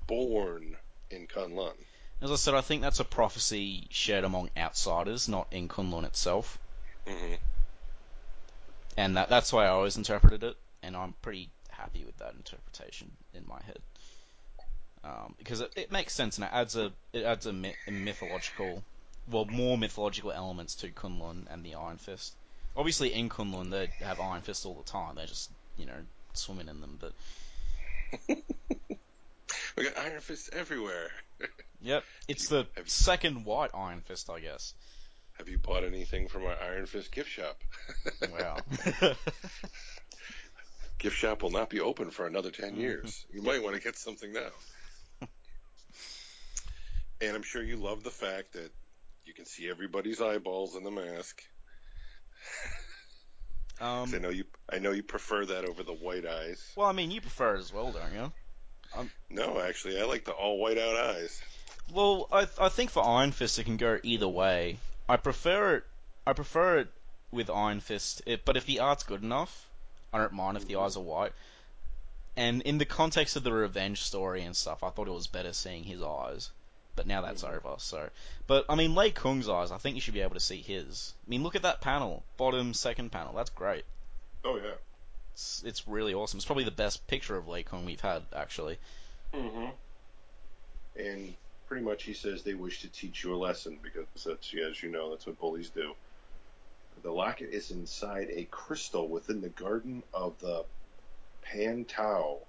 born 0.08 0.78
in 1.12 1.28
Kunlun. 1.28 1.76
As 2.22 2.32
I 2.32 2.36
said, 2.36 2.56
I 2.56 2.62
think 2.62 2.82
that's 2.82 3.00
a 3.00 3.06
prophecy 3.06 3.88
shared 3.91 4.26
among 4.26 4.50
outsiders, 4.58 5.30
not 5.30 5.48
in 5.52 5.70
Kunlun 5.70 6.06
itself, 6.06 6.60
hmm 7.08 7.36
and 8.98 9.18
that 9.18 9.30
that's 9.30 9.54
why 9.54 9.65
I 9.65 9.70
always 9.70 9.98
interpreted 9.98 10.44
it, 10.44 10.58
and 10.84 10.96
I'm 10.96 11.13
pretty 11.22 11.50
happy 11.77 12.03
with 12.05 12.17
that 12.17 12.33
interpretation 12.33 13.11
in 13.33 13.43
my 13.47 13.61
head, 13.65 13.79
um, 15.03 15.35
because 15.38 15.61
it, 15.61 15.73
it 15.75 15.91
makes 15.91 16.13
sense 16.13 16.38
and 16.38 16.45
it 16.45 16.51
adds 16.53 16.75
a 16.75 16.91
it 17.13 17.23
adds 17.23 17.45
a, 17.45 17.53
myth, 17.53 17.75
a 17.88 17.91
mythological, 17.91 18.83
well, 19.29 19.45
more 19.45 19.77
mythological 19.77 20.31
elements 20.31 20.75
to 20.75 20.89
Kunlun 20.89 21.45
and 21.51 21.63
the 21.63 21.75
Iron 21.75 21.97
Fist. 21.97 22.33
Obviously, 22.77 23.13
in 23.13 23.29
Kunlun 23.29 23.69
they 23.69 23.88
have 24.03 24.19
Iron 24.19 24.41
Fist 24.41 24.65
all 24.65 24.73
the 24.75 24.89
time; 24.89 25.15
they're 25.15 25.25
just 25.27 25.49
you 25.77 25.85
know 25.85 25.97
swimming 26.33 26.67
in 26.67 26.81
them, 26.81 26.99
but 26.99 27.13
We 29.77 29.83
got 29.83 29.97
Iron 29.97 30.21
Fists 30.21 30.49
everywhere. 30.53 31.09
yep, 31.81 32.03
it's 32.27 32.49
you- 32.49 32.65
the 32.75 32.81
second 32.85 33.45
white 33.45 33.71
Iron 33.73 34.01
Fist, 34.01 34.29
I 34.29 34.39
guess. 34.39 34.73
Have 35.38 35.49
you 35.49 35.57
bought 35.57 35.83
anything 35.83 36.29
from 36.29 36.45
our 36.45 36.55
Iron 36.63 36.85
Fist 36.85 37.11
gift 37.11 37.29
shop? 37.29 37.57
Wow. 38.31 38.57
Gift 40.97 41.17
shop 41.17 41.43
will 41.43 41.51
not 41.51 41.69
be 41.69 41.79
open 41.81 42.10
for 42.12 42.25
another 42.25 42.51
10 42.51 42.73
Mhm. 42.73 42.77
years. 42.77 43.25
You 43.31 43.41
might 43.41 43.62
want 43.63 43.75
to 43.75 43.81
get 43.81 43.97
something 43.97 44.34
now. 44.34 44.51
and 47.22 47.36
I'm 47.36 47.43
sure 47.43 47.63
you 47.63 47.78
love 47.78 48.03
the 48.03 48.11
fact 48.11 48.53
that 48.53 48.72
you 49.26 49.34
can 49.34 49.45
see 49.45 49.70
everybody's 49.70 50.22
eyeballs 50.22 50.76
in 50.76 50.84
the 50.84 50.91
mask. 50.91 51.41
'Cause 53.80 54.13
I 54.13 54.13
um, 54.13 54.20
know 54.20 54.30
you 54.30 54.45
I 54.72 54.80
know 54.80 54.91
you 54.91 55.03
prefer 55.03 55.45
that 55.45 55.65
over 55.65 55.84
the 55.84 55.93
white 55.93 56.26
eyes. 56.26 56.61
well, 56.76 56.88
I 56.88 56.93
mean, 56.93 57.11
you 57.11 57.22
prefer 57.22 57.55
it 57.55 57.59
as 57.59 57.74
well, 57.74 57.91
don't 57.91 58.13
you? 58.13 58.32
No, 59.30 59.59
actually, 59.59 59.99
I 59.99 60.05
like 60.05 60.26
the 60.26 60.32
all 60.32 60.59
white 60.59 60.78
out 60.78 60.95
eyes. 60.95 61.41
Well, 61.93 62.28
I 62.32 62.47
I 62.59 62.70
think 62.70 62.91
for 62.91 63.03
Iron 63.03 63.32
Fist 63.32 63.59
it 63.59 63.65
can 63.65 63.78
go 63.78 63.99
either 64.03 64.28
way. 64.28 64.78
I 65.09 65.17
prefer 65.17 65.78
it. 65.78 65.84
I 66.26 66.34
prefer 66.34 66.80
it 66.80 66.88
with 67.32 67.49
Iron 67.49 67.80
Fist, 67.80 68.22
it, 68.26 68.45
but 68.45 68.57
if 68.57 68.65
the 68.65 68.80
art's 68.80 69.03
good 69.03 69.24
enough, 69.24 69.67
I 70.16 70.20
don't 70.20 70.32
mind 70.34 70.55
if 70.55 70.66
the 70.66 70.78
eyes 70.78 70.95
are 70.95 71.03
white. 71.03 71.34
And 72.38 72.61
in 72.61 72.78
the 72.78 72.86
context 72.86 73.36
of 73.36 73.43
the 73.43 73.51
revenge 73.51 74.01
story 74.01 74.43
and 74.43 74.55
stuff, 74.55 74.82
I 74.82 74.89
thought 74.89 75.09
it 75.09 75.13
was 75.13 75.28
better 75.28 75.51
seeing 75.51 75.84
his 75.84 76.01
eyes. 76.01 76.51
But 76.95 77.05
now 77.05 77.22
that's 77.22 77.43
Mhm. 77.43 77.53
over. 77.53 77.76
So, 77.80 78.09
but 78.47 78.66
I 78.70 78.76
mean, 78.76 78.95
Lei 78.95 79.11
Kung's 79.11 79.49
eyes. 79.49 79.72
I 79.72 79.78
think 79.78 79.95
you 79.95 80.01
should 80.01 80.13
be 80.13 80.22
able 80.22 80.36
to 80.36 80.39
see 80.39 80.61
his. 80.61 81.13
I 81.28 81.30
mean, 81.30 81.43
look 81.43 81.55
at 81.55 81.63
that 81.63 81.82
panel, 81.82 82.24
bottom 82.38 82.74
second 82.74 83.11
panel. 83.11 83.34
That's 83.34 83.49
great. 83.49 83.84
Oh 84.45 84.55
yeah. 84.55 84.76
It's 85.34 85.61
it's 85.66 85.86
really 85.86 86.13
awesome. 86.13 86.38
It's 86.38 86.45
probably 86.45 86.63
the 86.63 86.72
best 86.72 87.05
picture 87.07 87.36
of 87.36 87.49
Lei 87.49 87.63
Kung 87.63 87.84
we've 87.84 87.99
had 87.99 88.24
actually. 88.34 88.78
Mm-hmm. 89.34 89.66
And 90.97 91.36
pretty 91.68 91.84
much 91.84 92.03
he 92.03 92.13
says 92.13 92.43
they 92.43 92.53
wish 92.53 92.82
to 92.82 92.88
teach 92.88 93.26
you 93.26 93.36
a 93.36 93.38
lesson 93.38 93.80
because 93.84 94.05
that's, 94.24 94.53
as 94.53 94.82
you 94.82 94.89
know, 94.89 95.09
that's 95.09 95.26
what 95.26 95.38
bullies 95.39 95.70
do. 95.72 95.93
The 97.06 97.12
locket 97.12 97.51
is 97.51 97.70
inside 97.70 98.32
a 98.32 98.45
crystal 98.45 99.08
within 99.08 99.39
the 99.39 99.49
garden 99.49 100.01
of 100.12 100.39
the 100.39 100.66
Pan 101.43 101.86
Tao, 101.86 102.39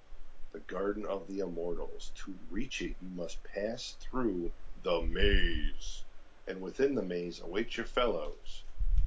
the 0.51 0.61
garden 0.61 1.05
of 1.05 1.27
the 1.27 1.41
immortals. 1.41 2.11
To 2.25 2.33
reach 2.49 2.81
it, 2.81 2.95
you 2.99 3.09
must 3.15 3.43
pass 3.43 3.95
through 3.99 4.51
the 4.81 5.03
maze, 5.03 6.01
and 6.47 6.59
within 6.59 6.95
the 6.95 7.03
maze 7.03 7.39
await 7.39 7.77
your 7.77 7.85
fellows. 7.85 8.63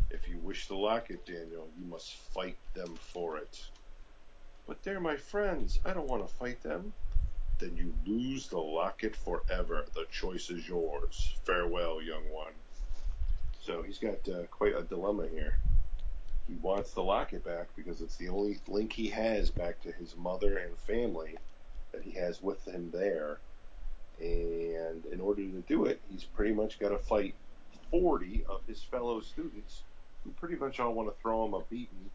If 0.09 0.28
you 0.28 0.38
wish 0.38 0.68
the 0.68 0.76
locket, 0.76 1.26
Daniel, 1.26 1.68
you 1.76 1.84
must 1.84 2.14
fight 2.32 2.57
them 2.74 2.94
for 3.12 3.36
it. 3.36 3.61
But 4.68 4.84
they're 4.84 5.01
my 5.01 5.16
friends. 5.16 5.80
I 5.84 5.92
don't 5.92 6.07
want 6.07 6.24
to 6.28 6.32
fight 6.32 6.62
them. 6.62 6.92
Then 7.59 7.76
you 7.76 7.92
lose 8.07 8.46
the 8.46 8.61
locket 8.61 9.16
forever. 9.16 9.84
The 9.94 10.07
choice 10.12 10.48
is 10.48 10.68
yours. 10.68 11.34
Farewell, 11.44 12.01
young 12.01 12.30
one. 12.30 12.53
So 13.62 13.82
he's 13.82 13.98
got 13.98 14.28
uh, 14.28 14.44
quite 14.50 14.74
a 14.76 14.82
dilemma 14.82 15.26
here. 15.28 15.58
He 16.48 16.54
wants 16.56 16.92
the 16.92 17.02
locket 17.02 17.44
back 17.44 17.68
because 17.76 18.00
it's 18.00 18.16
the 18.16 18.28
only 18.28 18.58
link 18.66 18.92
he 18.92 19.08
has 19.08 19.50
back 19.50 19.80
to 19.82 19.92
his 19.92 20.16
mother 20.16 20.58
and 20.58 20.76
family 20.78 21.36
that 21.92 22.02
he 22.02 22.12
has 22.12 22.42
with 22.42 22.66
him 22.66 22.90
there. 22.92 23.38
And 24.18 25.04
in 25.06 25.20
order 25.20 25.42
to 25.42 25.62
do 25.68 25.84
it, 25.86 26.00
he's 26.11 26.24
pretty 26.24 26.52
much 26.52 26.78
got 26.78 26.88
to 26.90 26.98
fight 26.98 27.34
40 27.90 28.44
of 28.48 28.61
his 28.66 28.82
fellow 28.82 29.20
students 29.20 29.82
who 30.24 30.30
pretty 30.32 30.56
much 30.56 30.80
all 30.80 30.92
want 30.92 31.08
to 31.08 31.22
throw 31.22 31.46
him 31.46 31.54
a 31.54 31.61
beating 31.70 32.11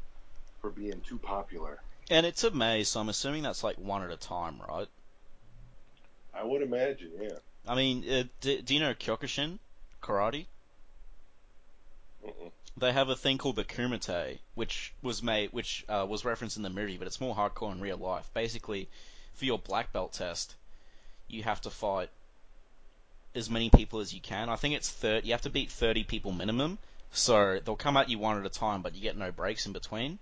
for 0.62 0.70
being 0.70 1.02
too 1.08 1.18
popular. 1.18 1.80
And 2.10 2.26
it's 2.26 2.44
a 2.44 2.52
maze, 2.52 2.90
so 2.90 3.00
I'm 3.00 3.10
assuming 3.10 3.44
that's 3.44 3.64
like 3.64 3.78
one 3.78 4.04
at 4.04 4.12
a 4.12 4.18
time, 4.18 4.62
right? 4.68 4.88
I 6.34 6.44
would 6.44 6.62
imagine, 6.62 7.12
yeah. 7.20 7.38
I 7.68 7.76
mean, 7.76 8.04
uh, 8.10 8.24
do, 8.42 8.62
do 8.62 8.74
you 8.74 8.80
know 8.80 8.94
Kyokushin 8.94 9.58
karate? 10.04 10.46
Mm-mm. 12.26 12.52
They 12.78 12.92
have 12.92 13.10
a 13.10 13.16
thing 13.16 13.38
called 13.38 13.56
the 13.56 13.64
Kumite, 13.64 14.40
which 14.56 14.94
was 15.02 15.24
made, 15.24 15.54
which 15.54 15.86
uh, 15.88 16.06
was 16.08 16.26
referenced 16.26 16.58
in 16.58 16.64
the 16.64 16.70
movie, 16.70 16.98
but 16.98 17.08
it's 17.08 17.22
more 17.22 17.36
hardcore 17.36 17.72
in 17.72 17.80
real 17.80 17.98
life. 17.98 18.30
Basically, 18.34 18.90
for 19.34 19.46
your 19.46 19.60
black 19.60 19.94
belt 19.94 20.14
test, 20.14 20.56
you 21.28 21.44
have 21.44 21.62
to 21.62 21.70
fight 21.70 22.10
as 23.34 23.50
many 23.50 23.70
people 23.70 24.00
as 24.00 24.14
you 24.14 24.20
can. 24.22 24.50
I 24.50 24.56
think 24.56 24.76
it's 24.76 24.90
30. 24.90 25.28
You 25.28 25.34
have 25.34 25.42
to 25.42 25.50
beat 25.50 25.72
30 25.72 26.04
people 26.04 26.32
minimum. 26.32 26.78
So 27.12 27.60
they'll 27.64 27.78
come 27.78 27.96
at 27.96 28.10
you 28.10 28.20
one 28.20 28.38
at 28.40 28.46
a 28.46 28.50
time, 28.50 28.82
but 28.82 28.94
you 28.96 29.02
get 29.02 29.16
no 29.18 29.32
breaks 29.32 29.66
in 29.66 29.72
between. 29.74 30.20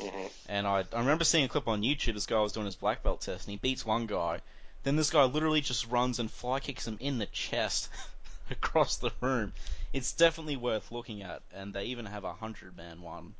Mhm. 0.00 0.30
And 0.48 0.66
I, 0.66 0.84
I 0.92 0.98
remember 0.98 1.22
seeing 1.24 1.44
a 1.44 1.48
clip 1.48 1.68
on 1.68 1.82
YouTube. 1.82 2.14
This 2.14 2.26
guy 2.26 2.40
was 2.40 2.52
doing 2.52 2.66
his 2.66 2.74
black 2.74 3.04
belt 3.04 3.20
test, 3.20 3.46
and 3.46 3.52
he 3.52 3.56
beats 3.56 3.86
one 3.86 4.06
guy. 4.06 4.40
Then 4.82 4.96
this 4.96 5.10
guy 5.10 5.24
literally 5.24 5.60
just 5.60 5.86
runs 5.86 6.18
and 6.18 6.30
fly 6.30 6.58
kicks 6.60 6.86
him 6.86 6.98
in 7.00 7.18
the 7.18 7.26
chest 7.26 7.88
across 8.50 8.96
the 8.96 9.12
room. 9.20 9.52
It's 9.94 10.12
definitely 10.12 10.56
worth 10.56 10.90
looking 10.90 11.22
at, 11.22 11.42
and 11.54 11.72
they 11.72 11.84
even 11.84 12.06
have 12.06 12.24
a 12.24 12.32
hundred 12.32 12.76
man 12.76 13.00
one, 13.00 13.36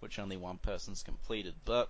which 0.00 0.18
only 0.18 0.36
one 0.36 0.58
person's 0.58 1.02
completed. 1.02 1.54
But 1.64 1.88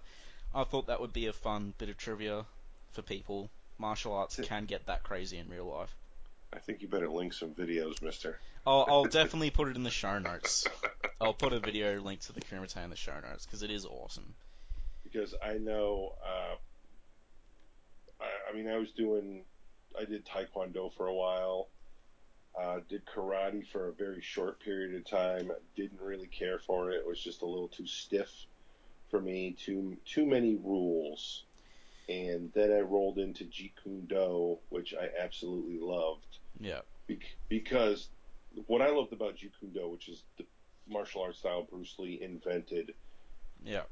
I 0.55 0.63
thought 0.63 0.87
that 0.87 1.01
would 1.01 1.13
be 1.13 1.27
a 1.27 1.33
fun 1.33 1.75
bit 1.79 1.89
of 1.89 1.97
trivia 1.97 2.47
for 2.93 3.03
people. 3.03 3.51
Martial 3.77 4.13
arts 4.13 4.39
can 4.45 4.67
get 4.67 4.87
that 4.87 5.03
crazy 5.03 5.39
in 5.39 5.49
real 5.49 5.67
life. 5.67 5.93
I 6.53 6.61
think 6.61 6.81
you 6.81 6.87
better 6.87 7.09
link 7.09 7.33
some 7.33 7.51
videos, 7.51 8.01
mister. 8.03 8.39
I'll, 8.65 8.87
I'll 8.89 9.05
definitely 9.21 9.51
put 9.51 9.67
it 9.67 9.75
in 9.75 9.83
the 9.83 9.91
show 9.91 10.21
notes. 10.21 10.65
I'll 11.21 11.35
put 11.35 11.53
a 11.53 11.59
video 11.59 12.01
link 12.01 12.21
to 12.21 12.33
the 12.33 12.41
Kumite 12.41 12.85
in 12.85 12.91
the 12.91 12.97
show 12.97 13.19
notes 13.19 13.45
because 13.45 13.65
it 13.65 13.73
is 13.73 13.85
awesome. 13.85 14.33
Because 15.03 15.35
I 15.45 15.55
know, 15.55 16.13
uh, 16.25 16.55
I, 18.21 18.51
I 18.53 18.57
mean, 18.57 18.69
I 18.69 18.77
was 18.77 18.93
doing, 18.93 19.43
I 20.01 20.05
did 20.05 20.25
Taekwondo 20.25 20.95
for 20.97 21.09
a 21.09 21.15
while, 21.15 21.67
uh, 22.61 22.81
did 22.89 23.03
karate 23.07 23.67
for 23.67 23.89
a 23.89 23.93
very 23.93 24.21
short 24.21 24.61
period 24.61 24.95
of 24.95 25.05
time. 25.09 25.51
Didn't 25.77 26.01
really 26.01 26.27
care 26.29 26.59
for 26.59 26.91
it. 26.91 26.97
It 26.99 27.07
was 27.07 27.21
just 27.21 27.43
a 27.43 27.47
little 27.47 27.69
too 27.69 27.87
stiff 27.87 28.31
for 29.11 29.21
me. 29.21 29.57
Too 29.59 29.97
too 30.05 30.25
many 30.27 30.57
rules. 30.57 31.45
And 32.09 32.53
then 32.55 32.71
I 32.71 32.81
rolled 32.81 33.19
into 33.19 33.45
Jeet 33.45 33.73
Kune 33.83 34.07
Do, 34.07 34.59
which 34.69 34.95
I 34.95 35.09
absolutely 35.23 35.79
loved. 35.81 36.39
Yeah. 36.61 36.81
Bec- 37.09 37.37
because 37.49 38.09
what 38.67 38.83
I 38.83 38.91
loved 38.91 39.13
about 39.15 39.37
Jeet 39.37 39.53
Kune 39.59 39.73
Do, 39.73 39.89
which 39.89 40.09
is 40.09 40.23
the 40.37 40.45
martial 40.87 41.23
arts 41.23 41.39
style 41.39 41.67
Bruce 41.69 41.95
Lee 41.99 42.21
invented, 42.23 42.93
Yeah. 43.65 43.85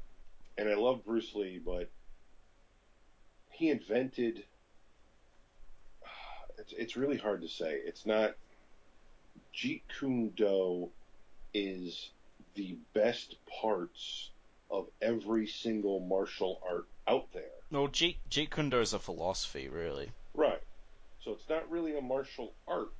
and 0.59 0.69
I 0.69 0.75
love 0.75 1.03
Bruce 1.03 1.33
Lee, 1.33 1.59
but 1.63 1.89
he 3.49 3.69
invented. 3.69 4.45
It's, 6.59 6.71
it's 6.77 6.95
really 6.95 7.17
hard 7.17 7.41
to 7.41 7.47
say. 7.49 7.79
It's 7.83 8.05
not. 8.05 8.35
Jeet 9.55 9.81
Kune 9.99 10.29
Do 10.29 10.89
is 11.53 12.09
the 12.55 12.75
best 12.93 13.35
parts 13.61 14.29
of 14.69 14.87
every 15.01 15.47
single 15.47 15.99
martial 15.99 16.61
art 16.67 16.87
out 17.07 17.31
there. 17.33 17.43
Well, 17.71 17.87
Jeet, 17.87 18.15
Jeet 18.29 18.51
Kune 18.51 18.69
Do 18.69 18.79
is 18.79 18.93
a 18.93 18.99
philosophy, 18.99 19.69
really. 19.69 20.11
Right. 20.33 20.61
So 21.23 21.31
it's 21.31 21.47
not 21.49 21.69
really 21.69 21.97
a 21.97 22.01
martial 22.01 22.53
art. 22.67 22.93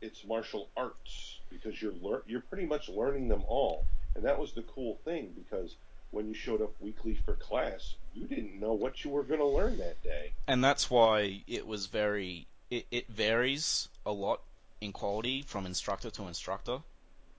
It's 0.00 0.24
martial 0.24 0.68
arts 0.76 1.38
because 1.50 1.80
you're 1.80 1.92
lear- 1.92 2.22
you're 2.26 2.42
pretty 2.42 2.66
much 2.66 2.88
learning 2.88 3.28
them 3.28 3.42
all. 3.48 3.86
And 4.14 4.24
that 4.24 4.38
was 4.38 4.52
the 4.52 4.62
cool 4.62 4.98
thing 5.04 5.32
because 5.34 5.74
when 6.10 6.28
you 6.28 6.34
showed 6.34 6.62
up 6.62 6.72
weekly 6.80 7.18
for 7.24 7.34
class, 7.34 7.94
you 8.14 8.26
didn't 8.26 8.60
know 8.60 8.74
what 8.74 9.02
you 9.02 9.10
were 9.10 9.24
going 9.24 9.40
to 9.40 9.46
learn 9.46 9.78
that 9.78 10.02
day. 10.02 10.32
And 10.46 10.62
that's 10.62 10.90
why 10.90 11.42
it 11.46 11.66
was 11.66 11.86
very. 11.86 12.46
It, 12.70 12.86
it 12.90 13.08
varies 13.08 13.88
a 14.06 14.12
lot 14.12 14.40
in 14.84 14.92
quality 14.92 15.42
from 15.42 15.66
instructor 15.66 16.10
to 16.10 16.26
instructor. 16.28 16.78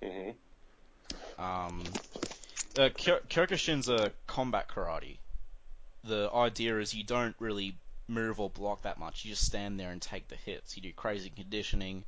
hmm 0.03 0.31
Um, 1.37 1.83
uh, 2.77 2.89
Kyokushin's 2.89 3.89
a 3.89 4.11
combat 4.27 4.67
karate. 4.67 5.17
The 6.03 6.29
idea 6.31 6.79
is 6.79 6.93
you 6.93 7.03
don't 7.03 7.35
really 7.39 7.75
move 8.07 8.39
or 8.39 8.49
block 8.49 8.83
that 8.83 8.99
much. 8.99 9.25
You 9.25 9.31
just 9.31 9.45
stand 9.45 9.79
there 9.79 9.91
and 9.91 10.01
take 10.01 10.27
the 10.27 10.35
hits. 10.35 10.75
You 10.75 10.83
do 10.83 10.93
crazy 10.93 11.29
conditioning. 11.29 12.03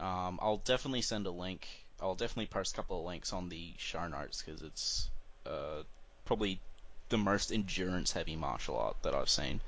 Um, 0.00 0.38
I'll 0.42 0.62
definitely 0.64 1.02
send 1.02 1.26
a 1.26 1.30
link. 1.30 1.66
I'll 2.00 2.16
definitely 2.16 2.46
post 2.46 2.72
a 2.72 2.76
couple 2.76 2.98
of 2.98 3.06
links 3.06 3.32
on 3.32 3.48
the 3.48 3.72
show 3.78 4.08
notes 4.08 4.42
because 4.42 4.62
it's 4.62 5.08
uh, 5.46 5.82
probably 6.24 6.58
the 7.08 7.18
most 7.18 7.52
endurance-heavy 7.52 8.36
martial 8.36 8.76
art 8.76 8.96
that 9.02 9.14
I've 9.14 9.28
seen. 9.28 9.60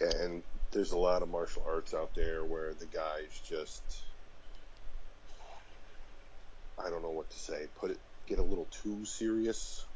And 0.00 0.42
there's 0.74 0.92
a 0.92 0.98
lot 0.98 1.22
of 1.22 1.30
martial 1.30 1.64
arts 1.66 1.94
out 1.94 2.14
there 2.16 2.46
where 2.46 2.74
the 2.74 2.88
guys 2.88 3.40
just 3.40 4.06
I 6.78 6.90
don't 6.90 7.02
know 7.02 7.12
what 7.12 7.30
to 7.30 7.38
say. 7.38 7.68
Put 7.74 7.92
it 7.92 8.00
get 8.26 8.40
a 8.40 8.44
little 8.44 8.66
too 8.70 9.04
serious. 9.06 9.86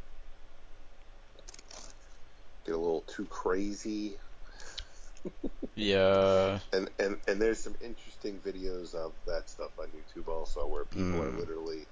Get 2.67 2.75
a 2.75 2.79
little 2.79 3.03
too 3.03 3.27
crazy. 3.29 4.19
Yeah. 5.77 6.61
And 6.73 6.91
and 6.99 7.23
and 7.29 7.43
there's 7.43 7.63
some 7.65 7.77
interesting 7.81 8.43
videos 8.43 8.95
of 8.95 9.17
that 9.27 9.51
stuff 9.51 9.73
on 9.79 9.93
YouTube 9.93 10.29
also 10.29 10.69
where 10.69 10.87
people 10.87 11.23
are 11.23 11.33
Mm. 11.33 11.37
literally 11.37 11.89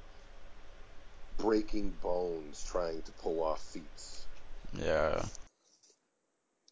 breaking 1.36 1.98
bones 1.98 2.62
trying 2.62 3.02
to 3.04 3.12
pull 3.12 3.42
off 3.42 3.62
feats. 3.62 4.28
Yeah. 4.72 5.26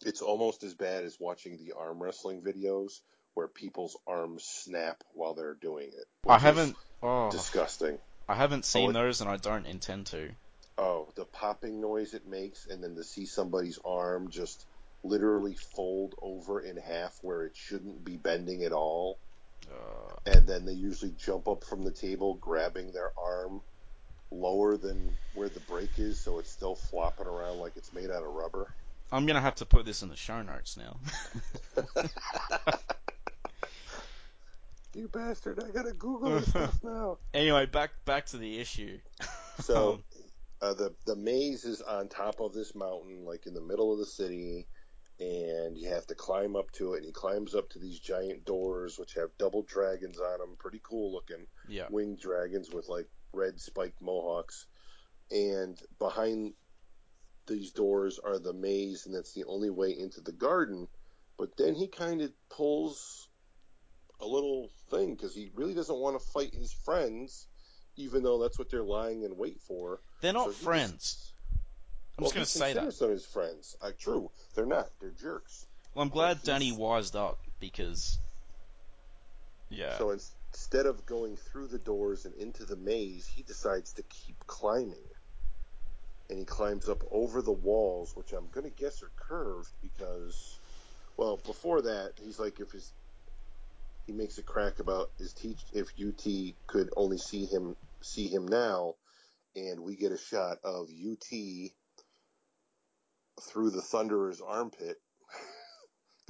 It's 0.04 0.22
almost 0.22 0.62
as 0.62 0.74
bad 0.74 1.04
as 1.04 1.18
watching 1.18 1.56
the 1.56 1.72
arm 1.72 2.02
wrestling 2.02 2.42
videos 2.42 3.00
where 3.34 3.48
people's 3.48 3.96
arms 4.06 4.44
snap 4.44 5.02
while 5.12 5.34
they're 5.34 5.54
doing 5.54 5.88
it. 5.88 6.06
I 6.28 6.38
haven't. 6.38 6.76
Oh, 7.02 7.30
disgusting. 7.30 7.98
I 8.28 8.34
haven't 8.34 8.64
seen 8.64 8.90
it- 8.90 8.92
those, 8.94 9.20
and 9.20 9.30
I 9.30 9.36
don't 9.36 9.66
intend 9.66 10.06
to. 10.08 10.30
Oh, 10.76 11.08
the 11.14 11.24
popping 11.24 11.80
noise 11.80 12.14
it 12.14 12.26
makes, 12.26 12.66
and 12.66 12.82
then 12.82 12.96
to 12.96 13.04
see 13.04 13.26
somebody's 13.26 13.78
arm 13.84 14.30
just 14.30 14.66
literally 15.02 15.54
fold 15.54 16.14
over 16.20 16.60
in 16.60 16.76
half 16.76 17.18
where 17.22 17.44
it 17.44 17.56
shouldn't 17.56 18.04
be 18.04 18.16
bending 18.16 18.64
at 18.64 18.72
all. 18.72 19.18
Uh, 19.70 20.16
And 20.26 20.46
then 20.46 20.64
they 20.64 20.72
usually 20.72 21.12
jump 21.12 21.48
up 21.48 21.64
from 21.64 21.84
the 21.84 21.92
table, 21.92 22.34
grabbing 22.34 22.92
their 22.92 23.12
arm 23.18 23.60
lower 24.30 24.76
than 24.76 25.16
where 25.34 25.48
the 25.50 25.60
break 25.60 25.98
is, 25.98 26.20
so 26.20 26.38
it's 26.38 26.50
still 26.50 26.74
flopping 26.76 27.26
around 27.26 27.58
like 27.58 27.76
it's 27.76 27.92
made 27.92 28.10
out 28.10 28.22
of 28.22 28.32
rubber. 28.32 28.74
I'm 29.12 29.26
gonna 29.26 29.40
have 29.40 29.56
to 29.56 29.66
put 29.66 29.84
this 29.86 30.02
in 30.02 30.08
the 30.08 30.16
show 30.16 30.42
notes 30.42 30.76
now. 30.76 30.96
You 34.94 35.08
bastard, 35.08 35.60
I 35.62 35.70
gotta 35.70 35.92
Google 35.92 36.30
this 36.30 36.48
stuff 36.48 36.78
now. 36.84 37.18
anyway, 37.32 37.66
back 37.66 37.90
back 38.04 38.26
to 38.26 38.36
the 38.36 38.60
issue. 38.60 38.98
So, 39.60 40.00
uh, 40.62 40.74
the 40.74 40.94
the 41.04 41.16
maze 41.16 41.64
is 41.64 41.82
on 41.82 42.08
top 42.08 42.40
of 42.40 42.52
this 42.52 42.74
mountain, 42.76 43.24
like 43.24 43.46
in 43.46 43.54
the 43.54 43.60
middle 43.60 43.92
of 43.92 43.98
the 43.98 44.06
city, 44.06 44.68
and 45.18 45.76
you 45.76 45.88
have 45.88 46.06
to 46.06 46.14
climb 46.14 46.54
up 46.54 46.70
to 46.72 46.94
it. 46.94 46.98
And 46.98 47.06
he 47.06 47.12
climbs 47.12 47.56
up 47.56 47.68
to 47.70 47.80
these 47.80 47.98
giant 47.98 48.44
doors, 48.44 48.96
which 48.96 49.14
have 49.14 49.30
double 49.36 49.62
dragons 49.62 50.20
on 50.20 50.38
them, 50.38 50.56
pretty 50.58 50.80
cool 50.84 51.12
looking, 51.12 51.46
yeah. 51.68 51.86
winged 51.90 52.20
dragons 52.20 52.70
with 52.72 52.88
like 52.88 53.08
red 53.32 53.58
spiked 53.60 54.00
mohawks. 54.00 54.66
And 55.30 55.80
behind 55.98 56.52
these 57.46 57.70
doors 57.72 58.18
are 58.18 58.38
the 58.38 58.52
maze, 58.52 59.06
and 59.06 59.14
that's 59.14 59.32
the 59.32 59.44
only 59.44 59.70
way 59.70 59.90
into 59.90 60.20
the 60.20 60.32
garden 60.32 60.88
But 61.36 61.56
then 61.56 61.74
he 61.74 61.88
kind 61.88 62.20
of 62.22 62.30
pulls 62.48 63.28
a 64.20 64.26
little 64.26 64.70
thing 64.90 65.14
because 65.14 65.34
he 65.34 65.50
really 65.54 65.74
doesn't 65.74 65.98
want 65.98 66.18
to 66.20 66.24
fight 66.32 66.54
his 66.54 66.72
friends, 66.72 67.48
even 67.96 68.22
though 68.22 68.40
that's 68.40 68.58
what 68.58 68.70
they're 68.70 68.84
lying 68.84 69.22
in 69.24 69.36
wait 69.36 69.60
for. 69.60 70.00
They're 70.20 70.32
not 70.32 70.46
So 70.46 70.52
friends. 70.52 71.32
I'm 72.16 72.22
well, 72.22 72.30
just 72.30 72.34
going 72.34 72.44
to 72.44 72.50
say 72.50 72.72
that. 72.74 72.80
considers 72.82 72.98
them 73.00 73.10
his 73.10 73.26
friends. 73.26 73.76
Uh, 73.82 73.90
true, 73.98 74.30
they're 74.54 74.64
not. 74.66 74.88
They're 75.00 75.10
jerks. 75.10 75.66
Well, 75.94 76.04
I'm 76.04 76.08
glad 76.10 76.36
he's- 76.36 76.46
Danny 76.46 76.70
wised 76.72 77.16
up 77.16 77.38
because, 77.58 78.18
yeah, 79.70 79.98
So 79.98 80.10
instead 80.10 80.86
of 80.86 81.04
going 81.06 81.36
through 81.36 81.66
the 81.66 81.78
doors 81.80 82.24
and 82.26 82.34
into 82.36 82.64
the 82.64 82.76
maze, 82.76 83.26
he 83.26 83.42
decides 83.42 83.92
to 83.94 84.02
keep 84.04 84.36
climbing. 84.46 85.02
And 86.34 86.40
he 86.40 86.46
climbs 86.46 86.88
up 86.88 87.04
over 87.12 87.42
the 87.42 87.52
walls, 87.52 88.16
which 88.16 88.32
I'm 88.32 88.48
going 88.48 88.68
to 88.68 88.76
guess 88.76 89.04
are 89.04 89.12
curved 89.14 89.70
because, 89.80 90.58
well, 91.16 91.36
before 91.36 91.80
that, 91.82 92.14
he's 92.20 92.40
like, 92.40 92.58
if 92.58 92.72
his, 92.72 92.92
he 94.04 94.12
makes 94.12 94.36
a 94.38 94.42
crack 94.42 94.80
about 94.80 95.12
his 95.16 95.32
teach, 95.32 95.60
if 95.72 95.96
Yu-Ti 95.96 96.56
could 96.66 96.90
only 96.96 97.18
see 97.18 97.44
him, 97.44 97.76
see 98.02 98.26
him 98.26 98.48
now, 98.48 98.96
and 99.54 99.78
we 99.78 99.94
get 99.94 100.10
a 100.10 100.18
shot 100.18 100.58
of 100.64 100.90
Yu-Ti 100.90 101.72
through 103.40 103.70
the 103.70 103.82
Thunderer's 103.82 104.40
armpit. 104.40 104.96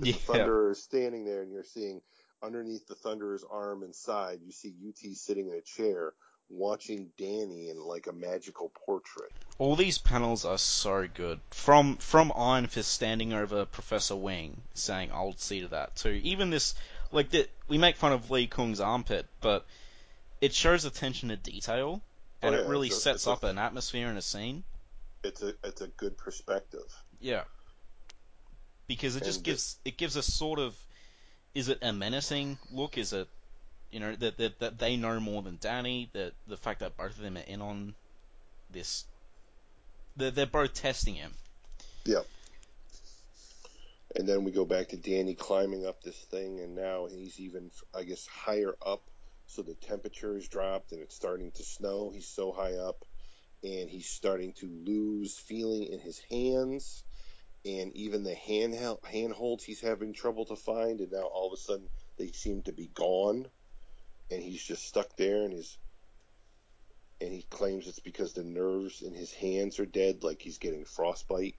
Yeah. 0.00 0.12
The 0.12 0.18
Thunderer 0.18 0.72
is 0.72 0.82
standing 0.82 1.24
there, 1.24 1.42
and 1.42 1.52
you're 1.52 1.62
seeing 1.62 2.00
underneath 2.42 2.84
the 2.88 2.96
Thunderer's 2.96 3.44
arm 3.48 3.84
and 3.84 3.94
side, 3.94 4.40
you 4.42 4.50
see 4.50 4.74
Yu-Ti 4.76 5.14
sitting 5.14 5.48
in 5.48 5.54
a 5.54 5.62
chair 5.62 6.14
watching 6.54 7.10
Danny 7.18 7.70
in 7.70 7.78
like 7.80 8.06
a 8.06 8.12
magical 8.12 8.70
portrait. 8.86 9.30
all 9.58 9.76
these 9.76 9.98
panels 9.98 10.44
are 10.44 10.58
so 10.58 11.06
good. 11.12 11.40
From 11.50 11.96
from 11.98 12.32
Iron 12.36 12.66
Fist 12.66 12.90
standing 12.92 13.32
over 13.32 13.64
Professor 13.66 14.16
Wing, 14.16 14.60
saying 14.74 15.10
"I'll 15.12 15.36
see 15.36 15.60
to 15.60 15.68
that" 15.68 15.96
too. 15.96 16.20
Even 16.24 16.50
this, 16.50 16.74
like 17.12 17.30
that, 17.30 17.50
we 17.68 17.78
make 17.78 17.96
fun 17.96 18.12
of 18.12 18.30
Lei 18.30 18.46
Kung's 18.46 18.80
armpit, 18.80 19.26
but 19.40 19.66
it 20.40 20.52
shows 20.54 20.84
attention 20.84 21.28
to 21.30 21.36
detail, 21.36 22.02
and 22.42 22.54
Oh, 22.54 22.58
it 22.58 22.66
really 22.66 22.88
a- 22.88 22.92
sets 22.92 23.16
it's 23.22 23.26
a- 23.26 23.30
up 23.32 23.42
an 23.44 23.58
atmosphere 23.58 24.08
and 24.08 24.18
a 24.18 24.22
scene. 24.22 24.64
It's 25.22 25.42
a 25.42 25.54
it's 25.64 25.80
a 25.80 25.88
good 25.88 26.16
perspective. 26.18 26.84
Yeah. 27.20 27.44
Because 28.86 29.16
it 29.16 29.24
just 29.24 29.38
And 29.38 29.44
gives 29.44 29.76
it 29.84 29.96
gives 29.96 30.16
a 30.16 30.22
sort 30.22 30.58
of 30.58 30.76
is 31.54 31.68
it 31.68 31.78
a 31.82 31.92
menacing 31.92 32.58
look? 32.70 32.98
Is 32.98 33.12
it 33.12 33.28
you 33.94 34.00
know 34.00 34.16
that 34.16 34.36
that, 34.38 34.58
that 34.58 34.78
they 34.78 34.96
know 34.96 35.20
more 35.20 35.40
than 35.40 35.56
Danny? 35.60 36.10
That 36.12 36.32
the 36.48 36.56
fact 36.56 36.80
that 36.80 36.96
both 36.96 37.16
of 37.16 37.22
them 37.22 37.36
are 37.36 37.46
in 37.46 37.62
on 37.62 37.94
this, 38.70 39.04
they're, 40.16 40.32
they're 40.32 40.46
both 40.46 40.74
testing 40.74 41.14
him. 41.14 41.30
Yeah. 42.04 42.22
And 44.16 44.28
then 44.28 44.42
we 44.42 44.50
go 44.50 44.64
back 44.64 44.88
to 44.88 44.96
Danny 44.96 45.34
climbing 45.34 45.86
up 45.86 46.02
this 46.02 46.16
thing, 46.16 46.58
and 46.58 46.74
now 46.74 47.06
he's 47.06 47.38
even, 47.38 47.70
I 47.96 48.02
guess, 48.02 48.26
higher 48.26 48.74
up. 48.84 49.02
So 49.46 49.62
the 49.62 49.74
temperature 49.74 50.34
has 50.34 50.48
dropped, 50.48 50.90
and 50.90 51.00
it's 51.00 51.14
starting 51.14 51.52
to 51.52 51.62
snow. 51.62 52.10
He's 52.12 52.28
so 52.28 52.50
high 52.50 52.74
up, 52.74 53.04
and 53.62 53.88
he's 53.88 54.08
starting 54.08 54.54
to 54.54 54.66
lose 54.66 55.38
feeling 55.38 55.84
in 55.84 56.00
his 56.00 56.20
hands, 56.30 57.04
and 57.64 57.94
even 57.96 58.24
the 58.24 58.34
hand 58.34 58.74
handholds 59.04 59.62
he's 59.62 59.80
having 59.80 60.12
trouble 60.12 60.46
to 60.46 60.56
find. 60.56 61.00
And 61.00 61.12
now 61.12 61.22
all 61.22 61.46
of 61.46 61.52
a 61.52 61.62
sudden 61.62 61.88
they 62.18 62.32
seem 62.32 62.62
to 62.62 62.72
be 62.72 62.90
gone, 62.92 63.46
and 64.30 64.42
he's 64.42 64.62
just 64.62 64.86
stuck 64.86 65.16
there, 65.16 65.42
and 65.44 65.52
his 65.52 65.78
and 67.20 67.32
he 67.32 67.42
claims 67.50 67.86
it's 67.86 68.00
because 68.00 68.32
the 68.32 68.44
nerves 68.44 69.02
in 69.02 69.14
his 69.14 69.32
hands 69.32 69.78
are 69.78 69.86
dead, 69.86 70.24
like 70.24 70.42
he's 70.42 70.58
getting 70.58 70.84
frostbite, 70.84 71.56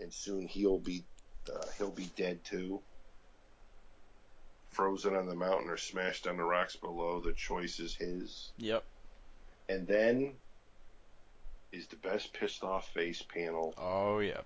and 0.00 0.12
soon 0.12 0.46
he'll 0.46 0.78
be 0.78 1.04
uh, 1.52 1.66
he'll 1.78 1.90
be 1.90 2.10
dead 2.16 2.44
too. 2.44 2.80
Frozen 4.70 5.14
on 5.14 5.26
the 5.26 5.34
mountain 5.34 5.68
or 5.68 5.76
smashed 5.76 6.26
on 6.26 6.38
the 6.38 6.42
rocks 6.42 6.76
below. 6.76 7.20
The 7.20 7.34
choice 7.34 7.78
is 7.78 7.94
his. 7.94 8.52
Yep. 8.56 8.84
And 9.68 9.86
then 9.86 10.32
is 11.72 11.86
the 11.86 11.96
best 11.96 12.32
pissed 12.34 12.62
off 12.62 12.88
face 12.92 13.22
panel 13.22 13.74
Oh 13.78 14.18
yeah. 14.18 14.40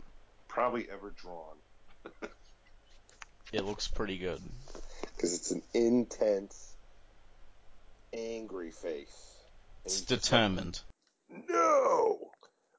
probably 0.49 0.87
ever 0.91 1.11
drawn 1.17 1.57
It 3.53 3.65
looks 3.65 3.89
pretty 3.89 4.19
good. 4.19 4.41
because 5.17 5.35
it's 5.35 5.51
an 5.51 5.63
intense, 5.75 6.76
angry 8.17 8.71
face. 8.71 9.37
It's 9.85 9.99
he's 9.99 10.07
just 10.07 10.11
like, 10.11 10.21
determined. 10.23 10.81
No! 11.49 12.31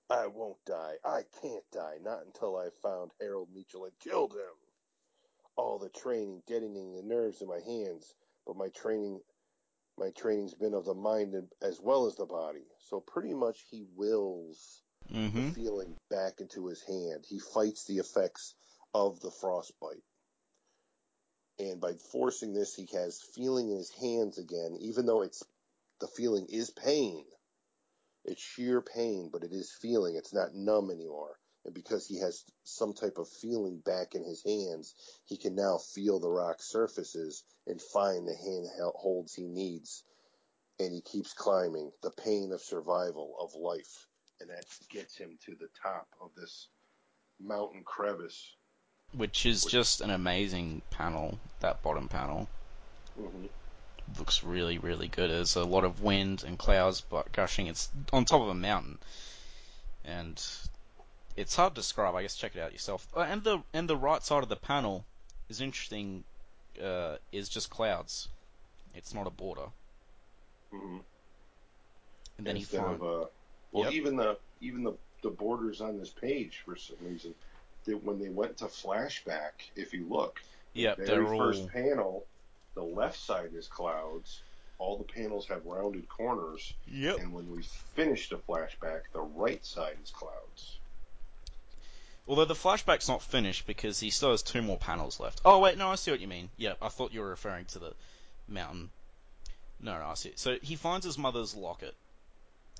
I 0.09 0.27
won't 0.27 0.63
die. 0.65 0.95
I 1.03 1.21
can't 1.41 1.63
die. 1.73 1.97
Not 2.01 2.25
until 2.25 2.57
I've 2.57 2.73
found 2.81 3.11
Harold 3.19 3.49
Meachum 3.55 3.83
and 3.83 3.99
killed 3.99 4.33
him. 4.33 4.55
All 5.55 5.79
the 5.79 5.89
training 5.89 6.43
deadening 6.47 6.95
the 6.95 7.03
nerves 7.03 7.41
in 7.41 7.47
my 7.47 7.59
hands, 7.59 8.13
but 8.45 8.55
my 8.55 8.69
training 8.69 9.19
my 9.97 10.11
training's 10.11 10.53
been 10.53 10.75
of 10.75 10.85
the 10.85 10.93
mind 10.93 11.33
as 11.61 11.79
well 11.81 12.05
as 12.05 12.15
the 12.15 12.25
body. 12.25 12.67
So 12.89 12.99
pretty 12.99 13.33
much 13.33 13.65
he 13.69 13.85
wills 13.95 14.83
mm-hmm. 15.11 15.47
the 15.47 15.53
feeling 15.53 15.95
back 16.09 16.39
into 16.39 16.67
his 16.67 16.83
hand. 16.83 17.25
He 17.27 17.39
fights 17.39 17.85
the 17.85 17.97
effects 17.97 18.53
of 18.93 19.19
the 19.21 19.31
frostbite. 19.31 20.03
And 21.59 21.81
by 21.81 21.93
forcing 22.11 22.53
this, 22.53 22.75
he 22.75 22.87
has 22.93 23.21
feeling 23.33 23.71
in 23.71 23.77
his 23.77 23.91
hands 23.91 24.37
again, 24.37 24.77
even 24.79 25.05
though 25.05 25.21
it's 25.23 25.43
the 25.99 26.07
feeling 26.07 26.45
is 26.49 26.69
pain. 26.69 27.25
It's 28.25 28.41
sheer 28.41 28.81
pain, 28.81 29.29
but 29.31 29.43
it 29.43 29.51
is 29.51 29.71
feeling. 29.71 30.15
It's 30.15 30.33
not 30.33 30.53
numb 30.53 30.91
anymore. 30.91 31.39
And 31.65 31.73
because 31.73 32.05
he 32.07 32.19
has 32.19 32.43
some 32.63 32.93
type 32.93 33.17
of 33.17 33.27
feeling 33.27 33.79
back 33.79 34.15
in 34.15 34.23
his 34.23 34.43
hands, 34.43 34.93
he 35.25 35.37
can 35.37 35.55
now 35.55 35.77
feel 35.77 36.19
the 36.19 36.29
rock 36.29 36.61
surfaces 36.61 37.43
and 37.65 37.81
find 37.81 38.27
the 38.27 38.35
handholds 38.35 39.33
he 39.33 39.47
needs. 39.47 40.03
And 40.79 40.93
he 40.93 41.01
keeps 41.01 41.33
climbing 41.33 41.91
the 42.03 42.11
pain 42.11 42.51
of 42.53 42.61
survival, 42.61 43.35
of 43.39 43.55
life. 43.55 44.07
And 44.39 44.49
that 44.49 44.65
gets 44.89 45.17
him 45.17 45.39
to 45.45 45.55
the 45.55 45.69
top 45.81 46.07
of 46.21 46.35
this 46.35 46.69
mountain 47.39 47.83
crevice. 47.83 48.56
Which 49.13 49.45
is 49.45 49.63
just 49.63 50.01
an 50.01 50.09
amazing 50.09 50.81
panel. 50.89 51.39
That 51.61 51.81
bottom 51.81 52.07
panel 52.07 52.47
Mm-hmm. 53.19 53.47
looks 54.19 54.43
really, 54.43 54.77
really 54.77 55.07
good. 55.07 55.31
There's 55.31 55.55
a 55.55 55.63
lot 55.63 55.83
of 55.83 56.03
wind 56.03 56.43
and 56.45 56.55
clouds 56.59 57.01
but 57.01 57.31
gushing. 57.31 57.65
It's 57.65 57.89
on 58.13 58.25
top 58.25 58.41
of 58.41 58.49
a 58.49 58.53
mountain, 58.53 58.99
and 60.05 60.39
it's 61.35 61.55
hard 61.55 61.73
to 61.73 61.81
describe. 61.81 62.13
I 62.13 62.21
guess 62.21 62.35
check 62.35 62.55
it 62.55 62.61
out 62.61 62.73
yourself. 62.73 63.07
Uh, 63.15 63.21
and 63.21 63.43
the 63.43 63.63
and 63.73 63.89
the 63.89 63.97
right 63.97 64.21
side 64.21 64.43
of 64.43 64.49
the 64.49 64.55
panel 64.55 65.03
is 65.49 65.61
interesting. 65.61 66.23
Uh, 66.79 67.15
is 67.31 67.49
just 67.49 67.71
clouds. 67.71 68.27
It's 68.93 69.15
not 69.15 69.25
a 69.25 69.31
border. 69.31 69.65
Mm-hmm. 70.71 70.97
And 72.37 72.45
then 72.47 72.55
he 72.55 72.61
Instead 72.61 72.81
finds. 72.83 73.01
of, 73.01 73.07
uh, 73.21 73.25
well, 73.71 73.85
Yep. 73.85 73.93
even 73.93 74.15
the 74.17 74.37
even 74.61 74.83
the 74.83 74.93
the 75.23 75.31
borders 75.31 75.81
on 75.81 75.97
this 75.97 76.11
page 76.11 76.61
for 76.63 76.75
some 76.75 76.97
reason, 77.01 77.33
they, 77.87 77.93
when 77.93 78.19
they 78.19 78.29
went 78.29 78.57
to 78.57 78.65
flashback, 78.65 79.53
if 79.75 79.93
you 79.93 80.05
look, 80.07 80.39
the 80.75 80.81
Yep, 80.81 80.97
very 80.97 81.07
they're 81.07 81.37
first 81.37 81.61
all. 81.63 81.69
panel, 81.69 82.25
the 82.75 82.83
left 82.83 83.19
side 83.19 83.49
is 83.55 83.67
clouds. 83.67 84.41
All 84.77 84.97
the 84.97 85.05
panels 85.05 85.47
have 85.47 85.65
rounded 85.65 86.07
corners, 86.07 86.71
Yep. 86.91 87.19
and 87.19 87.33
when 87.33 87.49
we 87.49 87.63
finish 87.95 88.29
the 88.29 88.35
flashback, 88.37 89.01
the 89.11 89.21
right 89.21 89.65
side 89.65 89.97
is 90.03 90.11
clouds. 90.11 90.77
Although 92.27 92.45
the 92.45 92.53
flashback's 92.53 93.07
not 93.07 93.23
finished 93.23 93.65
because 93.65 93.99
he 93.99 94.09
still 94.11 94.31
has 94.31 94.43
two 94.43 94.61
more 94.61 94.77
panels 94.77 95.19
left. 95.19 95.41
Oh 95.45 95.59
wait, 95.59 95.77
no, 95.77 95.89
I 95.89 95.95
see 95.95 96.11
what 96.11 96.19
you 96.19 96.27
mean. 96.27 96.49
Yeah, 96.57 96.73
I 96.81 96.89
thought 96.89 97.13
you 97.13 97.21
were 97.21 97.29
referring 97.29 97.65
to 97.65 97.79
the 97.79 97.93
mountain. 98.47 98.91
No, 99.79 99.97
no, 99.97 100.05
I 100.07 100.13
see. 100.15 100.33
So 100.35 100.57
he 100.61 100.75
finds 100.75 101.05
his 101.05 101.17
mother's 101.17 101.55
locket, 101.55 101.95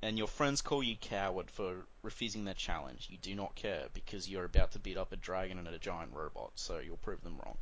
and 0.02 0.18
your 0.18 0.28
friends 0.28 0.62
call 0.62 0.84
you 0.84 0.96
coward 0.96 1.50
for 1.50 1.86
refusing 2.04 2.46
their 2.46 2.54
challenge. 2.54 3.08
You 3.10 3.18
do 3.18 3.36
not 3.36 3.56
care 3.56 3.86
because 3.94 4.30
you're 4.30 4.46
about 4.46 4.72
to 4.74 4.80
beat 4.80 4.98
up 4.98 5.12
a 5.12 5.16
dragon 5.16 5.58
and 5.58 5.68
a 5.68 5.80
giant 5.80 6.14
robot, 6.14 6.52
so 6.56 6.80
you'll 6.80 6.98
prove 6.98 7.24
them 7.24 7.40
wrong. 7.44 7.58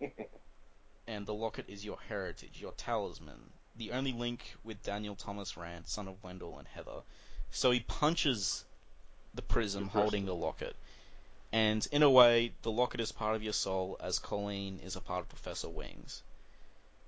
and 1.06 1.26
the 1.26 1.34
locket 1.34 1.66
is 1.68 1.84
your 1.84 1.98
heritage, 2.08 2.60
your 2.60 2.72
talisman, 2.72 3.40
the 3.76 3.92
only 3.92 4.12
link 4.12 4.54
with 4.64 4.82
Daniel 4.82 5.14
Thomas 5.14 5.56
Rand, 5.56 5.86
son 5.86 6.08
of 6.08 6.22
Wendell 6.22 6.58
and 6.58 6.66
Heather. 6.68 7.02
So 7.50 7.70
he 7.70 7.80
punches 7.80 8.64
the 9.34 9.42
prism 9.42 9.84
The 9.84 9.90
prism. 9.90 10.02
holding 10.02 10.24
the 10.26 10.34
locket. 10.34 10.74
And 11.52 11.86
in 11.92 12.02
a 12.02 12.10
way, 12.10 12.52
the 12.62 12.70
locket 12.70 13.00
is 13.00 13.12
part 13.12 13.36
of 13.36 13.42
your 13.42 13.52
soul, 13.52 13.96
as 14.00 14.18
Colleen 14.18 14.80
is 14.84 14.96
a 14.96 15.00
part 15.00 15.20
of 15.20 15.28
Professor 15.28 15.68
Wings. 15.68 16.22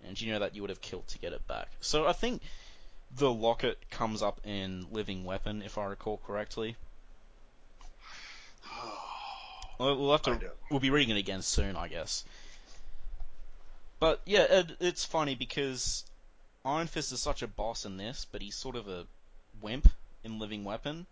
And 0.07 0.21
you 0.21 0.33
know 0.33 0.39
that 0.41 0.55
you 0.55 0.63
would 0.63 0.71
have 0.71 0.81
killed 0.81 1.09
to 1.09 1.19
get 1.19 1.33
it 1.33 1.47
back. 1.49 1.69
So 1.81 2.07
I 2.07 2.13
think 2.13 2.41
the 3.17 3.31
locket 3.33 3.79
comes 3.91 4.23
up 4.23 4.41
in 4.45 4.87
Living 4.93 5.25
Weapon, 5.25 5.63
if 5.63 5.79
I 5.79 5.85
recall 5.87 6.19
correctly. 6.27 6.77
We'll 9.81 10.11
have 10.11 10.23
to. 10.23 10.41
We'll 10.73 10.81
be 10.81 10.91
reading 10.91 11.15
it 11.17 11.21
again 11.21 11.43
soon, 11.43 11.77
I 11.77 11.87
guess. 11.87 12.25
But 14.01 14.21
yeah, 14.27 14.43
it, 14.43 14.77
it's 14.81 15.05
funny 15.05 15.37
because 15.37 16.05
Iron 16.65 16.89
Fist 16.89 17.13
is 17.13 17.21
such 17.21 17.43
a 17.43 17.47
boss 17.47 17.85
in 17.85 17.97
this, 17.97 18.27
but 18.33 18.43
he's 18.43 18.57
sort 18.57 18.75
of 18.75 18.89
a 18.89 19.07
wimp 19.63 19.89
in 20.25 20.41
Living 20.41 20.65
Weapon. 20.65 21.07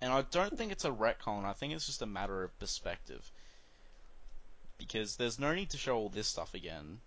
And 0.00 0.12
I 0.12 0.22
don't 0.22 0.56
think 0.56 0.70
it's 0.70 0.84
a 0.84 0.90
retcon. 0.92 1.44
I 1.44 1.54
think 1.54 1.72
it's 1.72 1.86
just 1.86 2.02
a 2.02 2.06
matter 2.06 2.44
of 2.44 2.56
perspective. 2.60 3.28
because 4.76 5.16
there's 5.16 5.38
no 5.38 5.54
need 5.54 5.70
to 5.70 5.76
show 5.76 5.96
all 5.96 6.08
this 6.08 6.26
stuff 6.26 6.52
again, 6.52 6.98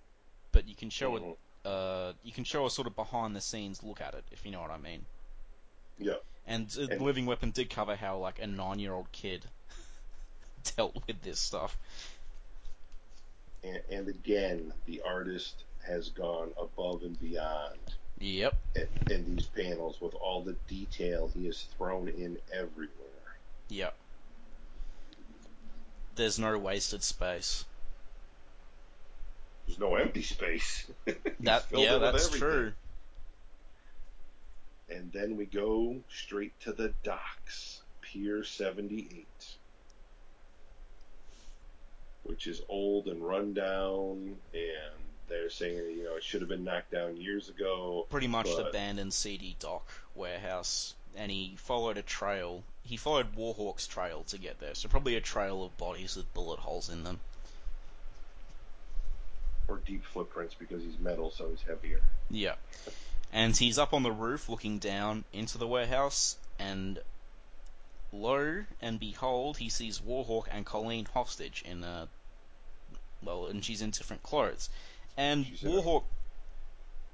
but 0.54 0.68
you 0.68 0.74
can 0.76 0.90
show 0.90 1.12
Mhm. 1.12 1.32
it. 1.32 1.38
Uh, 1.68 2.13
you 2.24 2.32
can 2.32 2.45
show 2.45 2.65
a 2.65 2.70
sort 2.70 2.88
of 2.88 2.95
behind 2.95 3.36
the 3.36 3.41
scenes 3.41 3.84
look 3.84 3.99
at 3.99 4.13
it, 4.13 4.24
if 4.32 4.45
you 4.45 4.51
know 4.51 4.61
what 4.61 4.72
I 4.72 4.78
mean. 4.78 5.03
Yeah. 5.99 6.13
And, 6.47 6.74
uh, 6.80 6.88
And- 6.93 7.01
Living 7.01 7.26
Weapon 7.26 7.51
did 7.51 7.70
cover 7.70 7.95
how 7.97 8.18
like 8.20 8.39
a 8.39 8.47
nine-year-old 8.47 9.11
kid 9.11 9.43
dealt 10.78 10.95
with 11.07 11.22
this 11.24 11.39
stuff. 11.39 11.78
And, 13.63 13.82
and 13.91 14.07
again, 14.07 14.72
the 14.86 15.01
artist 15.01 15.55
has 15.86 16.07
gone 16.09 16.51
above 16.61 17.03
and 17.03 17.20
beyond 17.20 17.78
Yep. 18.20 18.55
in, 18.76 18.88
in 19.11 19.36
these 19.36 19.47
panels 19.47 19.99
with 19.99 20.15
all 20.15 20.41
the 20.43 20.55
detail 20.70 21.30
he 21.34 21.47
has 21.47 21.61
thrown 21.78 22.07
in 22.07 22.38
everywhere. 22.53 23.38
Yep. 23.70 23.93
There's 26.15 26.39
no 26.39 26.57
wasted 26.57 27.03
space. 27.03 27.65
There's 29.68 29.80
no 29.80 29.95
empty 29.95 30.22
space. 30.24 30.86
That 31.41 31.65
yeah, 31.72 31.97
that's 31.99 32.30
true. 32.30 32.74
And 34.89 35.11
then 35.11 35.38
we 35.38 35.45
go 35.45 35.97
straight 36.09 36.59
to 36.61 36.72
the 36.72 36.93
docks, 37.03 37.82
Pier 38.01 38.43
78, 38.43 39.28
which 42.24 42.47
is 42.47 42.61
old 42.70 43.07
and 43.07 43.22
run 43.22 43.53
down, 43.53 44.38
and 44.53 44.93
they're 45.28 45.49
saying 45.49 45.78
you 45.78 46.05
know 46.05 46.15
it 46.15 46.24
should 46.24 46.41
have 46.41 46.49
been 46.49 46.63
knocked 46.63 46.91
down 46.91 47.18
years 47.18 47.49
ago. 47.49 48.07
Pretty 48.09 48.28
much 48.28 48.47
but- 48.47 48.70
abandoned 48.70 49.13
CD 49.13 49.55
dock 49.59 49.88
warehouse, 50.15 50.95
and 51.15 51.30
he 51.30 51.55
followed 51.57 51.97
a 51.97 52.01
trail. 52.01 52.63
He 52.84 52.97
followed 52.97 53.36
Warhawk's 53.36 53.86
trail 53.88 54.24
to 54.30 54.38
get 54.38 54.59
there, 54.59 54.76
so 54.76 54.88
probably 54.88 55.15
a 55.15 55.22
trail 55.22 55.63
of 55.63 55.78
bodies 55.78 56.15
with 56.15 56.34
bullet 56.34 56.59
holes 56.59 56.89
in 56.89 57.03
them. 57.03 57.20
Or 59.68 59.78
deep 59.86 60.03
footprints 60.05 60.53
because 60.55 60.82
he's 60.84 60.97
metal, 60.99 61.32
so 61.32 61.49
he's 61.49 61.61
heavier. 61.61 62.01
Yeah. 62.30 62.55
And 63.34 63.55
he's 63.55 63.78
up 63.78 63.93
on 63.93 64.03
the 64.03 64.11
roof 64.11 64.47
looking 64.49 64.78
down 64.80 65.24
into 65.34 65.57
the 65.57 65.68
warehouse, 65.68 66.38
and 66.59 66.99
lo 68.13 68.63
and 68.82 68.99
behold, 68.99 69.57
he 69.57 69.70
sees 69.70 69.99
Warhawk 69.99 70.45
and 70.51 70.65
Colleen 70.65 71.05
hostage 71.13 71.63
in 71.65 71.84
a. 71.84 72.07
Well, 73.24 73.47
and 73.47 73.63
she's 73.65 73.82
in 73.82 73.89
different 73.89 74.24
clothes. 74.24 74.70
And 75.18 75.45
She's 75.45 75.63
in 75.63 75.72
a- 75.72 75.82
Warhawk. 75.82 76.03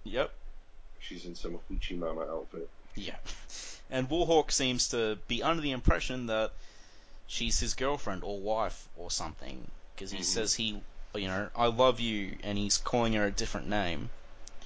Yep. 0.04 0.32
She's 1.00 1.26
in 1.26 1.36
some 1.36 1.58
hoochie 1.72 1.98
mama 1.98 2.22
outfit. 2.22 2.70
Yeah. 2.96 3.16
And 3.92 4.10
Warhawk 4.10 4.50
seems 4.52 4.88
to 4.90 5.20
be 5.28 5.44
under 5.44 5.62
the 5.62 5.70
impression 5.72 6.28
that 6.28 6.52
she's 7.28 7.60
his 7.60 7.76
girlfriend 7.76 8.24
or 8.24 8.40
wife 8.40 8.88
or 8.98 9.12
something. 9.12 9.68
Because 9.94 10.10
he 10.10 10.20
Mhm. 10.20 10.24
says 10.24 10.54
he, 10.56 10.82
you 11.16 11.28
know, 11.28 11.50
I 11.56 11.68
love 11.68 12.00
you, 12.00 12.38
and 12.44 12.58
he's 12.58 12.78
calling 12.78 13.14
her 13.14 13.26
a 13.26 13.32
different 13.32 13.68
name. 13.68 14.10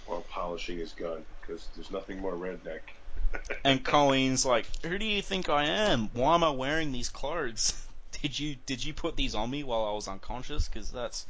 While 0.06 0.22
polishing 0.22 0.78
his 0.78 0.94
gun, 0.94 1.26
because 1.42 1.68
there's 1.76 1.92
nothing 1.92 2.20
more 2.20 2.34
redneck. 2.36 2.80
And 3.66 3.84
Colleen's 3.84 4.46
like, 4.46 4.66
"Who 4.86 4.98
do 4.98 5.06
you 5.06 5.22
think 5.22 5.50
I 5.50 5.66
am? 5.66 6.10
Why 6.14 6.36
am 6.36 6.44
I 6.44 6.52
wearing 6.52 6.92
these 6.92 7.10
clothes? 7.10 7.74
Did 8.22 8.40
you 8.40 8.56
did 8.66 8.84
you 8.84 8.94
put 8.94 9.16
these 9.16 9.36
on 9.36 9.50
me 9.50 9.64
while 9.64 9.84
I 9.86 9.92
was 9.92 10.08
unconscious? 10.08 10.68
Because 10.68 10.92
that's 10.92 11.26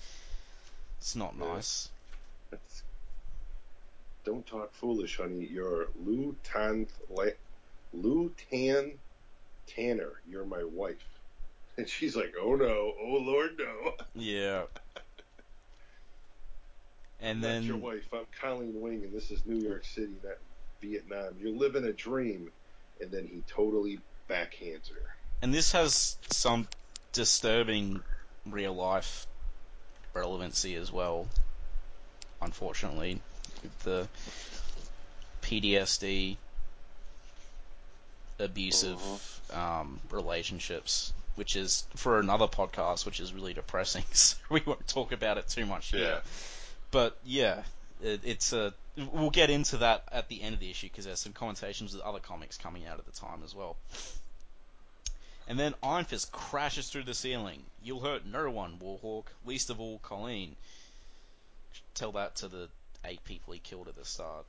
it's 1.00 1.16
not 1.16 1.34
Yeah. 1.40 1.54
nice." 1.54 1.90
Don't 4.24 4.46
talk 4.46 4.74
foolish, 4.74 5.18
honey. 5.18 5.48
You're 5.50 5.88
Lou 6.06 6.36
Tan, 6.44 6.86
Lou 7.94 8.34
Tan 8.52 8.92
Tanner. 9.68 10.14
You're 10.30 10.46
my 10.46 10.64
wife. 10.64 11.04
And 11.78 11.88
she's 11.88 12.16
like, 12.16 12.34
oh 12.42 12.56
no, 12.56 12.94
oh 13.00 13.18
lord, 13.22 13.52
no. 13.60 13.94
Yeah. 14.16 14.64
And 17.22 17.44
then 17.44 17.64
your 17.64 17.78
wife. 17.78 18.08
I'm 18.14 18.26
Colleen 18.40 18.80
Wing, 18.80 19.04
and 19.04 19.14
this 19.14 19.32
is 19.32 19.46
New 19.46 19.58
York 19.68 19.86
City, 19.86 20.14
not 20.24 20.38
Vietnam. 20.82 21.36
You're 21.40 21.56
living 21.56 21.84
a 21.86 21.94
dream. 21.94 22.52
And 23.02 23.12
then 23.12 23.28
he 23.28 23.44
totally 23.48 24.00
backhands 24.30 24.90
her. 24.90 25.02
and 25.42 25.54
this 25.54 25.72
has 25.72 26.18
some 26.32 26.68
disturbing 27.14 28.02
real 28.46 28.74
life 28.74 29.28
relevancy 30.14 30.76
as 30.76 30.92
well. 30.92 31.28
Unfortunately, 32.42 33.22
with 33.64 33.80
the 33.84 34.08
PTSD, 35.44 36.38
abusive 38.40 39.00
um, 39.54 40.00
relationships, 40.12 41.14
which 41.36 41.56
is 41.56 41.86
for 41.96 42.20
another 42.20 42.48
podcast, 42.48 43.06
which 43.06 43.20
is 43.20 43.34
really 43.34 43.54
depressing. 43.54 44.04
So 44.14 44.36
we 44.50 44.62
won't 44.66 44.88
talk 44.88 45.12
about 45.12 45.38
it 45.38 45.48
too 45.48 45.66
much 45.66 45.92
here. 45.92 46.22
But 46.92 47.18
yeah, 47.26 47.64
it, 48.02 48.22
it's 48.24 48.54
a. 48.54 48.74
We'll 49.12 49.30
get 49.30 49.50
into 49.50 49.78
that 49.78 50.04
at 50.12 50.28
the 50.28 50.42
end 50.42 50.56
of 50.56 50.60
the 50.60 50.72
issue 50.72 50.88
because 50.88 51.06
there's 51.06 51.20
some 51.20 51.34
connotations 51.34 51.94
with 51.94 52.02
other 52.02 52.20
comics 52.20 52.58
coming 52.58 52.88
out 52.88 52.98
at 52.98 53.06
the 53.06 53.12
time 53.12 53.42
as 53.44 53.54
well. 53.54 53.76
And 55.48 55.58
then 55.60 55.76
Iron 55.82 56.06
Fist 56.06 56.32
crashes 56.32 56.90
through 56.90 57.04
the 57.04 57.14
ceiling. 57.14 57.64
You'll 57.84 58.02
hurt 58.02 58.26
no 58.26 58.50
one, 58.50 58.80
Warhawk, 58.82 59.26
least 59.46 59.70
of 59.70 59.80
all 59.80 60.00
Colleen. 60.00 60.56
Tell 61.94 62.12
that 62.14 62.38
to 62.38 62.48
the 62.48 62.70
eight 63.06 63.24
people 63.24 63.54
he 63.54 63.60
killed 63.60 63.88
at 63.88 63.96
the 63.96 64.04
start. 64.04 64.46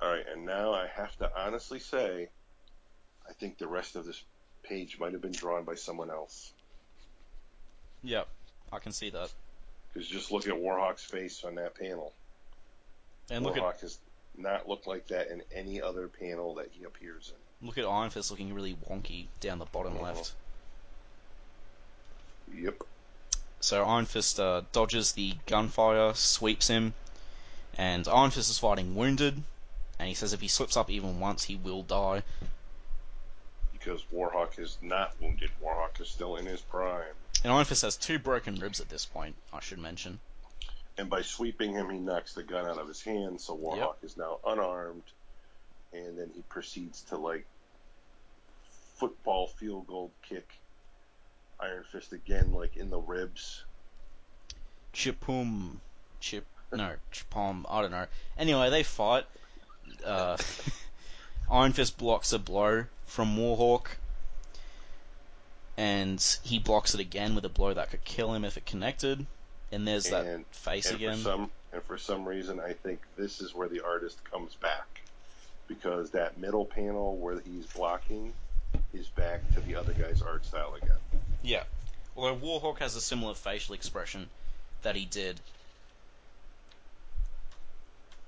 All 0.00 0.10
right, 0.10 0.24
and 0.32 0.44
now 0.44 0.72
I 0.72 0.86
have 0.86 1.16
to 1.18 1.30
honestly 1.36 1.78
say, 1.78 2.28
I 3.28 3.32
think 3.34 3.58
the 3.58 3.68
rest 3.68 3.96
of 3.96 4.06
this 4.06 4.22
page 4.62 4.98
might 4.98 5.12
have 5.12 5.22
been 5.22 5.32
drawn 5.32 5.64
by 5.64 5.74
someone 5.74 6.10
else. 6.10 6.52
Yep, 8.02 8.28
I 8.72 8.78
can 8.78 8.92
see 8.92 9.10
that. 9.10 9.30
Because 9.92 10.08
just 10.08 10.30
look 10.30 10.46
at 10.46 10.54
Warhawk's 10.54 11.04
face 11.04 11.44
on 11.44 11.54
that 11.56 11.74
panel. 11.74 12.12
And 13.30 13.44
look 13.44 13.54
Warhawk 13.56 13.74
at 13.76 13.80
has 13.80 13.98
not 14.36 14.68
looked 14.68 14.86
like 14.86 15.08
that 15.08 15.28
in 15.30 15.42
any 15.54 15.80
other 15.82 16.08
panel 16.08 16.54
that 16.56 16.68
he 16.72 16.84
appears 16.84 17.32
in. 17.60 17.66
look 17.66 17.76
at 17.78 17.84
Iron 17.84 18.10
Fist 18.10 18.30
looking 18.30 18.54
really 18.54 18.76
wonky 18.88 19.26
down 19.40 19.58
the 19.58 19.64
bottom 19.66 19.94
Uh-huh. 19.94 20.04
left. 20.04 20.32
Yep. 22.54 22.82
So 23.60 23.84
Iron 23.84 24.06
Fist 24.06 24.38
uh, 24.38 24.62
dodges 24.72 25.12
the 25.12 25.34
gunfire, 25.46 26.14
sweeps 26.14 26.68
him, 26.68 26.94
and 27.76 28.06
Iron 28.08 28.30
Fist 28.30 28.50
is 28.50 28.58
fighting 28.58 28.94
wounded. 28.94 29.42
And 29.98 30.08
he 30.08 30.14
says 30.14 30.32
if 30.32 30.40
he 30.40 30.46
slips 30.48 30.76
up 30.76 30.88
even 30.90 31.18
once, 31.18 31.42
he 31.44 31.56
will 31.56 31.82
die. 31.82 32.22
Because 33.72 34.02
Warhawk 34.14 34.58
is 34.58 34.78
not 34.80 35.14
wounded. 35.20 35.50
Warhawk 35.62 36.00
is 36.00 36.08
still 36.08 36.36
in 36.36 36.46
his 36.46 36.60
prime. 36.60 37.02
And 37.44 37.52
Iron 37.52 37.64
Fist 37.64 37.82
has 37.82 37.96
two 37.96 38.18
broken 38.18 38.56
ribs 38.56 38.80
at 38.80 38.88
this 38.88 39.04
point. 39.04 39.36
I 39.52 39.60
should 39.60 39.78
mention. 39.78 40.18
And 40.96 41.08
by 41.08 41.22
sweeping 41.22 41.72
him, 41.72 41.88
he 41.90 41.98
knocks 41.98 42.34
the 42.34 42.42
gun 42.42 42.66
out 42.66 42.78
of 42.78 42.88
his 42.88 43.00
hand, 43.02 43.40
so 43.40 43.56
Warhawk 43.56 44.02
is 44.02 44.16
now 44.16 44.38
unarmed. 44.44 45.04
And 45.92 46.18
then 46.18 46.30
he 46.34 46.42
proceeds 46.42 47.02
to, 47.02 47.16
like, 47.16 47.46
football 48.96 49.46
field 49.46 49.86
goal 49.86 50.10
kick 50.28 50.48
Iron 51.60 51.84
Fist 51.84 52.12
again, 52.12 52.52
like 52.52 52.76
in 52.76 52.90
the 52.90 52.98
ribs. 52.98 53.64
Chipum, 54.92 55.78
chip, 56.20 56.44
no, 56.72 56.94
chipom, 57.12 57.64
I 57.68 57.82
don't 57.82 57.90
know. 57.90 58.06
Anyway, 58.36 58.70
they 58.70 58.82
fight. 58.82 59.24
Uh, 60.04 60.36
Iron 61.50 61.72
Fist 61.72 61.96
blocks 61.96 62.32
a 62.32 62.38
blow 62.38 62.84
from 63.06 63.36
Warhawk, 63.36 63.86
and 65.78 66.38
he 66.42 66.58
blocks 66.58 66.92
it 66.92 67.00
again 67.00 67.36
with 67.36 67.44
a 67.44 67.48
blow 67.48 67.72
that 67.72 67.90
could 67.90 68.04
kill 68.04 68.34
him 68.34 68.44
if 68.44 68.56
it 68.56 68.66
connected. 68.66 69.24
And 69.70 69.86
there's 69.86 70.10
that 70.10 70.26
And- 70.26 70.46
face 70.48 70.86
and 70.86 70.96
again. 70.96 71.16
for 71.18 71.22
some 71.22 71.50
and 71.72 71.82
for 71.84 71.98
some 71.98 72.26
reason, 72.26 72.58
I 72.58 72.72
think 72.72 73.00
this 73.16 73.40
is 73.40 73.54
where 73.54 73.68
the 73.68 73.84
artist 73.84 74.18
comes 74.24 74.54
back 74.56 75.02
because 75.68 76.10
that 76.10 76.38
middle 76.38 76.64
panel 76.64 77.14
where 77.16 77.38
he's 77.40 77.66
blocking 77.66 78.32
is 78.92 79.06
back 79.08 79.40
to 79.54 79.60
the 79.60 79.76
other 79.76 79.92
guy's 79.92 80.20
art 80.22 80.44
style 80.46 80.74
again. 80.74 80.96
Yeah. 81.42 81.64
Although 82.16 82.36
Warhawk 82.36 82.78
has 82.78 82.96
a 82.96 83.00
similar 83.00 83.34
facial 83.34 83.74
expression 83.74 84.28
that 84.82 84.96
he 84.96 85.04
did. 85.04 85.38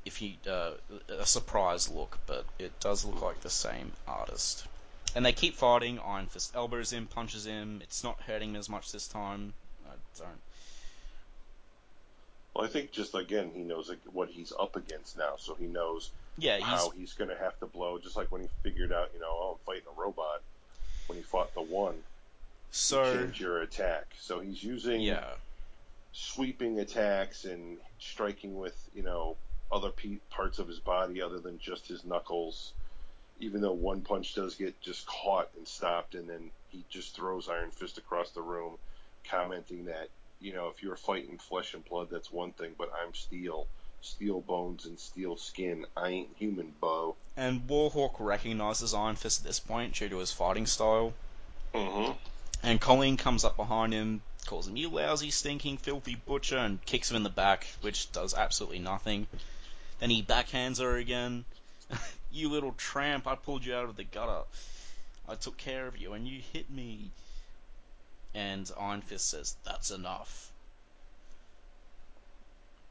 If 0.04 0.22
you 0.22 0.34
uh, 0.48 0.72
a 1.08 1.26
surprise 1.26 1.88
look, 1.88 2.18
but 2.26 2.44
it 2.58 2.78
does 2.78 3.04
look 3.04 3.22
like 3.22 3.40
the 3.40 3.50
same 3.50 3.92
artist. 4.06 4.66
And 5.14 5.26
they 5.26 5.32
keep 5.32 5.56
fighting. 5.56 5.98
Iron 5.98 6.26
Fist 6.26 6.52
elbows 6.54 6.92
him, 6.92 7.06
punches 7.06 7.46
him. 7.46 7.80
It's 7.82 8.04
not 8.04 8.20
hurting 8.22 8.50
him 8.50 8.56
as 8.56 8.68
much 8.68 8.92
this 8.92 9.08
time. 9.08 9.52
I 9.86 9.92
don't. 10.18 10.28
Well, 12.54 12.64
I 12.64 12.68
think 12.68 12.90
just 12.90 13.14
again 13.14 13.50
he 13.54 13.62
knows 13.62 13.92
what 14.12 14.28
he's 14.28 14.52
up 14.58 14.76
against 14.76 15.16
now, 15.16 15.34
so 15.38 15.54
he 15.54 15.66
knows 15.66 16.10
Yeah, 16.36 16.56
he's 16.56 16.64
how 16.64 16.90
he's 16.90 17.12
going 17.12 17.30
to 17.30 17.36
have 17.36 17.58
to 17.60 17.66
blow. 17.66 17.98
Just 17.98 18.16
like 18.16 18.30
when 18.32 18.42
he 18.42 18.48
figured 18.62 18.92
out, 18.92 19.10
you 19.14 19.20
know, 19.20 19.28
oh, 19.30 19.58
I'm 19.58 19.64
fighting 19.66 19.88
a 19.96 20.00
robot. 20.00 20.42
When 21.06 21.16
he 21.18 21.24
fought 21.24 21.54
the 21.54 21.62
one, 21.62 21.96
so 22.70 23.04
change 23.12 23.40
your 23.40 23.62
attack. 23.62 24.06
So 24.20 24.40
he's 24.40 24.62
using 24.62 25.00
yeah. 25.00 25.24
sweeping 26.12 26.78
attacks 26.78 27.44
and 27.44 27.78
striking 27.98 28.56
with 28.56 28.76
you 28.94 29.02
know 29.02 29.36
other 29.72 29.90
pe- 29.90 30.18
parts 30.30 30.58
of 30.58 30.68
his 30.68 30.78
body 30.78 31.20
other 31.22 31.38
than 31.38 31.58
just 31.58 31.88
his 31.88 32.04
knuckles. 32.04 32.72
Even 33.40 33.60
though 33.60 33.72
one 33.72 34.02
punch 34.02 34.34
does 34.34 34.54
get 34.54 34.80
just 34.80 35.06
caught 35.06 35.50
and 35.56 35.66
stopped, 35.66 36.14
and 36.14 36.28
then 36.28 36.50
he 36.68 36.84
just 36.88 37.16
throws 37.16 37.48
Iron 37.48 37.70
Fist 37.70 37.98
across 37.98 38.30
the 38.30 38.42
room, 38.42 38.76
commenting 39.24 39.86
that 39.86 40.08
you 40.40 40.54
know, 40.54 40.68
if 40.68 40.82
you're 40.82 40.96
fighting 40.96 41.38
flesh 41.38 41.74
and 41.74 41.84
blood, 41.84 42.08
that's 42.10 42.32
one 42.32 42.52
thing, 42.52 42.74
but 42.78 42.90
I'm 43.02 43.14
steel, 43.14 43.66
steel 44.00 44.40
bones 44.40 44.86
and 44.86 44.98
steel 44.98 45.36
skin. 45.36 45.86
I 45.96 46.08
ain't 46.08 46.30
human, 46.36 46.72
Bo. 46.80 47.16
And 47.36 47.66
Warhawk 47.68 48.14
recognizes 48.18 48.94
Iron 48.94 49.16
Fist 49.16 49.40
at 49.40 49.46
this 49.46 49.60
point 49.60 49.94
due 49.94 50.08
to 50.08 50.18
his 50.18 50.32
fighting 50.32 50.66
style. 50.66 51.12
Mm-hmm. 51.74 52.12
And 52.62 52.80
Colleen 52.80 53.16
comes 53.16 53.44
up 53.44 53.56
behind 53.56 53.92
him, 53.92 54.22
calls 54.46 54.66
him, 54.66 54.76
You 54.76 54.88
lousy, 54.88 55.30
stinking, 55.30 55.76
filthy 55.76 56.14
butcher, 56.14 56.58
and 56.58 56.84
kicks 56.84 57.10
him 57.10 57.16
in 57.16 57.22
the 57.22 57.30
back, 57.30 57.66
which 57.82 58.10
does 58.12 58.34
absolutely 58.34 58.78
nothing. 58.78 59.26
Then 59.98 60.10
he 60.10 60.22
backhands 60.22 60.80
her 60.80 60.96
again. 60.96 61.44
you 62.32 62.48
little 62.50 62.72
tramp, 62.72 63.26
I 63.26 63.34
pulled 63.34 63.64
you 63.64 63.74
out 63.74 63.84
of 63.84 63.96
the 63.96 64.04
gutter. 64.04 64.42
I 65.28 65.34
took 65.34 65.56
care 65.56 65.86
of 65.86 65.96
you, 65.96 66.12
and 66.12 66.26
you 66.26 66.40
hit 66.52 66.70
me. 66.70 67.10
And 68.34 68.70
Iron 68.78 69.00
Fist 69.02 69.28
says, 69.28 69.56
That's 69.64 69.90
enough. 69.90 70.50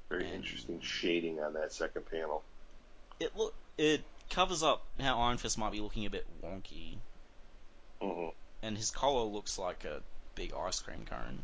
Very 0.10 0.26
And- 0.26 0.36
interesting 0.36 0.82
shading 0.82 1.40
on 1.40 1.54
that 1.54 1.72
second 1.74 2.10
panel. 2.10 2.44
It 3.20 3.36
look 3.38 3.54
it 3.78 4.02
covers 4.30 4.64
up 4.64 4.84
how 5.00 5.20
Iron 5.22 5.38
Fist 5.38 5.58
might 5.58 5.72
be 5.72 5.80
looking 5.82 6.06
a 6.06 6.10
bit 6.10 6.26
wonky, 6.44 6.98
Mm-hmm. 8.02 8.30
and 8.64 8.78
his 8.78 8.92
collar 8.92 9.24
looks 9.26 9.58
like 9.60 9.84
a 9.86 10.02
big 10.36 10.54
ice 10.54 10.80
cream 10.80 11.06
cone. 11.10 11.40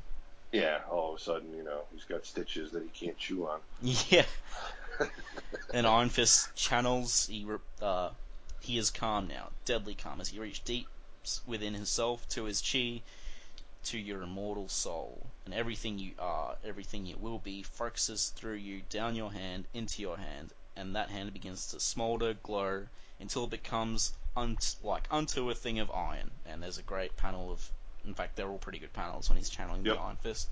Yeah, 0.52 0.80
all 0.90 1.14
of 1.14 1.20
a 1.20 1.24
sudden, 1.24 1.54
you 1.56 1.64
know, 1.64 1.82
he's 1.94 2.06
got 2.06 2.26
stitches 2.26 2.72
that 2.72 2.84
he 2.84 2.90
can't 2.90 3.18
chew 3.18 3.48
on. 3.48 3.60
Yeah. 4.10 4.26
and 5.74 5.86
Iron 5.88 6.10
Fist 6.10 6.56
channels. 6.56 7.28
He 7.28 7.46
uh, 7.82 8.10
he 8.62 8.78
is 8.78 8.90
calm 8.92 9.28
now, 9.28 9.50
deadly 9.66 9.96
calm, 9.96 10.22
as 10.22 10.30
he 10.30 10.40
reached 10.40 10.66
deep 10.66 10.88
within 11.46 11.74
himself 11.74 12.28
to 12.30 12.46
his 12.46 12.62
chi, 12.62 13.02
to 13.86 13.98
your 13.98 14.22
immortal 14.24 14.68
soul, 14.70 15.28
and 15.46 15.54
everything 15.54 16.00
you 16.00 16.14
are, 16.20 16.56
everything 16.64 17.06
you 17.06 17.18
will 17.18 17.40
be, 17.40 17.64
focuses 17.64 18.30
through 18.30 18.56
you 18.56 18.82
down 18.90 19.16
your 19.16 19.32
hand 19.32 19.66
into 19.74 20.02
your 20.02 20.18
hand, 20.18 20.52
and 20.76 20.96
that 20.96 21.10
hand 21.10 21.32
begins 21.34 21.68
to 21.68 21.80
smolder, 21.80 22.34
glow, 22.34 22.88
until 23.20 23.44
it 23.46 23.52
becomes 23.52 24.14
unt- 24.36 24.76
like 24.84 25.08
unto 25.12 25.50
a 25.50 25.56
thing 25.56 25.80
of 25.80 25.92
iron. 25.92 26.32
And 26.46 26.62
there's 26.62 26.78
a 26.78 26.84
great 26.84 27.16
panel 27.18 27.52
of, 27.52 27.72
in 28.06 28.14
fact, 28.14 28.36
they're 28.36 28.50
all 28.50 28.58
pretty 28.58 28.80
good 28.80 28.94
panels 28.94 29.30
when 29.30 29.38
he's 29.38 29.50
channeling 29.50 29.86
Yep. 29.86 29.96
the 29.96 30.02
Iron 30.02 30.16
Fist. 30.18 30.50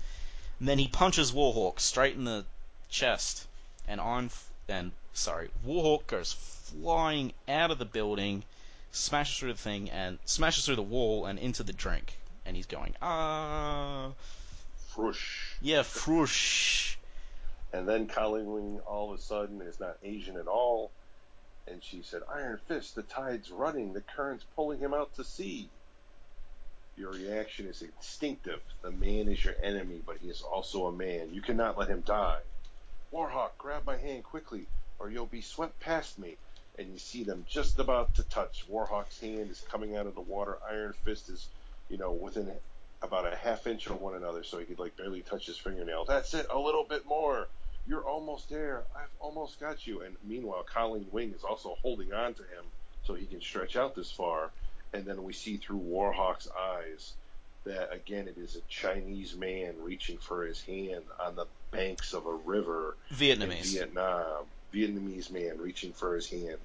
And 0.60 0.68
then 0.68 0.78
he 0.78 0.88
punches 0.88 1.32
Warhawk 1.32 1.80
straight 1.80 2.14
in 2.14 2.24
the 2.24 2.44
chest, 2.88 3.46
and 3.88 4.00
F- 4.00 4.50
and 4.68 4.92
sorry, 5.12 5.50
Warhawk 5.66 6.06
goes 6.06 6.32
flying 6.32 7.32
out 7.48 7.70
of 7.70 7.78
the 7.78 7.84
building, 7.84 8.44
smashes 8.92 9.38
through 9.38 9.52
the 9.52 9.58
thing, 9.58 9.90
and 9.90 10.18
smashes 10.24 10.66
through 10.66 10.76
the 10.76 10.82
wall 10.82 11.26
and 11.26 11.38
into 11.38 11.62
the 11.62 11.72
drink. 11.72 12.18
And 12.46 12.56
he's 12.56 12.66
going, 12.66 12.94
ah, 13.00 14.10
frush. 14.94 15.56
yeah, 15.60 15.82
frush. 15.82 16.96
And 17.72 17.88
then 17.88 18.06
Colleen 18.06 18.46
Wing 18.46 18.80
all 18.86 19.12
of 19.12 19.18
a 19.18 19.22
sudden 19.22 19.60
is 19.62 19.80
not 19.80 19.96
Asian 20.02 20.36
at 20.36 20.46
all. 20.46 20.90
And 21.66 21.82
she 21.82 22.02
said, 22.02 22.22
Iron 22.32 22.60
Fist, 22.68 22.94
the 22.94 23.02
tide's 23.02 23.50
running, 23.50 23.94
the 23.94 24.02
current's 24.02 24.44
pulling 24.54 24.78
him 24.78 24.92
out 24.92 25.14
to 25.16 25.24
sea. 25.24 25.68
Your 26.96 27.10
reaction 27.10 27.66
is 27.66 27.82
instinctive. 27.82 28.60
The 28.82 28.92
man 28.92 29.28
is 29.28 29.44
your 29.44 29.54
enemy, 29.62 30.00
but 30.06 30.18
he 30.18 30.28
is 30.28 30.42
also 30.42 30.86
a 30.86 30.92
man. 30.92 31.30
You 31.32 31.42
cannot 31.42 31.76
let 31.76 31.88
him 31.88 32.02
die. 32.02 32.40
Warhawk, 33.14 33.56
grab 33.58 33.86
my 33.86 33.96
hand 33.96 34.24
quickly, 34.24 34.66
or 34.98 35.08
you'll 35.08 35.26
be 35.26 35.40
swept 35.40 35.78
past 35.78 36.18
me. 36.18 36.36
And 36.76 36.92
you 36.92 36.98
see 36.98 37.22
them 37.22 37.46
just 37.48 37.78
about 37.78 38.16
to 38.16 38.24
touch. 38.24 38.64
Warhawk's 38.68 39.20
hand 39.20 39.52
is 39.52 39.64
coming 39.70 39.96
out 39.96 40.08
of 40.08 40.16
the 40.16 40.20
water. 40.20 40.58
Iron 40.68 40.92
Fist 41.04 41.28
is, 41.28 41.46
you 41.88 41.96
know, 41.96 42.10
within 42.10 42.50
about 43.00 43.32
a 43.32 43.36
half 43.36 43.68
inch 43.68 43.86
of 43.86 44.00
one 44.00 44.16
another, 44.16 44.42
so 44.42 44.58
he 44.58 44.64
could 44.64 44.80
like 44.80 44.96
barely 44.96 45.22
touch 45.22 45.46
his 45.46 45.56
fingernail. 45.56 46.04
That's 46.06 46.34
it, 46.34 46.46
a 46.50 46.58
little 46.58 46.82
bit 46.82 47.06
more. 47.06 47.46
You're 47.86 48.02
almost 48.02 48.50
there. 48.50 48.82
I've 48.96 49.12
almost 49.20 49.60
got 49.60 49.86
you. 49.86 50.00
And 50.00 50.16
meanwhile, 50.24 50.64
Colleen 50.64 51.06
Wing 51.12 51.32
is 51.36 51.44
also 51.44 51.76
holding 51.82 52.12
on 52.12 52.34
to 52.34 52.42
him 52.42 52.64
so 53.04 53.14
he 53.14 53.26
can 53.26 53.40
stretch 53.40 53.76
out 53.76 53.94
this 53.94 54.10
far. 54.10 54.50
And 54.92 55.04
then 55.04 55.22
we 55.22 55.32
see 55.32 55.58
through 55.58 55.78
Warhawk's 55.78 56.48
eyes 56.58 57.12
that 57.64 57.92
again 57.92 58.28
it 58.28 58.36
is 58.38 58.56
a 58.56 58.60
Chinese 58.68 59.34
man 59.36 59.74
reaching 59.80 60.18
for 60.18 60.44
his 60.44 60.60
hand 60.62 61.04
on 61.20 61.36
the 61.36 61.46
banks 61.70 62.12
of 62.12 62.26
a 62.26 62.32
river 62.32 62.96
in 63.10 63.16
Vietnamese. 63.16 63.72
Vietnam. 63.72 64.44
Vietnamese 64.72 65.30
man 65.30 65.58
reaching 65.58 65.92
for 65.92 66.14
his 66.14 66.28
hand 66.28 66.58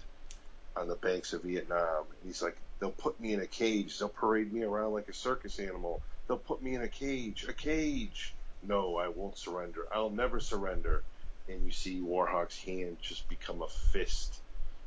on 0.75 0.87
the 0.87 0.95
banks 0.95 1.33
of 1.33 1.43
Vietnam. 1.43 2.05
And 2.09 2.25
he's 2.25 2.41
like, 2.41 2.57
they'll 2.79 2.91
put 2.91 3.19
me 3.19 3.33
in 3.33 3.39
a 3.39 3.47
cage. 3.47 3.99
They'll 3.99 4.09
parade 4.09 4.51
me 4.51 4.63
around 4.63 4.93
like 4.93 5.09
a 5.09 5.13
circus 5.13 5.59
animal. 5.59 6.01
They'll 6.27 6.37
put 6.37 6.61
me 6.61 6.75
in 6.75 6.81
a 6.81 6.87
cage. 6.87 7.45
A 7.47 7.53
cage. 7.53 8.33
No, 8.67 8.97
I 8.97 9.07
won't 9.07 9.37
surrender. 9.37 9.85
I'll 9.93 10.09
never 10.09 10.39
surrender. 10.39 11.03
And 11.47 11.65
you 11.65 11.71
see 11.71 11.99
Warhawk's 11.99 12.61
hand 12.61 12.97
just 13.01 13.27
become 13.29 13.61
a 13.61 13.67
fist 13.67 14.39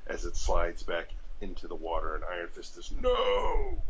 as 0.07 0.25
it 0.25 0.37
slides 0.37 0.83
back 0.83 1.09
into 1.41 1.69
the 1.69 1.75
water. 1.75 2.15
And 2.17 2.25
Iron 2.25 2.49
Fist 2.49 2.79
is, 2.79 2.93
no! 3.01 3.83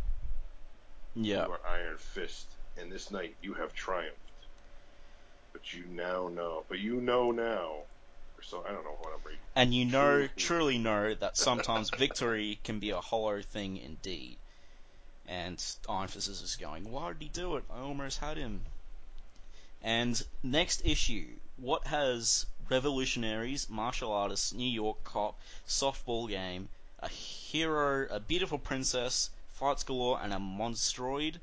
Yeah. 1.14 1.46
You 1.46 1.52
are 1.52 1.60
Iron 1.68 1.98
Fist. 1.98 2.46
And 2.78 2.90
this 2.90 3.10
night 3.10 3.34
you 3.42 3.54
have 3.54 3.74
triumphed. 3.74 4.16
But 5.52 5.74
you 5.74 5.84
now 5.90 6.28
know. 6.28 6.64
But 6.68 6.78
you 6.78 7.00
know 7.00 7.30
now. 7.30 7.82
Or 8.38 8.42
so 8.42 8.64
I 8.66 8.72
don't 8.72 8.84
know 8.84 8.96
what 9.00 9.12
I'm 9.12 9.20
reading. 9.24 9.40
And 9.54 9.74
you 9.74 9.84
know, 9.84 10.16
Truly. 10.16 10.30
truly 10.36 10.78
know, 10.78 11.14
that 11.14 11.36
sometimes 11.36 11.90
victory 11.90 12.58
can 12.64 12.78
be 12.78 12.90
a 12.90 13.00
hollow 13.00 13.42
thing 13.42 13.76
indeed. 13.76 14.36
And 15.28 15.62
Iron 15.88 16.08
Fist 16.08 16.28
is 16.28 16.40
just 16.40 16.60
going, 16.60 16.90
why 16.90 17.08
did 17.08 17.22
he 17.22 17.28
do 17.28 17.56
it? 17.56 17.64
I 17.72 17.80
almost 17.80 18.18
had 18.18 18.36
him. 18.36 18.62
And 19.82 20.22
next 20.42 20.84
issue, 20.84 21.26
what 21.56 21.86
has 21.86 22.46
revolutionaries, 22.70 23.68
martial 23.68 24.12
artists, 24.12 24.52
New 24.52 24.68
York 24.68 25.04
cop, 25.04 25.38
softball 25.66 26.28
game, 26.28 26.68
a 27.00 27.08
hero, 27.08 28.06
a 28.10 28.20
beautiful 28.20 28.58
princess, 28.58 29.30
fights 29.62 29.84
galore, 29.84 30.18
and 30.20 30.34
a 30.34 30.38
monstroid? 30.38 31.36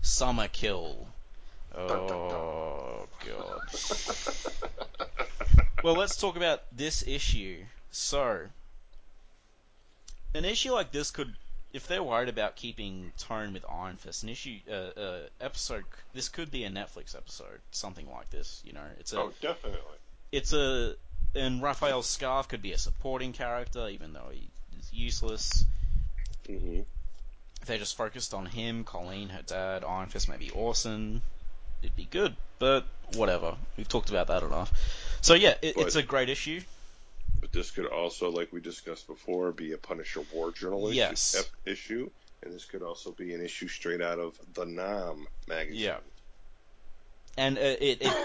Summer 0.00 0.48
Kill. 0.48 1.06
Oh, 1.76 3.06
God. 3.20 3.60
Well, 5.82 5.94
let's 5.94 6.16
talk 6.16 6.36
about 6.36 6.62
this 6.74 7.06
issue. 7.06 7.62
So, 7.92 8.46
an 10.34 10.44
issue 10.46 10.72
like 10.72 10.90
this 10.90 11.10
could, 11.10 11.32
if 11.72 11.86
they're 11.86 12.02
worried 12.02 12.30
about 12.30 12.56
keeping 12.56 13.12
tone 13.18 13.52
with 13.52 13.64
Iron 13.70 13.96
Fist, 13.96 14.22
an 14.24 14.30
issue, 14.30 14.56
uh, 14.68 14.72
uh, 14.72 15.18
episode, 15.40 15.84
this 16.14 16.28
could 16.30 16.50
be 16.50 16.64
a 16.64 16.70
Netflix 16.70 17.14
episode, 17.14 17.60
something 17.72 18.10
like 18.10 18.30
this. 18.30 18.62
You 18.64 18.72
know, 18.72 18.86
it's 18.98 19.12
a, 19.12 19.20
Oh, 19.20 19.32
definitely. 19.40 19.98
it's 20.32 20.52
a, 20.54 20.94
and 21.36 21.62
Rafael 21.62 22.02
Scarfe 22.02 22.48
could 22.48 22.62
be 22.62 22.72
a 22.72 22.78
supporting 22.78 23.32
character, 23.32 23.86
even 23.88 24.12
though 24.14 24.30
he 24.32 24.48
is 24.80 24.92
useless. 24.92 25.64
hmm 26.48 26.80
If 27.66 27.70
they 27.70 27.78
just 27.78 27.96
focused 27.96 28.32
on 28.32 28.46
him, 28.46 28.84
Colleen, 28.84 29.28
her 29.30 29.42
dad, 29.42 29.82
Iron 29.82 30.08
Fist, 30.08 30.28
maybe 30.28 30.50
Orson, 30.50 31.20
it'd 31.82 31.96
be 31.96 32.04
good. 32.04 32.36
But 32.60 32.86
whatever, 33.16 33.56
we've 33.76 33.88
talked 33.88 34.08
about 34.08 34.28
that 34.28 34.44
enough. 34.44 34.72
So 35.20 35.34
yeah, 35.34 35.54
it, 35.62 35.74
But- 35.74 35.86
it's 35.88 35.96
a 35.96 36.02
great 36.04 36.28
issue. 36.28 36.60
But 37.40 37.50
this 37.50 37.72
could 37.72 37.86
also, 37.86 38.30
like 38.30 38.52
we 38.52 38.60
discussed 38.60 39.08
before, 39.08 39.50
be 39.50 39.72
a 39.72 39.78
Punisher 39.78 40.22
War 40.32 40.52
Journal 40.52 40.86
issue, 40.86 40.96
Yes. 40.96 41.44
issue, 41.64 42.08
and 42.44 42.54
this 42.54 42.64
could 42.66 42.82
also 42.82 43.10
be 43.10 43.34
an 43.34 43.44
issue 43.44 43.66
straight 43.66 44.00
out 44.00 44.20
of 44.20 44.38
the 44.54 44.64
Nam 44.64 45.26
magazine. 45.48 45.80
Yeah. 45.80 45.96
and 47.36 47.58
uh, 47.58 47.62
it, 47.62 47.98
it 48.02 48.16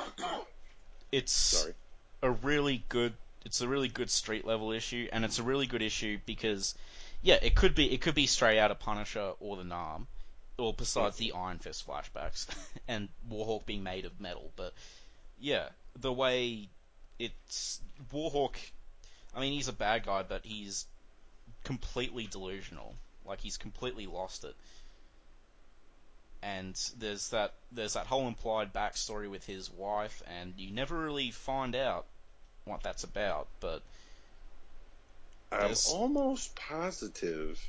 it's 1.12 1.32
Sorry. 1.32 1.74
a 2.22 2.30
really 2.30 2.84
good 2.90 3.14
it's 3.44 3.62
a 3.62 3.68
really 3.68 3.88
good 3.88 4.12
street 4.12 4.46
level 4.46 4.72
issue 4.72 5.08
and 5.12 5.26
it's 5.26 5.40
a 5.40 5.44
really 5.44 5.66
good 5.66 5.82
issue 5.82 6.20
because 6.28 6.76
yeah 7.22 7.38
it 7.42 7.56
could 7.56 7.76
be 7.76 7.92
it 7.94 8.02
could 8.02 8.16
be 8.16 8.28
straight 8.28 8.60
out 8.60 8.72
of 8.72 8.80
Punisher 8.80 9.34
or 9.40 9.58
the 9.58 9.64
Nam 9.64 10.08
or 10.58 10.74
besides 10.74 11.18
the 11.18 11.34
Iron 11.34 11.60
Fist 11.60 11.88
flashbacks 11.88 12.48
and 12.88 13.10
Warhawk 13.30 13.66
being 13.66 13.84
made 13.84 14.06
of 14.06 14.20
metal 14.20 14.52
but 14.56 14.74
yeah 15.40 15.70
the 16.00 16.12
way 16.12 16.70
it's 17.20 17.80
Warhawk 18.14 18.56
I 19.36 19.40
mean 19.40 19.54
he's 19.54 19.68
a 19.68 19.74
bad 19.74 20.06
guy 20.06 20.24
but 20.28 20.46
he's 20.46 20.86
completely 21.64 22.28
delusional 22.28 22.96
like 23.26 23.40
he's 23.42 23.58
completely 23.58 24.08
lost 24.08 24.44
it 24.44 24.56
and 26.44 26.76
there's 26.98 27.30
that 27.30 27.54
there's 27.72 27.94
that 27.94 28.08
whole 28.08 28.28
implied 28.28 28.74
backstory 28.74 29.30
with 29.30 29.46
his 29.46 29.70
wife, 29.72 30.24
and 30.28 30.54
you 30.58 30.72
never 30.72 30.98
really 30.98 31.32
find 31.32 31.76
out 31.76 32.06
what 32.66 32.82
that's 32.82 33.04
about. 33.04 33.48
But 33.60 33.84
I'm 35.52 35.74
almost 35.90 36.56
positive 36.56 37.60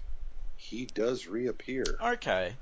he 0.57 0.87
does 0.87 1.27
reappear. 1.27 1.85
okay, 2.01 2.55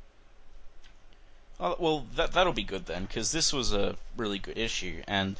oh, 1.58 1.76
well 1.78 2.06
that 2.16 2.32
that'll 2.32 2.52
be 2.52 2.62
good 2.62 2.86
then, 2.86 3.04
because 3.04 3.30
this 3.32 3.52
was 3.52 3.72
a 3.72 3.96
really 4.16 4.38
good 4.38 4.56
issue, 4.58 5.02
and 5.06 5.36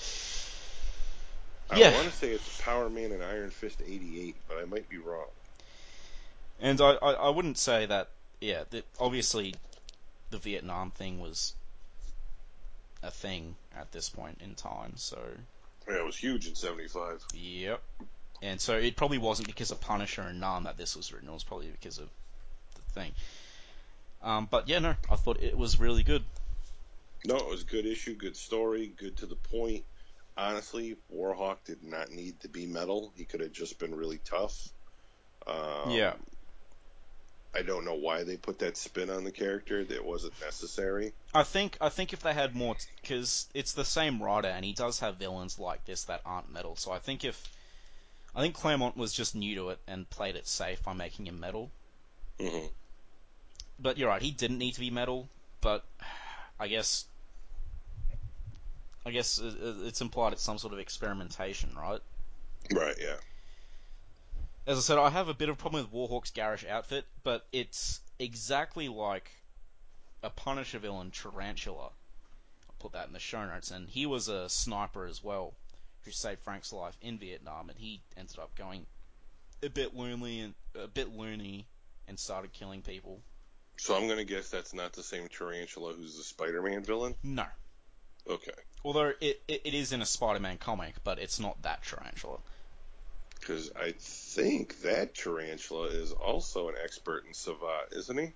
I 1.70 1.81
want 1.93 2.09
to 2.09 2.14
say 2.14 2.31
it's 2.33 2.61
Power 2.61 2.91
Man 2.91 3.12
and 3.12 3.22
Iron 3.22 3.51
Fist 3.51 3.81
88, 3.85 4.35
but 4.49 4.59
I 4.59 4.64
might 4.64 4.89
be 4.89 4.99
wrong. 4.99 5.28
and 6.61 6.81
I, 6.81 6.93
I 7.03 7.12
I 7.12 7.28
wouldn't 7.31 7.59
say 7.59 7.87
that 7.87 8.09
yeah 8.41 8.64
that 8.70 8.85
obviously 8.99 9.55
the 10.31 10.39
Vietnam 10.39 10.91
thing 10.91 11.20
was 11.20 11.55
a 13.03 13.11
thing 13.11 13.57
at 13.76 13.91
this 13.93 14.09
point 14.09 14.39
in 14.45 14.55
time. 14.55 14.93
So 14.97 15.18
Yeah, 15.89 15.97
it 16.01 16.05
was 16.05 16.16
huge 16.16 16.47
in 16.47 16.55
'75. 16.55 17.24
Yep. 17.35 17.83
And 18.43 18.61
so 18.61 18.76
it 18.76 18.97
probably 18.97 19.18
wasn't 19.18 19.49
because 19.49 19.70
of 19.70 19.80
Punisher 19.80 20.22
and 20.22 20.41
Nam 20.41 20.64
that 20.64 20.78
this 20.78 20.97
was 20.97 21.12
written. 21.12 21.28
It 21.28 21.32
was 21.32 21.45
probably 21.45 21.68
because 21.68 21.99
of 21.99 22.09
the 22.74 23.01
thing. 23.01 23.12
Um, 24.22 24.49
but 24.51 24.68
yeah, 24.68 24.78
no, 24.78 24.95
I 25.11 25.16
thought 25.16 25.43
it 25.43 25.57
was 25.57 25.78
really 25.78 26.03
good. 26.03 26.24
No, 27.24 27.36
it 27.36 27.49
was 27.49 27.62
a 27.62 27.66
good 27.66 27.86
issue, 27.86 28.14
good 28.14 28.36
story, 28.36 28.93
good 28.97 29.18
to 29.18 29.26
the 29.26 29.36
point. 29.36 29.84
Honestly, 30.36 30.97
Warhawk 31.14 31.59
did 31.66 31.82
not 31.82 32.11
need 32.11 32.41
to 32.41 32.49
be 32.49 32.66
metal. 32.66 33.12
He 33.14 33.24
could 33.24 33.41
have 33.41 33.53
just 33.53 33.78
been 33.78 33.95
really 33.95 34.20
tough. 34.24 34.70
Um, 35.47 35.91
Yeah. 35.91 36.14
I 37.53 37.62
don't 37.62 37.84
know 37.84 37.95
why 37.95 38.22
they 38.22 38.36
put 38.36 38.61
that 38.61 38.76
spin 38.76 39.11
on 39.11 39.24
the 39.24 39.32
character. 39.32 39.84
That 39.84 40.05
wasn't 40.05 40.41
necessary. 40.41 41.12
I 41.34 41.43
think 41.43 41.76
I 41.80 41.88
think 41.88 42.12
if 42.12 42.22
they 42.22 42.32
had 42.32 42.55
more, 42.55 42.76
because 43.03 43.49
it's 43.55 43.72
the 43.72 43.84
same 43.84 44.22
writer 44.22 44.47
and 44.49 44.64
he 44.64 44.72
does 44.72 45.01
have 45.01 45.16
villains 45.16 45.59
like 45.59 45.84
this 45.84 46.05
that 46.05 46.20
aren't 46.24 46.53
metal. 46.53 46.76
So 46.76 46.93
I 46.93 47.01
think 47.01 47.24
if 47.24 47.43
I 48.35 48.41
think 48.43 48.55
Claremont 48.55 48.97
was 48.97 49.12
just 49.12 49.35
new 49.35 49.55
to 49.57 49.70
it 49.70 49.81
and 49.87 50.09
played 50.09 50.37
it 50.37 50.47
safe 50.47 50.83
by 50.83 50.93
making 50.93 51.26
him 51.26 51.41
metal. 51.41 51.70
hmm 52.39 52.66
But 53.78 53.99
you're 53.99 54.09
right, 54.09 54.22
he 54.22 54.31
didn't 54.31 54.59
need 54.59 54.74
to 54.74 54.81
be 54.81 54.91
metal. 54.91 55.28
But 55.61 55.85
I 56.59 56.68
guess 56.68 57.07
I 59.05 59.11
guess 59.11 59.39
it- 59.39 59.57
it- 59.61 59.87
it's 59.87 60.01
implied 60.01 60.35
it's 60.35 60.43
some 60.43 60.59
sort 60.59 60.72
of 60.74 60.78
experimentation, 60.78 61.74
right? 61.74 62.03
Right, 62.70 62.97
yeah. 63.01 63.16
As 64.66 64.76
I 64.78 64.83
said, 64.83 64.99
I 64.99 65.09
have 65.11 65.28
a 65.28 65.35
bit 65.35 65.49
of 65.49 65.55
a 65.55 65.61
problem 65.61 65.83
with 65.83 65.93
Warhawk's 65.93 66.31
garish 66.31 66.64
outfit, 66.64 67.07
but 67.22 67.47
it's 67.51 68.01
exactly 68.18 68.89
like 68.89 69.31
a 70.22 70.28
Punisher 70.31 70.78
villain, 70.78 71.11
Tarantula. 71.11 71.91
I'll 72.68 72.74
put 72.78 72.93
that 72.93 73.07
in 73.07 73.14
the 73.14 73.18
show 73.18 73.45
notes. 73.47 73.70
And 73.70 73.89
he 73.89 74.05
was 74.05 74.28
a 74.28 74.49
sniper 74.51 75.07
as 75.07 75.24
well, 75.24 75.55
who 76.05 76.11
saved 76.11 76.41
Frank's 76.43 76.73
life 76.73 76.97
in 77.03 77.19
Vietnam, 77.19 77.69
and 77.69 77.79
he 77.79 78.01
ended 78.17 78.39
up 78.39 78.55
going 78.57 78.87
a 79.63 79.69
bit 79.69 79.95
loony 79.97 80.41
and 80.41 80.55
a 80.75 80.89
bit 80.89 81.15
loony 81.15 81.67
and 82.09 82.19
started 82.19 82.53
killing 82.53 82.83
people. 82.83 83.21
So 83.77 83.95
I'm 83.97 84.07
going 84.07 84.19
to 84.19 84.25
guess 84.25 84.49
that's 84.51 84.75
not 84.75 84.93
the 84.93 85.03
same 85.03 85.29
Tarantula 85.29 85.95
who's 85.95 86.17
the 86.17 86.23
Spider-Man 86.23 86.83
villain. 86.85 87.15
No, 87.23 87.47
Okay, 88.29 88.53
although 88.85 89.13
it, 89.21 89.41
it, 89.49 89.63
it 89.65 89.75
is 89.75 89.93
in 89.93 90.03
a 90.03 90.07
Spider-Man 90.07 90.59
comic, 90.59 90.95
but 91.05 91.19
it's 91.19 91.41
not 91.41 91.61
that 91.63 91.83
Tarantula. 91.83 92.39
because 93.41 93.71
I 93.75 93.93
think 93.99 94.83
that 94.83 95.15
Tarantula 95.15 95.89
is 95.89 96.13
also 96.13 96.69
an 96.69 96.75
expert 96.85 97.25
in 97.27 97.33
Savate, 97.33 97.93
isn't 97.97 98.19
he? 98.19 98.33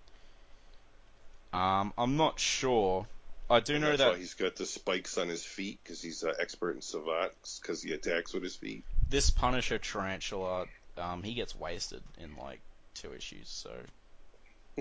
Um, 1.52 1.92
I'm 1.98 2.16
not 2.16 2.40
sure. 2.40 3.06
I 3.54 3.60
do 3.60 3.78
know 3.78 3.96
that 3.96 4.16
he's 4.16 4.34
got 4.34 4.56
the 4.56 4.66
spikes 4.66 5.16
on 5.16 5.28
his 5.28 5.44
feet 5.44 5.78
because 5.82 6.02
he's 6.02 6.24
an 6.24 6.32
expert 6.40 6.72
in 6.72 6.80
Savate 6.80 7.30
because 7.62 7.80
he 7.80 7.92
attacks 7.92 8.34
with 8.34 8.42
his 8.42 8.56
feet. 8.56 8.84
this 9.08 9.30
Punisher 9.30 9.78
tarantula, 9.78 10.66
um, 10.98 11.22
he 11.22 11.34
gets 11.34 11.54
wasted 11.54 12.02
in 12.18 12.36
like 12.36 12.58
two 12.94 13.14
issues, 13.14 13.48
so 13.48 13.70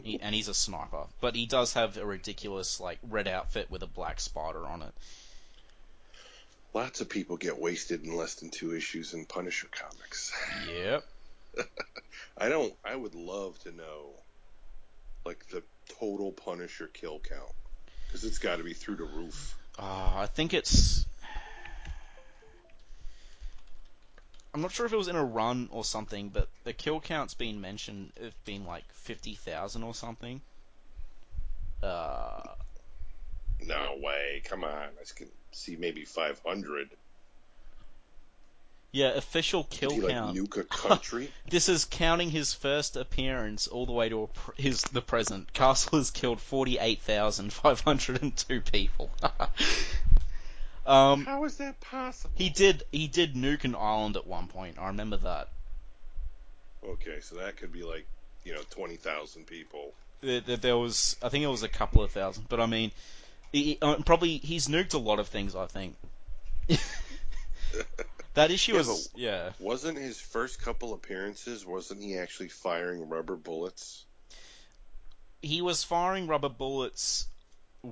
he, 0.01 0.19
and 0.24 0.34
he's 0.34 0.47
a 0.47 0.55
sniper, 0.55 1.05
but 1.21 1.36
he 1.36 1.45
does 1.45 1.74
have 1.74 1.97
a 1.97 2.05
ridiculous 2.05 2.80
like 2.80 2.97
red 3.03 3.28
outfit 3.28 3.69
with 3.69 3.84
a 3.84 3.88
black 3.88 4.19
spider 4.19 4.65
on 4.65 4.82
it. 4.82 4.93
Lots 6.74 6.99
of 6.99 7.09
people 7.09 7.38
get 7.38 7.59
wasted 7.59 8.03
in 8.03 8.15
less 8.15 8.34
than 8.36 8.49
two 8.49 8.76
issues 8.76 9.13
in 9.13 9.26
Punisher 9.26 9.67
comics. 9.71 10.34
Yep. 10.67 11.05
I 12.39 12.49
don't. 12.49 12.74
I 12.84 12.95
would 12.95 13.13
love 13.13 13.59
to 13.59 13.71
know, 13.71 14.09
like 15.24 15.45
the 15.49 15.61
total 15.99 16.32
Punisher 16.32 16.88
kill 16.88 17.19
count, 17.19 17.51
because 18.14 18.26
it's 18.26 18.38
got 18.38 18.57
to 18.57 18.64
be 18.64 18.74
through 18.74 18.97
the 18.97 19.05
roof. 19.05 19.57
Uh, 19.78 20.11
I 20.18 20.28
think 20.28 20.53
it's. 20.53 21.07
I'm 24.53 24.61
not 24.61 24.72
sure 24.72 24.86
if 24.86 24.93
it 24.93 24.97
was 24.97 25.07
in 25.07 25.16
a 25.16 25.26
run 25.26 25.68
or 25.72 25.84
something, 25.84 26.30
but 26.30 26.47
the 26.64 26.74
kill 26.74 26.99
count's 26.99 27.34
been 27.34 27.59
mentioned 27.59 28.11
have 28.22 28.36
been 28.45 28.68
like 28.68 28.84
fifty 28.93 29.34
thousand 29.34 29.82
or 29.82 29.95
something. 29.95 30.41
Uh, 31.82 32.43
No 33.66 33.97
way! 33.99 34.43
Come 34.45 34.64
on, 34.64 34.72
I 34.72 35.03
can 35.16 35.28
see 35.51 35.76
maybe 35.76 36.05
five 36.05 36.39
hundred. 36.45 36.89
Yeah, 38.94 39.08
official 39.10 39.64
kill 39.72 39.89
Did 39.89 39.96
he 39.96 40.02
like 40.04 40.14
count. 40.14 40.38
nuke 40.38 40.58
a 40.58 40.64
country? 40.88 41.32
This 41.50 41.68
is 41.68 41.84
counting 41.84 42.30
his 42.30 42.54
first 42.54 42.96
appearance 42.96 43.68
all 43.68 43.86
the 43.88 43.91
way 43.91 44.08
to 44.08 44.22
a 44.24 44.28
pr- 44.28 44.52
his 44.56 44.82
the 44.84 45.02
present. 45.02 45.52
Castle 45.52 45.98
has 45.98 46.12
killed 46.12 46.39
forty 46.39 46.78
eight 46.78 47.02
thousand 47.02 47.52
five 47.52 47.82
hundred 47.82 48.22
and 48.22 48.38
two 48.38 48.62
people. 48.62 49.10
um, 50.86 51.26
How 51.26 51.44
is 51.44 51.58
that 51.58 51.82
possible? 51.82 52.36
he 52.38 52.50
did 52.50 52.84
he 52.91 53.08
did 53.08 53.34
nuke 53.34 53.64
an 53.64 53.76
island 53.76 54.16
at 54.16 54.28
one 54.28 54.48
point. 54.48 54.78
I 54.80 54.88
remember 54.88 55.18
that. 55.18 55.50
Okay, 56.88 57.20
so 57.20 57.36
that 57.38 57.58
could 57.58 57.72
be 57.74 57.82
like 57.84 58.06
you 58.46 58.54
know 58.54 58.62
twenty 58.70 58.96
thousand 58.98 59.48
people. 59.48 59.94
There, 60.22 60.39
there, 60.39 60.58
there 60.58 60.78
was 60.78 61.16
I 61.24 61.30
think 61.30 61.44
it 61.44 61.48
was 61.48 61.64
a 61.64 61.68
couple 61.70 62.04
of 62.04 62.12
thousand, 62.12 62.46
but 62.48 62.60
I 62.60 62.68
mean, 62.68 62.91
he, 63.52 63.80
uh, 63.82 63.96
probably 64.06 64.38
he's 64.38 64.68
nuked 64.68 64.94
a 64.94 65.00
lot 65.00 65.18
of 65.18 65.28
things. 65.30 65.56
I 65.56 65.66
think. 65.66 65.96
that 68.34 68.52
issue 68.52 68.74
Yeah, 68.74 68.80
is 68.80 69.10
yeah. 69.16 69.50
Wasn't 69.60 69.98
his 69.98 70.20
first 70.20 70.62
couple 70.62 70.94
appearances? 70.94 71.66
Wasn't 71.66 72.02
he 72.02 72.18
actually 72.18 72.50
firing 72.50 73.10
rubber 73.10 73.36
bullets? 73.36 74.06
he 75.44 75.62
was 75.62 75.84
firing 75.84 76.26
rubber 76.26 76.50
bullets 76.50 77.28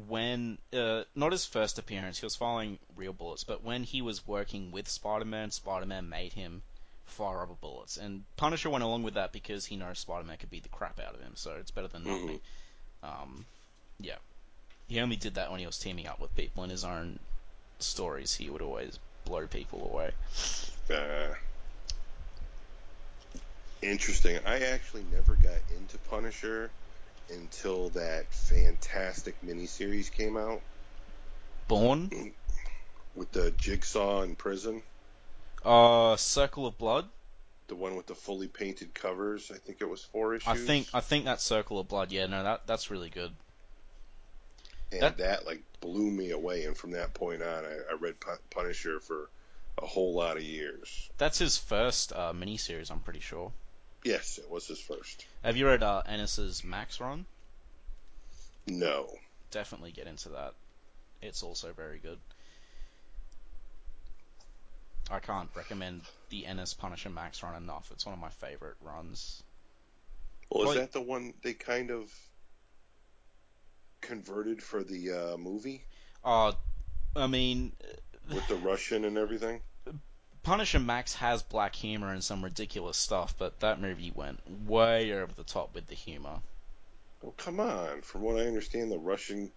when 0.08 0.58
uh, 0.74 1.04
not 1.16 1.34
his 1.34 1.46
first 1.46 1.78
appearance 1.78 2.18
he 2.18 2.26
was 2.26 2.36
firing 2.36 2.80
real 2.96 3.12
bullets 3.12 3.44
but 3.44 3.62
when 3.62 3.84
he 3.84 4.02
was 4.02 4.26
working 4.26 4.72
with 4.72 4.88
spider-man 4.88 5.52
spider-man 5.52 6.08
made 6.08 6.32
him 6.32 6.62
fire 7.04 7.40
rubber 7.40 7.56
bullets 7.60 7.98
and 7.98 8.24
punisher 8.38 8.70
went 8.70 8.86
along 8.86 9.04
with 9.04 9.16
that 9.16 9.34
because 9.34 9.66
he 9.66 9.76
knows 9.76 10.00
spider-man 10.00 10.38
could 10.38 10.50
beat 10.50 10.64
the 10.64 10.70
crap 10.70 10.98
out 11.00 11.14
of 11.14 11.20
him 11.20 11.34
so 11.36 11.52
it's 11.60 11.72
better 11.72 11.90
than 11.90 12.06
nothing 12.06 12.40
um, 13.04 13.46
yeah 14.00 14.16
he 14.88 15.02
only 15.02 15.18
did 15.18 15.36
that 15.36 15.52
when 15.52 15.60
he 15.60 15.66
was 15.66 15.78
teaming 15.78 16.08
up 16.08 16.22
with 16.22 16.34
people 16.36 16.64
in 16.64 16.70
his 16.70 16.86
own 16.86 17.20
stories 17.80 18.34
he 18.34 18.50
would 18.50 18.62
always 18.62 18.98
blow 19.32 19.48
people 19.48 19.90
away 19.94 20.12
Uh, 20.90 21.34
interesting. 23.82 24.38
I 24.46 24.60
actually 24.60 25.06
never 25.12 25.36
got 25.36 25.60
into 25.78 25.98
Punisher 26.10 26.70
until 27.30 27.88
that 27.92 28.26
fantastic 28.34 29.36
miniseries 29.42 30.12
came 30.12 30.36
out 30.36 30.60
born 31.70 32.12
with 33.16 33.32
the 33.32 33.52
Jigsaw 33.52 34.24
in 34.24 34.36
prison. 34.36 34.84
uh 35.64 36.18
circle 36.18 36.68
of 36.68 36.78
blood 36.78 37.06
The 37.70 37.76
one 37.76 37.96
with 37.96 38.08
the 38.08 38.16
fully 38.16 38.48
painted 38.50 38.94
covers. 38.94 39.50
I 39.50 39.58
think 39.58 39.78
it 39.80 39.90
was 39.90 40.04
four 40.04 40.36
issues. 40.36 40.48
i 40.50 40.56
think 40.56 40.88
i 40.94 41.00
think 41.00 41.24
that 41.24 41.40
circle 41.40 41.80
of 41.80 41.88
blood 41.88 42.12
yeah 42.12 42.26
no 42.26 42.44
that 42.44 42.68
that's 42.68 42.92
really 42.92 43.10
good 43.10 43.32
and 44.92 45.02
that- 45.02 45.18
that, 45.18 45.46
like 45.46 45.62
blew 45.80 46.10
me 46.12 46.32
away. 46.32 46.66
And 46.66 46.76
from 46.78 46.92
that 46.92 47.14
point 47.14 47.42
on, 47.42 47.66
I, 47.66 47.78
I 47.92 47.94
read 48.00 48.20
Pu- 48.20 48.38
Punisher 48.50 49.00
for 49.00 49.30
a 49.78 49.86
whole 49.86 50.14
lot 50.14 50.38
of 50.38 50.44
years. 50.44 51.10
That's 51.18 51.40
his 51.40 51.58
first 51.58 52.12
uh, 52.14 52.34
miniseries, 52.34 52.92
I'm 52.92 53.00
pretty 53.00 53.20
sure. 53.22 53.52
Yes, 54.04 54.38
it 54.38 54.50
was 54.50 54.68
his 54.68 54.80
first. 54.80 55.26
Have 55.44 55.58
you 55.58 55.68
read 55.68 55.84
uh, 55.84 56.02
Ennis's 56.08 56.64
Max 56.64 57.00
run? 57.00 57.26
No, 58.68 59.10
Definitely 59.52 59.92
get 59.92 60.08
into 60.08 60.30
that. 60.30 60.54
It's 61.22 61.44
also 61.44 61.74
very 61.74 61.98
good. 62.00 62.18
I 65.10 65.20
can't 65.20 65.50
recommend 65.56 66.02
the 66.30 66.46
Ennis 66.46 66.74
Punisher 66.74 67.10
Max 67.10 67.44
run 67.44 67.62
enough. 67.62 67.90
It's 67.92 68.06
one 68.06 68.14
of 68.14 68.20
my 68.22 68.30
favorite 68.30 68.76
runs. 68.82 69.44
well, 70.50 70.62
is 70.64 70.68
Well, 70.68 70.76
that 70.78 70.94
the 70.94 71.02
one 71.02 71.34
they 71.42 71.54
kind 71.54 71.92
of 71.92 72.10
converted 74.02 74.62
for 74.62 74.84
the 74.84 75.12
uh, 75.12 75.38
movie 75.38 75.84
Uh, 76.24 76.52
I 77.16 77.28
mean, 77.28 77.74
with 78.34 78.48
the 78.48 78.56
Russian 78.56 79.06
and 79.06 79.18
everything? 79.18 79.62
Punisher 80.44 80.80
Max 80.80 81.14
has 81.16 81.44
black 81.44 81.76
humor 81.76 82.12
and 82.12 82.24
some 82.24 82.44
ridiculous 82.44 82.98
stuff, 82.98 83.36
but 83.38 83.60
that 83.60 83.80
movie 83.80 84.12
went 84.14 84.40
way 84.68 85.12
over 85.14 85.32
the 85.34 85.44
top 85.44 85.76
with 85.76 85.88
the 85.88 85.96
humor. 85.96 86.40
Oh, 87.24 87.34
come 87.38 87.60
on. 87.60 88.02
From 88.02 88.22
what 88.22 88.38
I 88.38 88.48
understand, 88.48 88.92
the 88.92 88.98
Russian 88.98 89.52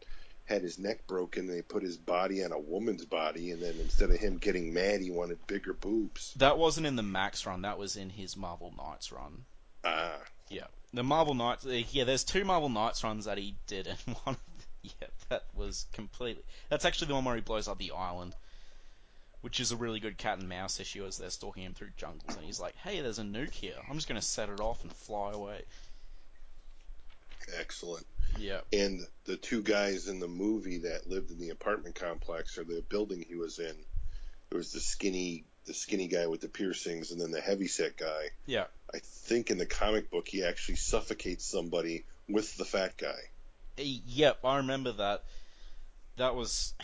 had 0.44 0.60
his 0.60 0.78
neck 0.78 1.06
broken. 1.06 1.46
They 1.46 1.62
put 1.62 1.82
his 1.82 1.96
body 1.96 2.44
on 2.44 2.52
a 2.52 2.58
woman's 2.58 3.06
body, 3.06 3.50
and 3.52 3.62
then 3.62 3.74
instead 3.80 4.10
of 4.10 4.18
him 4.18 4.36
getting 4.36 4.74
mad, 4.74 5.00
he 5.00 5.10
wanted 5.10 5.46
bigger 5.46 5.72
boobs. 5.72 6.34
That 6.34 6.58
wasn't 6.58 6.86
in 6.86 6.96
the 6.96 7.02
Max 7.02 7.46
run. 7.46 7.62
That 7.62 7.78
was 7.78 7.96
in 7.96 8.10
his 8.10 8.36
Marvel 8.36 8.74
Knights 8.76 9.10
run. 9.10 9.44
Ah, 9.84 10.18
Yeah, 10.50 10.66
the 10.94 11.02
Marvel 11.02 11.34
Knights. 11.34 11.66
uh, 11.66 11.82
Yeah, 11.90 12.04
there's 12.04 12.24
two 12.24 12.44
Marvel 12.44 12.68
Knights 12.68 13.04
runs 13.04 13.26
that 13.26 13.38
he 13.38 13.56
did, 13.66 13.86
and 13.86 14.16
one. 14.24 14.36
Yeah, 14.82 15.08
that 15.30 15.44
was 15.54 15.86
completely. 15.92 16.42
That's 16.68 16.84
actually 16.84 17.08
the 17.08 17.14
one 17.14 17.24
where 17.24 17.34
he 17.34 17.40
blows 17.40 17.68
up 17.68 17.78
the 17.78 17.92
island, 17.92 18.34
which 19.40 19.58
is 19.58 19.72
a 19.72 19.76
really 19.76 19.98
good 19.98 20.18
cat 20.18 20.38
and 20.38 20.48
mouse 20.48 20.78
issue 20.78 21.06
as 21.06 21.16
they're 21.16 21.30
stalking 21.30 21.62
him 21.62 21.72
through 21.72 21.90
jungles, 21.96 22.36
and 22.36 22.44
he's 22.44 22.60
like, 22.60 22.76
"Hey, 22.76 23.00
there's 23.00 23.18
a 23.18 23.22
nuke 23.22 23.52
here. 23.52 23.76
I'm 23.88 23.96
just 23.96 24.08
gonna 24.08 24.22
set 24.22 24.50
it 24.50 24.60
off 24.60 24.82
and 24.82 24.92
fly 24.92 25.32
away." 25.32 25.62
excellent. 27.58 28.06
Yeah. 28.38 28.60
And 28.72 29.06
the 29.24 29.36
two 29.36 29.62
guys 29.62 30.08
in 30.08 30.18
the 30.18 30.28
movie 30.28 30.78
that 30.78 31.08
lived 31.08 31.30
in 31.30 31.38
the 31.38 31.50
apartment 31.50 31.94
complex 31.94 32.58
or 32.58 32.64
the 32.64 32.82
building 32.88 33.24
he 33.26 33.34
was 33.34 33.58
in, 33.58 33.74
there 34.50 34.58
was 34.58 34.72
the 34.72 34.80
skinny 34.80 35.44
the 35.66 35.74
skinny 35.74 36.08
guy 36.08 36.26
with 36.26 36.40
the 36.40 36.48
piercings 36.48 37.10
and 37.10 37.20
then 37.20 37.30
the 37.30 37.40
heavyset 37.40 37.96
guy. 37.96 38.30
Yeah. 38.46 38.66
I 38.92 38.98
think 39.00 39.50
in 39.50 39.58
the 39.58 39.66
comic 39.66 40.10
book 40.10 40.28
he 40.28 40.44
actually 40.44 40.76
suffocates 40.76 41.44
somebody 41.44 42.04
with 42.28 42.56
the 42.56 42.64
fat 42.64 42.96
guy. 42.96 43.18
Yep, 43.76 44.44
I 44.44 44.58
remember 44.58 44.92
that. 44.92 45.24
That 46.16 46.34
was. 46.34 46.74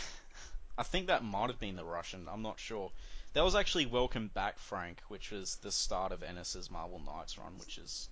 I 0.79 0.83
think 0.83 1.09
that 1.09 1.23
might 1.23 1.51
have 1.51 1.61
been 1.61 1.77
the 1.77 1.85
Russian. 1.85 2.27
I'm 2.31 2.43
not 2.43 2.59
sure. 2.59 2.91
That 3.33 3.45
was 3.45 3.55
actually 3.55 3.87
Welcome 3.87 4.29
Back, 4.35 4.59
Frank, 4.59 5.01
which 5.09 5.31
was 5.31 5.57
the 5.57 5.71
start 5.71 6.11
of 6.11 6.23
Ennis's 6.23 6.71
Marvel 6.71 7.01
Knights 7.05 7.39
run, 7.39 7.53
which 7.59 7.79
is 7.79 8.09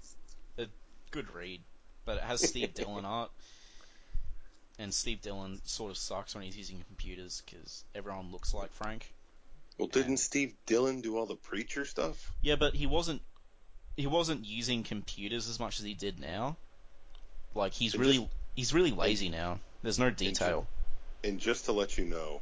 a 0.58 0.66
good 1.10 1.34
read, 1.34 1.60
but 2.04 2.18
it 2.18 2.22
has 2.22 2.46
Steve 2.46 2.74
Dillon 2.74 3.04
art, 3.04 3.32
and 4.78 4.94
Steve 4.94 5.20
Dillon 5.20 5.60
sort 5.64 5.90
of 5.90 5.96
sucks 5.96 6.34
when 6.34 6.44
he's 6.44 6.56
using 6.56 6.84
computers 6.86 7.42
because 7.44 7.84
everyone 7.96 8.30
looks 8.30 8.54
like 8.54 8.72
Frank. 8.72 9.12
Well, 9.78 9.88
didn't 9.88 10.16
Steve 10.16 10.54
Dillon 10.66 11.00
do 11.00 11.16
all 11.16 11.26
the 11.26 11.36
preacher 11.36 11.84
stuff? 11.84 12.32
Yeah, 12.42 12.56
but 12.56 12.74
he 12.74 12.86
wasn't. 12.86 13.22
He 13.96 14.06
wasn't 14.06 14.44
using 14.44 14.82
computers 14.84 15.48
as 15.48 15.58
much 15.58 15.78
as 15.78 15.84
he 15.84 15.94
did 15.94 16.20
now. 16.20 16.56
Like 17.54 17.72
he's 17.72 17.94
And 17.94 18.00
really 18.00 18.18
just- 18.18 18.32
he's 18.54 18.74
really 18.74 18.90
lazy 18.90 19.28
now. 19.28 19.60
There's 19.82 19.98
no 19.98 20.10
detail. 20.10 20.66
And 21.24 21.40
just 21.40 21.64
to 21.66 21.72
let 21.72 21.98
you 21.98 22.04
know, 22.04 22.40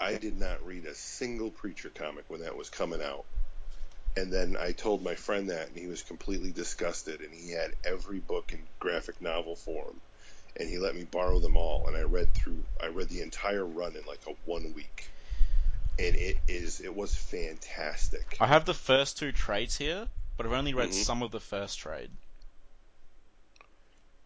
I 0.00 0.16
did 0.16 0.38
not 0.38 0.64
read 0.66 0.86
a 0.86 0.94
single 0.94 1.50
preacher 1.50 1.90
comic 1.90 2.24
when 2.28 2.40
that 2.40 2.56
was 2.56 2.70
coming 2.70 3.02
out. 3.02 3.24
And 4.16 4.32
then 4.32 4.56
I 4.56 4.72
told 4.72 5.02
my 5.02 5.14
friend 5.14 5.50
that, 5.50 5.68
and 5.68 5.76
he 5.76 5.86
was 5.86 6.02
completely 6.02 6.50
disgusted. 6.50 7.20
And 7.20 7.32
he 7.32 7.50
had 7.52 7.74
every 7.84 8.18
book 8.18 8.52
in 8.52 8.60
graphic 8.80 9.20
novel 9.20 9.54
form, 9.54 10.00
and 10.56 10.68
he 10.68 10.78
let 10.78 10.96
me 10.96 11.04
borrow 11.04 11.38
them 11.38 11.56
all. 11.56 11.86
And 11.86 11.96
I 11.96 12.02
read 12.02 12.34
through, 12.34 12.64
I 12.82 12.86
read 12.86 13.08
the 13.08 13.22
entire 13.22 13.64
run 13.64 13.94
in 13.94 14.04
like 14.06 14.20
a 14.26 14.32
one 14.44 14.72
week, 14.74 15.08
and 15.98 16.14
it 16.16 16.38
is, 16.46 16.80
it 16.80 16.94
was 16.94 17.14
fantastic. 17.14 18.36
I 18.40 18.46
have 18.46 18.64
the 18.64 18.74
first 18.74 19.18
two 19.18 19.32
trades 19.32 19.76
here, 19.76 20.08
but 20.36 20.46
I've 20.46 20.52
only 20.52 20.74
read 20.74 20.90
Mhm. 20.90 21.04
some 21.04 21.22
of 21.22 21.30
the 21.30 21.40
first 21.40 21.78
trade. 21.78 22.10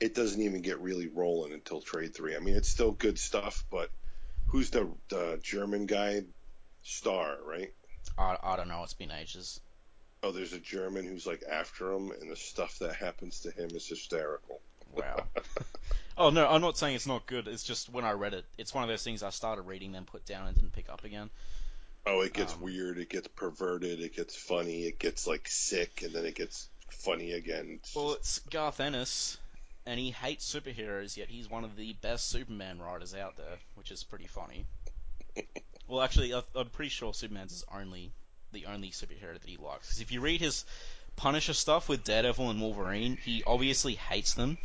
It 0.01 0.14
doesn't 0.14 0.41
even 0.41 0.62
get 0.62 0.81
really 0.81 1.07
rolling 1.07 1.53
until 1.53 1.81
trade 1.81 2.14
three. 2.14 2.37
I 2.37 2.41
mean, 2.41 2.57
it's 2.57 2.68
still 2.68 2.91
good 2.91 3.18
stuff, 3.18 3.64
but 3.70 3.91
who's 4.49 4.70
the 4.70 4.91
the 5.09 5.39
German 5.43 5.87
guy? 5.87 6.23
Starr, 6.83 7.39
right? 7.45 7.73
I, 8.18 8.37
I 8.43 8.57
don't 8.57 8.66
know. 8.66 8.83
It's 8.83 8.95
been 8.95 9.12
ages. 9.12 9.61
Oh, 10.25 10.33
there's 10.33 10.53
a 10.53 10.59
German 10.59 11.07
who's 11.07 11.27
like 11.27 11.45
after 11.49 11.93
him, 11.93 12.11
and 12.11 12.31
the 12.31 12.37
stuff 12.37 12.79
that 12.81 12.97
happens 12.97 13.41
to 13.41 13.53
him 13.53 13.70
is 13.75 13.87
hysterical. 13.87 14.61
Wow. 14.93 15.25
oh 16.18 16.31
no, 16.31 16.47
I'm 16.49 16.61
not 16.61 16.77
saying 16.77 16.97
it's 16.97 17.07
not 17.07 17.27
good. 17.27 17.49
It's 17.49 17.62
just 17.62 17.89
when 17.89 18.05
I 18.05 18.12
read 18.12 18.35
it, 18.35 18.45
it's 18.59 18.75
one 18.75 18.83
of 18.85 18.89
those 18.91 19.03
things 19.05 19.23
I 19.23 19.31
started 19.31 19.62
reading, 19.62 19.93
then 19.93 20.05
put 20.05 20.27
down 20.27 20.47
and 20.47 20.55
didn't 20.57 20.73
pick 20.73 20.91
up 20.91 21.05
again. 21.05 21.31
Oh, 22.05 22.20
it 22.22 22.32
gets 22.32 22.55
Um, 22.55 22.62
weird, 22.62 22.98
it 22.98 23.09
gets 23.09 23.28
perverted, 23.28 24.00
it 24.00 24.14
gets 24.16 24.34
funny, 24.34 24.86
it 24.86 24.98
gets 24.98 25.26
like 25.26 25.48
sick, 25.48 26.03
and 26.03 26.12
then 26.12 26.24
it 26.24 26.34
gets 26.34 26.68
funny 26.90 27.32
again. 27.32 27.78
It's 27.80 27.94
Well, 27.94 28.14
it's 28.14 28.40
Garth 28.50 28.80
Ennis, 28.80 29.38
and 29.86 30.00
he 30.00 30.11
hates 30.11 30.53
superheroes, 30.53 31.16
yet 31.16 31.28
he's 31.28 31.48
one 31.48 31.64
of 31.64 31.76
the 31.76 31.92
best 31.94 32.28
Superman 32.28 32.80
writers 32.80 33.14
out 33.14 33.36
there, 33.36 33.57
which 33.76 33.92
is 33.92 34.03
pretty 34.03 34.26
funny. 34.26 34.66
well, 35.88 36.03
actually, 36.03 36.34
I'm 36.34 36.70
pretty 36.70 36.90
sure 36.90 37.14
Superman's 37.14 37.53
his 37.53 37.64
only, 37.72 38.11
the 38.53 38.66
only 38.66 38.90
superhero 38.90 39.34
that 39.34 39.44
he 39.44 39.57
likes. 39.57 39.86
Because 39.86 40.00
if 40.00 40.11
you 40.11 40.20
read 40.20 40.40
his 40.40 40.64
Punisher 41.14 41.55
stuff 41.55 41.88
with 41.88 42.05
Daredevil 42.05 42.50
and 42.50 42.61
Wolverine, 42.61 43.16
he 43.16 43.44
obviously 43.46 43.94
hates 43.94 44.34
them. 44.34 44.59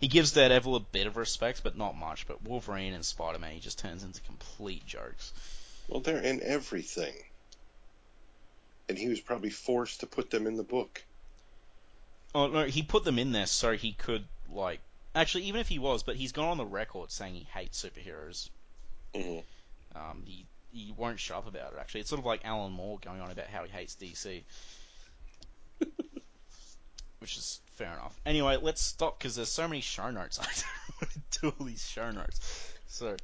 He 0.00 0.08
gives 0.08 0.32
Daredevil 0.32 0.76
a 0.76 0.80
bit 0.80 1.06
of 1.06 1.16
respect, 1.16 1.62
but 1.62 1.76
not 1.76 1.96
much. 1.96 2.26
But 2.26 2.42
Wolverine 2.42 2.94
and 2.94 3.04
Spider-Man, 3.04 3.52
he 3.52 3.60
just 3.60 3.78
turns 3.78 4.04
into 4.04 4.20
complete 4.22 4.86
jokes. 4.86 5.32
Well, 5.88 6.00
they're 6.00 6.22
in 6.22 6.42
everything, 6.42 7.14
and 8.88 8.96
he 8.98 9.08
was 9.08 9.20
probably 9.20 9.50
forced 9.50 10.00
to 10.00 10.06
put 10.06 10.30
them 10.30 10.46
in 10.46 10.56
the 10.56 10.62
book. 10.62 11.02
Oh 12.34 12.46
no, 12.48 12.64
he 12.66 12.82
put 12.82 13.04
them 13.04 13.18
in 13.18 13.32
there 13.32 13.46
so 13.46 13.72
he 13.72 13.92
could 13.92 14.24
like. 14.52 14.80
Actually, 15.14 15.44
even 15.44 15.60
if 15.60 15.68
he 15.68 15.78
was, 15.78 16.02
but 16.02 16.16
he's 16.16 16.32
gone 16.32 16.48
on 16.48 16.58
the 16.58 16.66
record 16.66 17.10
saying 17.10 17.34
he 17.34 17.46
hates 17.52 17.82
superheroes. 17.82 18.50
Mhm. 19.14 19.42
Um, 19.96 20.22
he 20.26 20.46
he 20.72 20.92
won't 20.96 21.18
shut 21.18 21.38
up 21.38 21.46
about 21.48 21.72
it. 21.72 21.78
Actually, 21.80 22.00
it's 22.00 22.10
sort 22.10 22.20
of 22.20 22.26
like 22.26 22.44
Alan 22.44 22.72
Moore 22.72 22.98
going 23.02 23.20
on 23.20 23.30
about 23.30 23.46
how 23.46 23.64
he 23.64 23.70
hates 23.70 23.96
DC, 23.96 24.42
which 27.18 27.36
is 27.36 27.60
fair 27.76 27.92
enough. 27.92 28.14
Anyway, 28.26 28.58
let's 28.60 28.82
stop 28.82 29.18
because 29.18 29.36
there's 29.36 29.48
so 29.50 29.66
many 29.66 29.80
show 29.80 30.10
notes. 30.10 30.38
I 30.42 30.44
don't 30.44 31.00
want 31.00 31.12
to 31.12 31.40
do 31.40 31.54
all 31.58 31.66
these 31.66 31.86
show 31.86 32.10
notes. 32.10 32.72
So, 32.88 33.16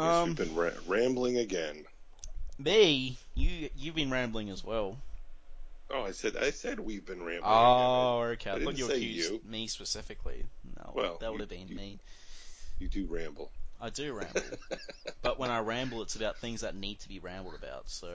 Yes, 0.00 0.14
um, 0.14 0.28
we've 0.28 0.36
been 0.36 0.54
ra- 0.54 0.70
rambling 0.86 1.36
again. 1.38 1.84
me, 2.58 3.16
you 3.34 3.70
you've 3.76 3.94
been 3.94 4.10
rambling 4.10 4.50
as 4.50 4.64
well. 4.64 4.96
Oh, 5.92 6.02
I 6.04 6.12
said, 6.12 6.36
I 6.36 6.50
said 6.50 6.78
we've 6.78 7.04
been 7.04 7.18
rambling. 7.18 7.38
again. 7.38 7.50
Oh, 7.52 8.20
okay. 8.34 8.50
I, 8.50 8.54
I 8.56 8.64
thought 8.64 8.78
you 8.78 8.86
accused 8.86 9.30
you. 9.32 9.40
me 9.44 9.66
specifically. 9.66 10.44
No, 10.76 10.92
Well, 10.94 11.18
that 11.20 11.30
would 11.32 11.40
have 11.40 11.48
been 11.48 11.66
you- 11.68 11.76
me. 11.76 11.98
You 12.78 12.88
do 12.88 13.06
ramble. 13.06 13.50
I 13.80 13.90
do 13.90 14.12
ramble. 14.14 14.42
But 15.22 15.38
when 15.38 15.50
I 15.50 15.60
ramble, 15.60 16.02
it's 16.02 16.14
about 16.16 16.36
things 16.38 16.60
that 16.60 16.74
need 16.76 17.00
to 17.00 17.08
be 17.08 17.18
rambled 17.18 17.54
about. 17.54 17.90
So, 17.90 18.08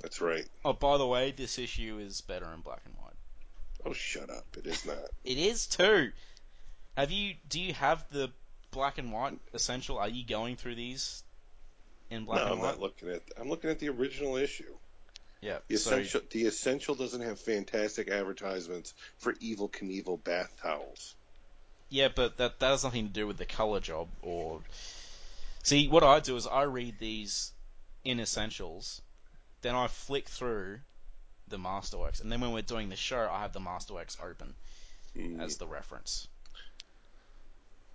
That's 0.00 0.20
right. 0.20 0.46
oh, 0.64 0.72
by 0.74 0.96
the 0.98 1.06
way, 1.06 1.32
this 1.32 1.58
issue 1.58 1.98
is 2.00 2.20
better 2.20 2.46
in 2.54 2.60
black 2.60 2.80
and 2.84 2.94
white. 3.02 3.12
Oh, 3.84 3.92
shut 3.92 4.30
up! 4.30 4.44
It 4.56 4.66
is 4.66 4.84
not. 4.86 4.98
It 5.24 5.38
is 5.38 5.66
too. 5.66 6.10
Have 6.96 7.10
you? 7.10 7.34
Do 7.48 7.60
you 7.60 7.72
have 7.74 8.04
the 8.10 8.30
black 8.76 8.98
and 8.98 9.12
white 9.12 9.40
essential? 9.54 9.98
Are 9.98 10.08
you 10.08 10.24
going 10.26 10.56
through 10.56 10.76
these 10.76 11.24
in 12.10 12.24
black 12.26 12.44
no, 12.44 12.46
and 12.46 12.54
I'm 12.54 12.60
white? 12.60 12.72
not 12.72 12.80
looking 12.80 13.10
at. 13.10 13.22
I'm 13.36 13.48
looking 13.48 13.70
at 13.70 13.78
the 13.80 13.88
original 13.90 14.36
issue. 14.36 14.78
Yeah. 15.40 15.60
The 15.68 15.76
So 15.76 15.92
essential, 15.92 16.20
the 16.30 16.46
essential 16.46 16.94
doesn't 16.94 17.20
have 17.22 17.40
fantastic 17.40 18.08
advertisements 18.10 18.94
for 19.18 19.34
Evel 19.34 19.70
Knievel 19.70 20.22
bath 20.24 20.56
towels. 20.62 21.16
yeah, 21.88 22.08
but 22.08 22.36
that 22.38 22.58
that 22.60 22.70
has 22.70 22.84
nothing 22.84 23.06
to 23.08 23.12
do 23.12 23.26
with 23.26 23.38
the 23.38 23.46
color 23.46 23.80
job 23.80 24.08
or. 24.22 24.64
See, 25.64 25.88
what 25.88 26.04
I 26.04 26.20
do 26.20 26.36
is 26.36 26.46
I 26.46 26.62
read 26.62 26.98
these 26.98 27.52
in 28.04 28.20
essentials, 28.20 29.02
then 29.62 29.74
I 29.74 29.88
flick 29.88 30.28
through 30.28 30.80
the 31.48 31.58
Masterworks, 31.58 32.20
and 32.20 32.30
then 32.32 32.40
when 32.40 32.52
we're 32.52 32.62
doing 32.62 32.88
the 32.88 32.96
show, 32.96 33.28
I 33.30 33.42
have 33.42 33.52
the 33.52 33.60
Masterworks 33.60 34.16
open 34.22 34.56
Mm, 35.16 35.40
as 35.40 35.56
the 35.56 35.66
reference. 35.66 36.28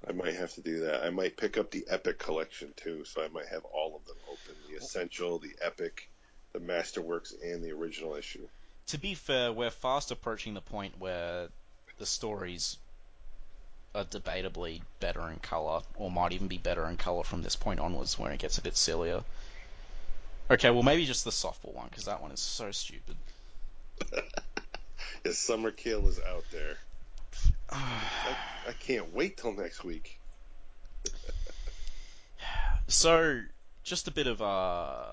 I 0.07 0.11
might 0.13 0.35
have 0.35 0.53
to 0.55 0.61
do 0.61 0.79
that. 0.81 1.03
I 1.03 1.09
might 1.09 1.37
pick 1.37 1.57
up 1.57 1.71
the 1.71 1.85
Epic 1.89 2.17
collection 2.17 2.73
too, 2.75 3.05
so 3.05 3.23
I 3.23 3.27
might 3.27 3.47
have 3.47 3.65
all 3.65 3.95
of 3.95 4.05
them 4.05 4.17
open: 4.27 4.55
the 4.69 4.77
essential, 4.77 5.39
the 5.39 5.55
Epic, 5.61 6.09
the 6.53 6.59
Masterworks, 6.59 7.33
and 7.43 7.63
the 7.63 7.71
original 7.71 8.15
issue. 8.15 8.47
to 8.87 8.97
be 8.97 9.13
fair, 9.13 9.51
we're 9.53 9.69
fast 9.69 10.11
approaching 10.11 10.53
the 10.53 10.61
point 10.61 10.97
where 10.99 11.49
the 11.97 12.05
stories 12.05 12.77
are 13.93 14.05
debatably 14.05 14.81
better 14.99 15.29
in 15.29 15.37
color, 15.37 15.81
or 15.95 16.09
might 16.09 16.31
even 16.31 16.47
be 16.47 16.57
better 16.57 16.85
in 16.87 16.97
color 16.97 17.23
from 17.23 17.41
this 17.43 17.55
point 17.55 17.79
onwards, 17.79 18.17
where 18.17 18.31
it 18.31 18.39
gets 18.39 18.57
a 18.57 18.61
bit 18.61 18.75
sillier. 18.75 19.23
Okay, 20.49 20.69
well 20.71 20.83
maybe 20.83 21.05
just 21.05 21.23
the 21.25 21.31
softball 21.31 21.73
one, 21.73 21.87
because 21.89 22.05
that 22.05 22.21
one 22.21 22.31
is 22.31 22.39
so 22.39 22.71
stupid. 22.71 23.15
Yeah, 25.23 25.33
Summer 25.33 25.69
Kill 25.69 26.07
is 26.07 26.19
out 26.19 26.45
there. 26.51 26.77
I, 27.71 28.35
I 28.69 28.71
can't 28.73 29.13
wait 29.13 29.37
till 29.37 29.53
next 29.53 29.83
week. 29.83 30.19
So, 32.87 33.41
just 33.83 34.09
a 34.09 34.11
bit 34.11 34.27
of 34.27 34.41
uh 34.41 35.05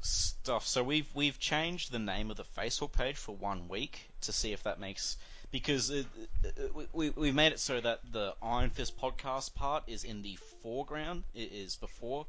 stuff. 0.00 0.66
So 0.66 0.82
we've 0.82 1.08
we've 1.14 1.38
changed 1.38 1.92
the 1.92 1.98
name 1.98 2.30
of 2.30 2.38
the 2.38 2.44
Facebook 2.56 2.92
page 2.92 3.16
for 3.16 3.36
one 3.36 3.68
week 3.68 4.08
to 4.22 4.32
see 4.32 4.52
if 4.52 4.62
that 4.62 4.80
makes 4.80 5.18
because 5.50 5.90
it, 5.90 6.06
it, 6.42 6.72
we- 6.94 7.10
we 7.10 7.32
made 7.32 7.52
it 7.52 7.60
so 7.60 7.80
that 7.80 8.00
the 8.12 8.34
Iron 8.42 8.70
Fist 8.70 8.98
podcast 8.98 9.54
part 9.54 9.84
is 9.86 10.04
in 10.04 10.22
the 10.22 10.38
foreground. 10.62 11.24
It 11.34 11.52
is 11.52 11.76
before 11.76 12.24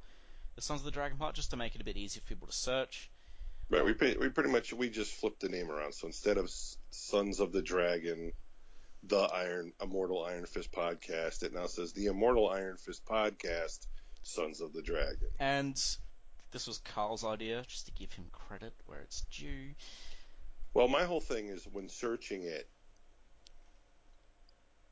the 0.55 0.61
Sons 0.61 0.81
of 0.81 0.85
the 0.85 0.91
Dragon 0.91 1.17
part, 1.17 1.33
just 1.33 1.51
to 1.51 1.55
make 1.55 1.73
it 1.73 1.79
a 1.81 1.85
bit 1.85 1.95
easier 1.95 2.21
for 2.21 2.27
people 2.27 2.47
to 2.47 2.53
search. 2.53 3.09
Right, 3.69 3.85
we 3.85 3.93
we 4.17 4.29
pretty 4.29 4.49
much 4.49 4.73
we 4.73 4.89
just 4.89 5.13
flipped 5.13 5.39
the 5.39 5.49
name 5.49 5.71
around. 5.71 5.93
So 5.93 6.07
instead 6.07 6.37
of 6.37 6.45
S- 6.45 6.77
Sons 6.91 7.39
of 7.39 7.53
the 7.53 7.61
Dragon, 7.61 8.33
the 9.07 9.19
Iron 9.19 9.73
Immortal 9.81 10.23
Iron 10.23 10.45
Fist 10.45 10.71
podcast, 10.71 11.43
it 11.43 11.53
now 11.53 11.67
says 11.67 11.93
the 11.93 12.05
Immortal 12.05 12.49
Iron 12.49 12.77
Fist 12.77 13.05
podcast, 13.05 13.85
Sons 14.23 14.61
of 14.61 14.73
the 14.73 14.81
Dragon. 14.81 15.29
And 15.39 15.75
this 16.51 16.67
was 16.67 16.77
Carl's 16.79 17.25
idea, 17.25 17.63
just 17.67 17.87
to 17.87 17.91
give 17.91 18.13
him 18.13 18.25
credit 18.31 18.73
where 18.85 19.01
it's 19.01 19.21
due. 19.31 19.73
Well, 20.73 20.87
my 20.87 21.03
whole 21.03 21.19
thing 21.19 21.47
is 21.47 21.67
when 21.71 21.89
searching 21.89 22.43
it, 22.43 22.67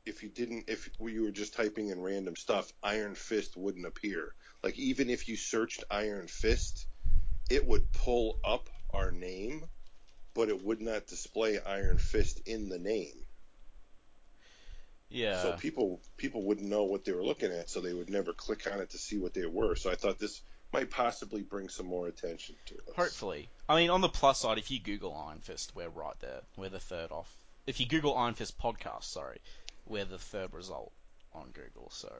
if 0.04 0.22
you 0.22 0.28
didn't, 0.28 0.64
if 0.68 0.90
you 1.00 1.22
were 1.22 1.30
just 1.30 1.54
typing 1.54 1.88
in 1.88 2.00
random 2.00 2.36
stuff, 2.36 2.72
Iron 2.82 3.14
Fist 3.14 3.56
wouldn't 3.56 3.86
appear. 3.86 4.34
Like 4.62 4.78
even 4.78 5.08
if 5.08 5.28
you 5.28 5.36
searched 5.36 5.84
Iron 5.90 6.26
Fist, 6.26 6.86
it 7.48 7.66
would 7.66 7.92
pull 7.92 8.38
up 8.44 8.68
our 8.92 9.10
name, 9.10 9.64
but 10.34 10.48
it 10.48 10.62
would 10.62 10.80
not 10.80 11.06
display 11.06 11.60
Iron 11.60 11.98
Fist 11.98 12.42
in 12.46 12.68
the 12.68 12.78
name. 12.78 13.14
Yeah. 15.12 15.42
So 15.42 15.52
people 15.52 16.00
people 16.16 16.42
wouldn't 16.42 16.68
know 16.68 16.84
what 16.84 17.04
they 17.04 17.12
were 17.12 17.24
looking 17.24 17.52
at, 17.52 17.70
so 17.70 17.80
they 17.80 17.92
would 17.92 18.10
never 18.10 18.32
click 18.32 18.70
on 18.72 18.80
it 18.80 18.90
to 18.90 18.98
see 18.98 19.18
what 19.18 19.34
they 19.34 19.46
were. 19.46 19.76
So 19.76 19.90
I 19.90 19.94
thought 19.94 20.18
this 20.18 20.40
might 20.72 20.90
possibly 20.90 21.42
bring 21.42 21.68
some 21.68 21.86
more 21.86 22.06
attention 22.06 22.54
to 22.66 22.74
us. 22.74 22.96
Hopefully. 22.96 23.48
I 23.68 23.76
mean, 23.76 23.90
on 23.90 24.00
the 24.00 24.08
plus 24.08 24.40
side, 24.40 24.58
if 24.58 24.70
you 24.70 24.80
Google 24.80 25.14
Iron 25.14 25.40
Fist, 25.40 25.72
we're 25.74 25.88
right 25.88 26.18
there. 26.20 26.40
We're 26.56 26.70
the 26.70 26.80
third 26.80 27.12
off. 27.12 27.30
If 27.66 27.78
you 27.78 27.86
Google 27.86 28.16
Iron 28.16 28.34
Fist 28.34 28.58
podcast, 28.58 29.04
sorry, 29.04 29.40
we're 29.86 30.04
the 30.04 30.18
third 30.18 30.52
result 30.54 30.92
on 31.34 31.50
Google. 31.52 31.90
So 31.90 32.12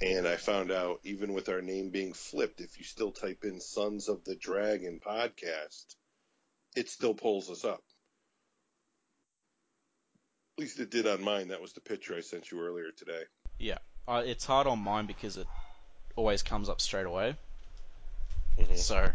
And 0.00 0.26
I 0.26 0.36
found 0.36 0.72
out 0.72 1.00
even 1.04 1.32
with 1.32 1.48
our 1.48 1.62
name 1.62 1.90
being 1.90 2.12
flipped, 2.12 2.60
if 2.60 2.78
you 2.78 2.84
still 2.84 3.12
type 3.12 3.44
in 3.44 3.60
Sons 3.60 4.08
of 4.08 4.24
the 4.24 4.34
Dragon 4.34 5.00
podcast, 5.04 5.94
it 6.74 6.88
still 6.88 7.14
pulls 7.14 7.50
us 7.50 7.64
up. 7.64 7.82
At 10.56 10.60
least 10.62 10.78
it 10.78 10.90
did 10.90 11.06
on 11.06 11.22
mine. 11.22 11.48
That 11.48 11.60
was 11.60 11.72
the 11.72 11.80
picture 11.80 12.14
I 12.16 12.20
sent 12.20 12.50
you 12.50 12.60
earlier 12.60 12.90
today. 12.96 13.22
yeah, 13.58 13.78
uh, 14.06 14.22
it's 14.24 14.44
hard 14.44 14.66
on 14.66 14.78
mine 14.78 15.06
because 15.06 15.36
it 15.36 15.46
always 16.16 16.42
comes 16.42 16.68
up 16.68 16.80
straight 16.80 17.06
away. 17.06 17.34
Mhm. 18.58 18.76
So 18.78 19.10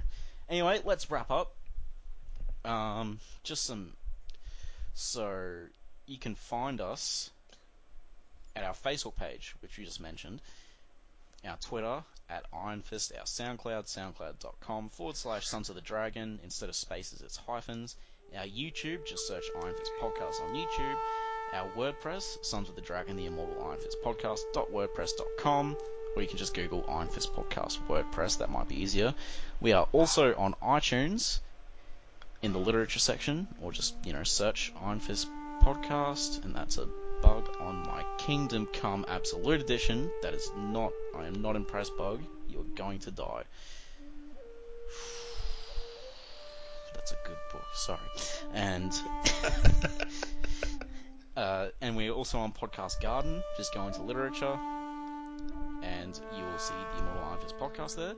anyway, 0.49 0.81
let's 0.83 1.09
wrap 1.09 1.31
up. 1.31 1.55
Um, 2.65 3.19
just 3.43 3.63
some. 3.63 3.95
So 4.95 5.65
you 6.07 6.17
can 6.17 6.35
find 6.35 6.81
us 6.81 7.29
at 8.55 8.63
our 8.65 8.73
Facebook 8.73 9.15
page, 9.15 9.55
which 9.61 9.77
you 9.77 9.85
just 9.85 10.01
mentioned, 10.01 10.41
our 11.45 11.55
Twitter 11.57 12.03
at 12.29 12.45
Iron 12.51 12.81
Fist, 12.81 13.13
our 13.17 13.23
SoundCloud, 13.23 13.85
soundcloud.com 13.85 14.89
forward 14.89 15.15
slash 15.15 15.47
Sons 15.47 15.69
of 15.69 15.75
the 15.75 15.81
Dragon. 15.81 16.39
Instead 16.43 16.67
of 16.67 16.75
spaces, 16.75 17.21
it's 17.21 17.37
hyphens. 17.37 17.95
Our 18.35 18.45
YouTube, 18.45 19.07
just 19.07 19.25
search 19.27 19.45
Iron 19.63 19.73
Fist 19.75 19.91
Podcast 20.01 20.41
on 20.41 20.53
YouTube. 20.53 20.99
Our 21.51 21.67
WordPress, 21.69 22.45
Sons 22.45 22.69
of 22.69 22.75
the 22.75 22.81
Dragon, 22.81 23.17
the 23.17 23.25
Immortal 23.25 23.63
Iron 23.63 23.79
Fist 23.79 23.97
Podcast.wordpress.com. 24.05 25.77
Or 26.15 26.21
you 26.21 26.27
can 26.27 26.37
just 26.37 26.53
Google 26.53 26.85
Iron 26.87 27.07
Fist 27.07 27.33
Podcast 27.33 27.79
WordPress, 27.87 28.37
that 28.37 28.51
might 28.51 28.67
be 28.67 28.81
easier. 28.81 29.15
We 29.59 29.73
are 29.73 29.87
also 29.91 30.35
on 30.35 30.53
iTunes 30.61 31.39
in 32.41 32.53
the 32.53 32.59
literature 32.59 32.99
section, 32.99 33.47
or 33.61 33.71
just, 33.71 33.95
you 34.05 34.13
know, 34.13 34.23
search 34.23 34.71
Iron 34.81 34.99
Fist 34.99 35.27
Podcast, 35.63 36.45
and 36.45 36.55
that's 36.55 36.77
a 36.77 36.87
bug 37.21 37.49
on 37.59 37.83
my 37.83 38.03
Kingdom 38.19 38.67
Come 38.67 39.05
Absolute 39.07 39.61
Edition. 39.61 40.11
That 40.21 40.33
is 40.33 40.51
not, 40.55 40.93
I 41.15 41.25
am 41.25 41.41
not 41.41 41.55
impressed, 41.55 41.97
bug. 41.97 42.21
You're 42.47 42.63
going 42.75 42.99
to 42.99 43.11
die. 43.11 43.43
That's 46.93 47.11
a 47.11 47.17
good 47.25 47.37
book, 47.51 47.65
sorry. 47.73 47.99
And, 48.53 48.91
uh, 51.39 51.69
and 51.79 51.95
we're 51.95 52.11
also 52.11 52.37
on 52.39 52.51
Podcast 52.51 53.01
Garden. 53.01 53.41
Just 53.55 53.73
go 53.73 53.87
into 53.87 54.01
literature, 54.01 54.59
and 55.81 56.19
you 56.37 56.43
will 56.43 56.59
see 56.59 56.73
the 56.93 57.01
Immortal 57.01 57.23
Iron 57.23 57.39
podcast 57.59 57.95
there. 57.95 58.15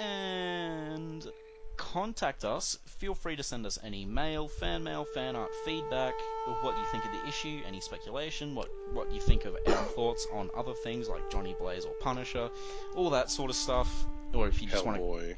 And 0.00 1.26
contact 1.76 2.44
us. 2.44 2.78
Feel 2.86 3.14
free 3.14 3.34
to 3.34 3.42
send 3.42 3.66
us 3.66 3.78
any 3.82 4.04
mail, 4.04 4.46
fan 4.46 4.84
mail, 4.84 5.06
fan 5.12 5.34
art, 5.34 5.50
feedback, 5.64 6.14
of 6.46 6.56
what 6.62 6.78
you 6.78 6.84
think 6.92 7.04
of 7.04 7.10
the 7.10 7.26
issue, 7.28 7.60
any 7.66 7.80
speculation, 7.80 8.54
what 8.54 8.68
what 8.92 9.10
you 9.10 9.20
think 9.20 9.44
of 9.44 9.56
our 9.66 9.84
thoughts 9.96 10.24
on 10.32 10.50
other 10.56 10.74
things 10.84 11.08
like 11.08 11.28
Johnny 11.30 11.56
Blaze 11.58 11.84
or 11.84 11.92
Punisher, 12.00 12.48
all 12.94 13.10
that 13.10 13.28
sort 13.28 13.50
of 13.50 13.56
stuff. 13.56 14.06
Or 14.34 14.46
if 14.46 14.62
you 14.62 14.68
just 14.68 14.84
want 14.84 14.98
to, 14.98 15.34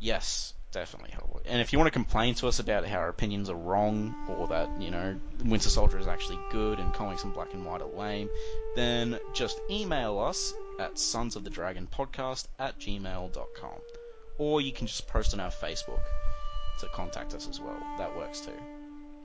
yes, 0.00 0.54
definitely 0.74 1.10
Hellboy. 1.10 1.40
And 1.46 1.60
if 1.60 1.72
you 1.72 1.78
want 1.78 1.86
to 1.86 1.92
complain 1.92 2.34
to 2.36 2.48
us 2.48 2.58
about 2.58 2.84
how 2.86 2.98
our 2.98 3.08
opinions 3.08 3.48
are 3.48 3.56
wrong, 3.56 4.14
or 4.28 4.48
that 4.48 4.68
you 4.82 4.90
know 4.90 5.16
Winter 5.44 5.70
Soldier 5.70 5.98
is 5.98 6.06
actually 6.06 6.38
good 6.50 6.78
and 6.78 6.92
comics 6.92 7.24
in 7.24 7.30
black 7.30 7.54
and 7.54 7.64
white 7.64 7.80
are 7.80 7.88
lame, 7.88 8.28
then 8.76 9.18
just 9.32 9.58
email 9.70 10.18
us 10.18 10.52
at 10.78 10.98
sons 10.98 11.36
of 11.36 11.44
the 11.44 11.50
dragon 11.50 11.88
podcast 11.90 12.46
at 12.58 12.78
gmail.com 12.80 13.78
or 14.38 14.60
you 14.60 14.72
can 14.72 14.88
just 14.88 15.06
post 15.06 15.32
on 15.32 15.38
our 15.38 15.50
facebook 15.52 16.02
to 16.80 16.86
contact 16.88 17.32
us 17.34 17.48
as 17.48 17.60
well 17.60 17.76
that 17.96 18.16
works 18.16 18.40
too 18.40 18.50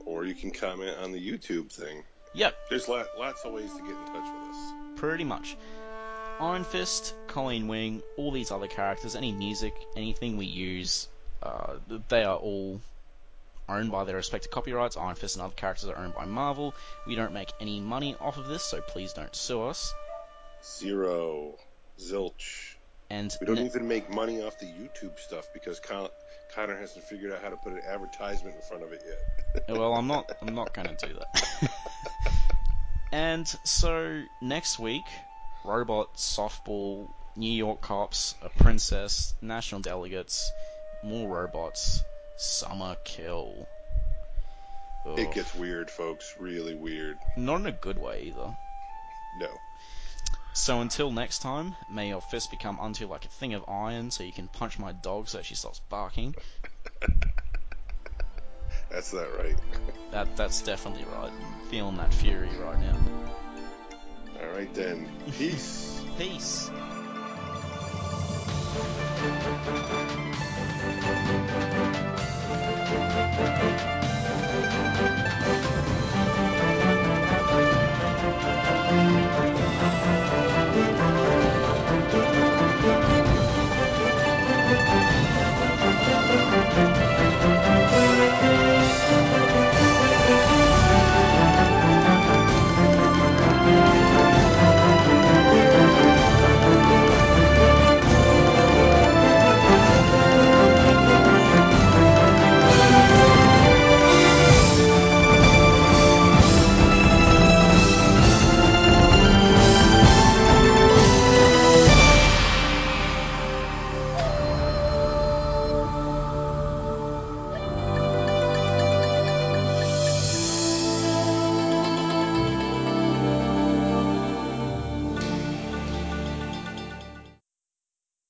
Or 0.06 0.24
you 0.24 0.34
can 0.34 0.52
comment 0.52 0.96
on 1.02 1.10
the 1.10 1.18
YouTube 1.18 1.72
thing. 1.72 2.04
yep 2.34 2.54
There's 2.70 2.86
lot, 2.88 3.06
lots 3.18 3.44
of 3.44 3.52
ways 3.52 3.72
to 3.72 3.80
get 3.80 3.90
in 3.90 4.06
touch 4.06 4.28
with 4.32 4.50
us. 4.54 4.72
pretty 4.94 5.24
much 5.24 5.56
iron 6.38 6.62
fist 6.62 7.14
colleen 7.26 7.66
wing 7.66 8.00
all 8.16 8.30
these 8.30 8.52
other 8.52 8.68
characters 8.68 9.16
any 9.16 9.32
music 9.32 9.74
anything 9.96 10.36
we 10.36 10.46
use 10.46 11.08
uh, 11.42 11.74
they 12.08 12.22
are 12.24 12.36
all 12.36 12.80
owned 13.68 13.90
by 13.90 14.04
their 14.04 14.16
respective 14.16 14.50
copyrights 14.50 14.96
iron 14.96 15.14
fist 15.14 15.36
and 15.36 15.44
other 15.44 15.54
characters 15.54 15.88
are 15.88 15.96
owned 15.96 16.14
by 16.14 16.24
marvel 16.24 16.74
we 17.06 17.14
don't 17.14 17.32
make 17.32 17.52
any 17.60 17.78
money 17.80 18.16
off 18.20 18.36
of 18.36 18.46
this 18.48 18.64
so 18.64 18.80
please 18.80 19.12
don't 19.12 19.34
sue 19.34 19.62
us 19.62 19.94
Zero. 20.64 21.54
Zilch. 21.98 22.74
and 23.10 23.34
We 23.40 23.46
don't 23.46 23.56
ne- 23.56 23.66
even 23.66 23.86
make 23.88 24.10
money 24.10 24.42
off 24.42 24.58
the 24.58 24.66
YouTube 24.66 25.18
stuff 25.18 25.46
because 25.52 25.80
Con- 25.80 26.08
Connor 26.54 26.76
hasn't 26.76 27.04
figured 27.04 27.32
out 27.32 27.42
how 27.42 27.50
to 27.50 27.56
put 27.56 27.72
an 27.72 27.80
advertisement 27.86 28.56
in 28.56 28.62
front 28.62 28.82
of 28.82 28.92
it 28.92 29.02
yet. 29.06 29.18
Well, 29.68 29.94
I'm 29.94 30.06
not. 30.06 30.30
I'm 30.42 30.54
not 30.54 30.72
going 30.74 30.94
to 30.96 31.06
do 31.08 31.14
that. 31.14 31.70
and 33.12 33.46
so 33.64 34.22
next 34.40 34.78
week, 34.78 35.04
robot, 35.64 36.14
softball, 36.14 37.08
New 37.36 37.50
York 37.52 37.80
cops, 37.80 38.34
a 38.42 38.48
princess, 38.48 39.34
national 39.42 39.80
delegates, 39.80 40.50
more 41.02 41.28
robots, 41.28 42.02
summer 42.36 42.96
kill. 43.04 43.68
It 45.16 45.32
gets 45.32 45.54
weird, 45.54 45.90
folks. 45.90 46.34
Really 46.38 46.74
weird. 46.74 47.18
Not 47.36 47.60
in 47.60 47.66
a 47.66 47.72
good 47.72 47.98
way 47.98 48.24
either. 48.26 48.56
No. 49.38 49.48
So 50.52 50.80
until 50.80 51.10
next 51.10 51.38
time, 51.40 51.74
may 51.88 52.08
your 52.08 52.20
fist 52.20 52.50
become 52.50 52.78
unto 52.80 53.06
like 53.06 53.24
a 53.24 53.28
thing 53.28 53.54
of 53.54 53.64
iron, 53.68 54.10
so 54.10 54.24
you 54.24 54.32
can 54.32 54.48
punch 54.48 54.78
my 54.78 54.92
dog 54.92 55.28
so 55.28 55.42
she 55.42 55.54
stops 55.54 55.80
barking. 55.88 56.34
That's 58.90 59.12
that 59.12 59.28
right. 59.38 59.56
That 60.10 60.36
that's 60.36 60.62
definitely 60.62 61.04
right. 61.04 61.30
I'm 61.30 61.68
feeling 61.68 61.96
that 61.96 62.12
fury 62.12 62.48
right 62.58 62.80
now. 62.80 62.98
All 64.42 64.48
right 64.50 64.74
then. 64.74 65.08
Peace. 65.38 66.02
Peace. 66.18 66.70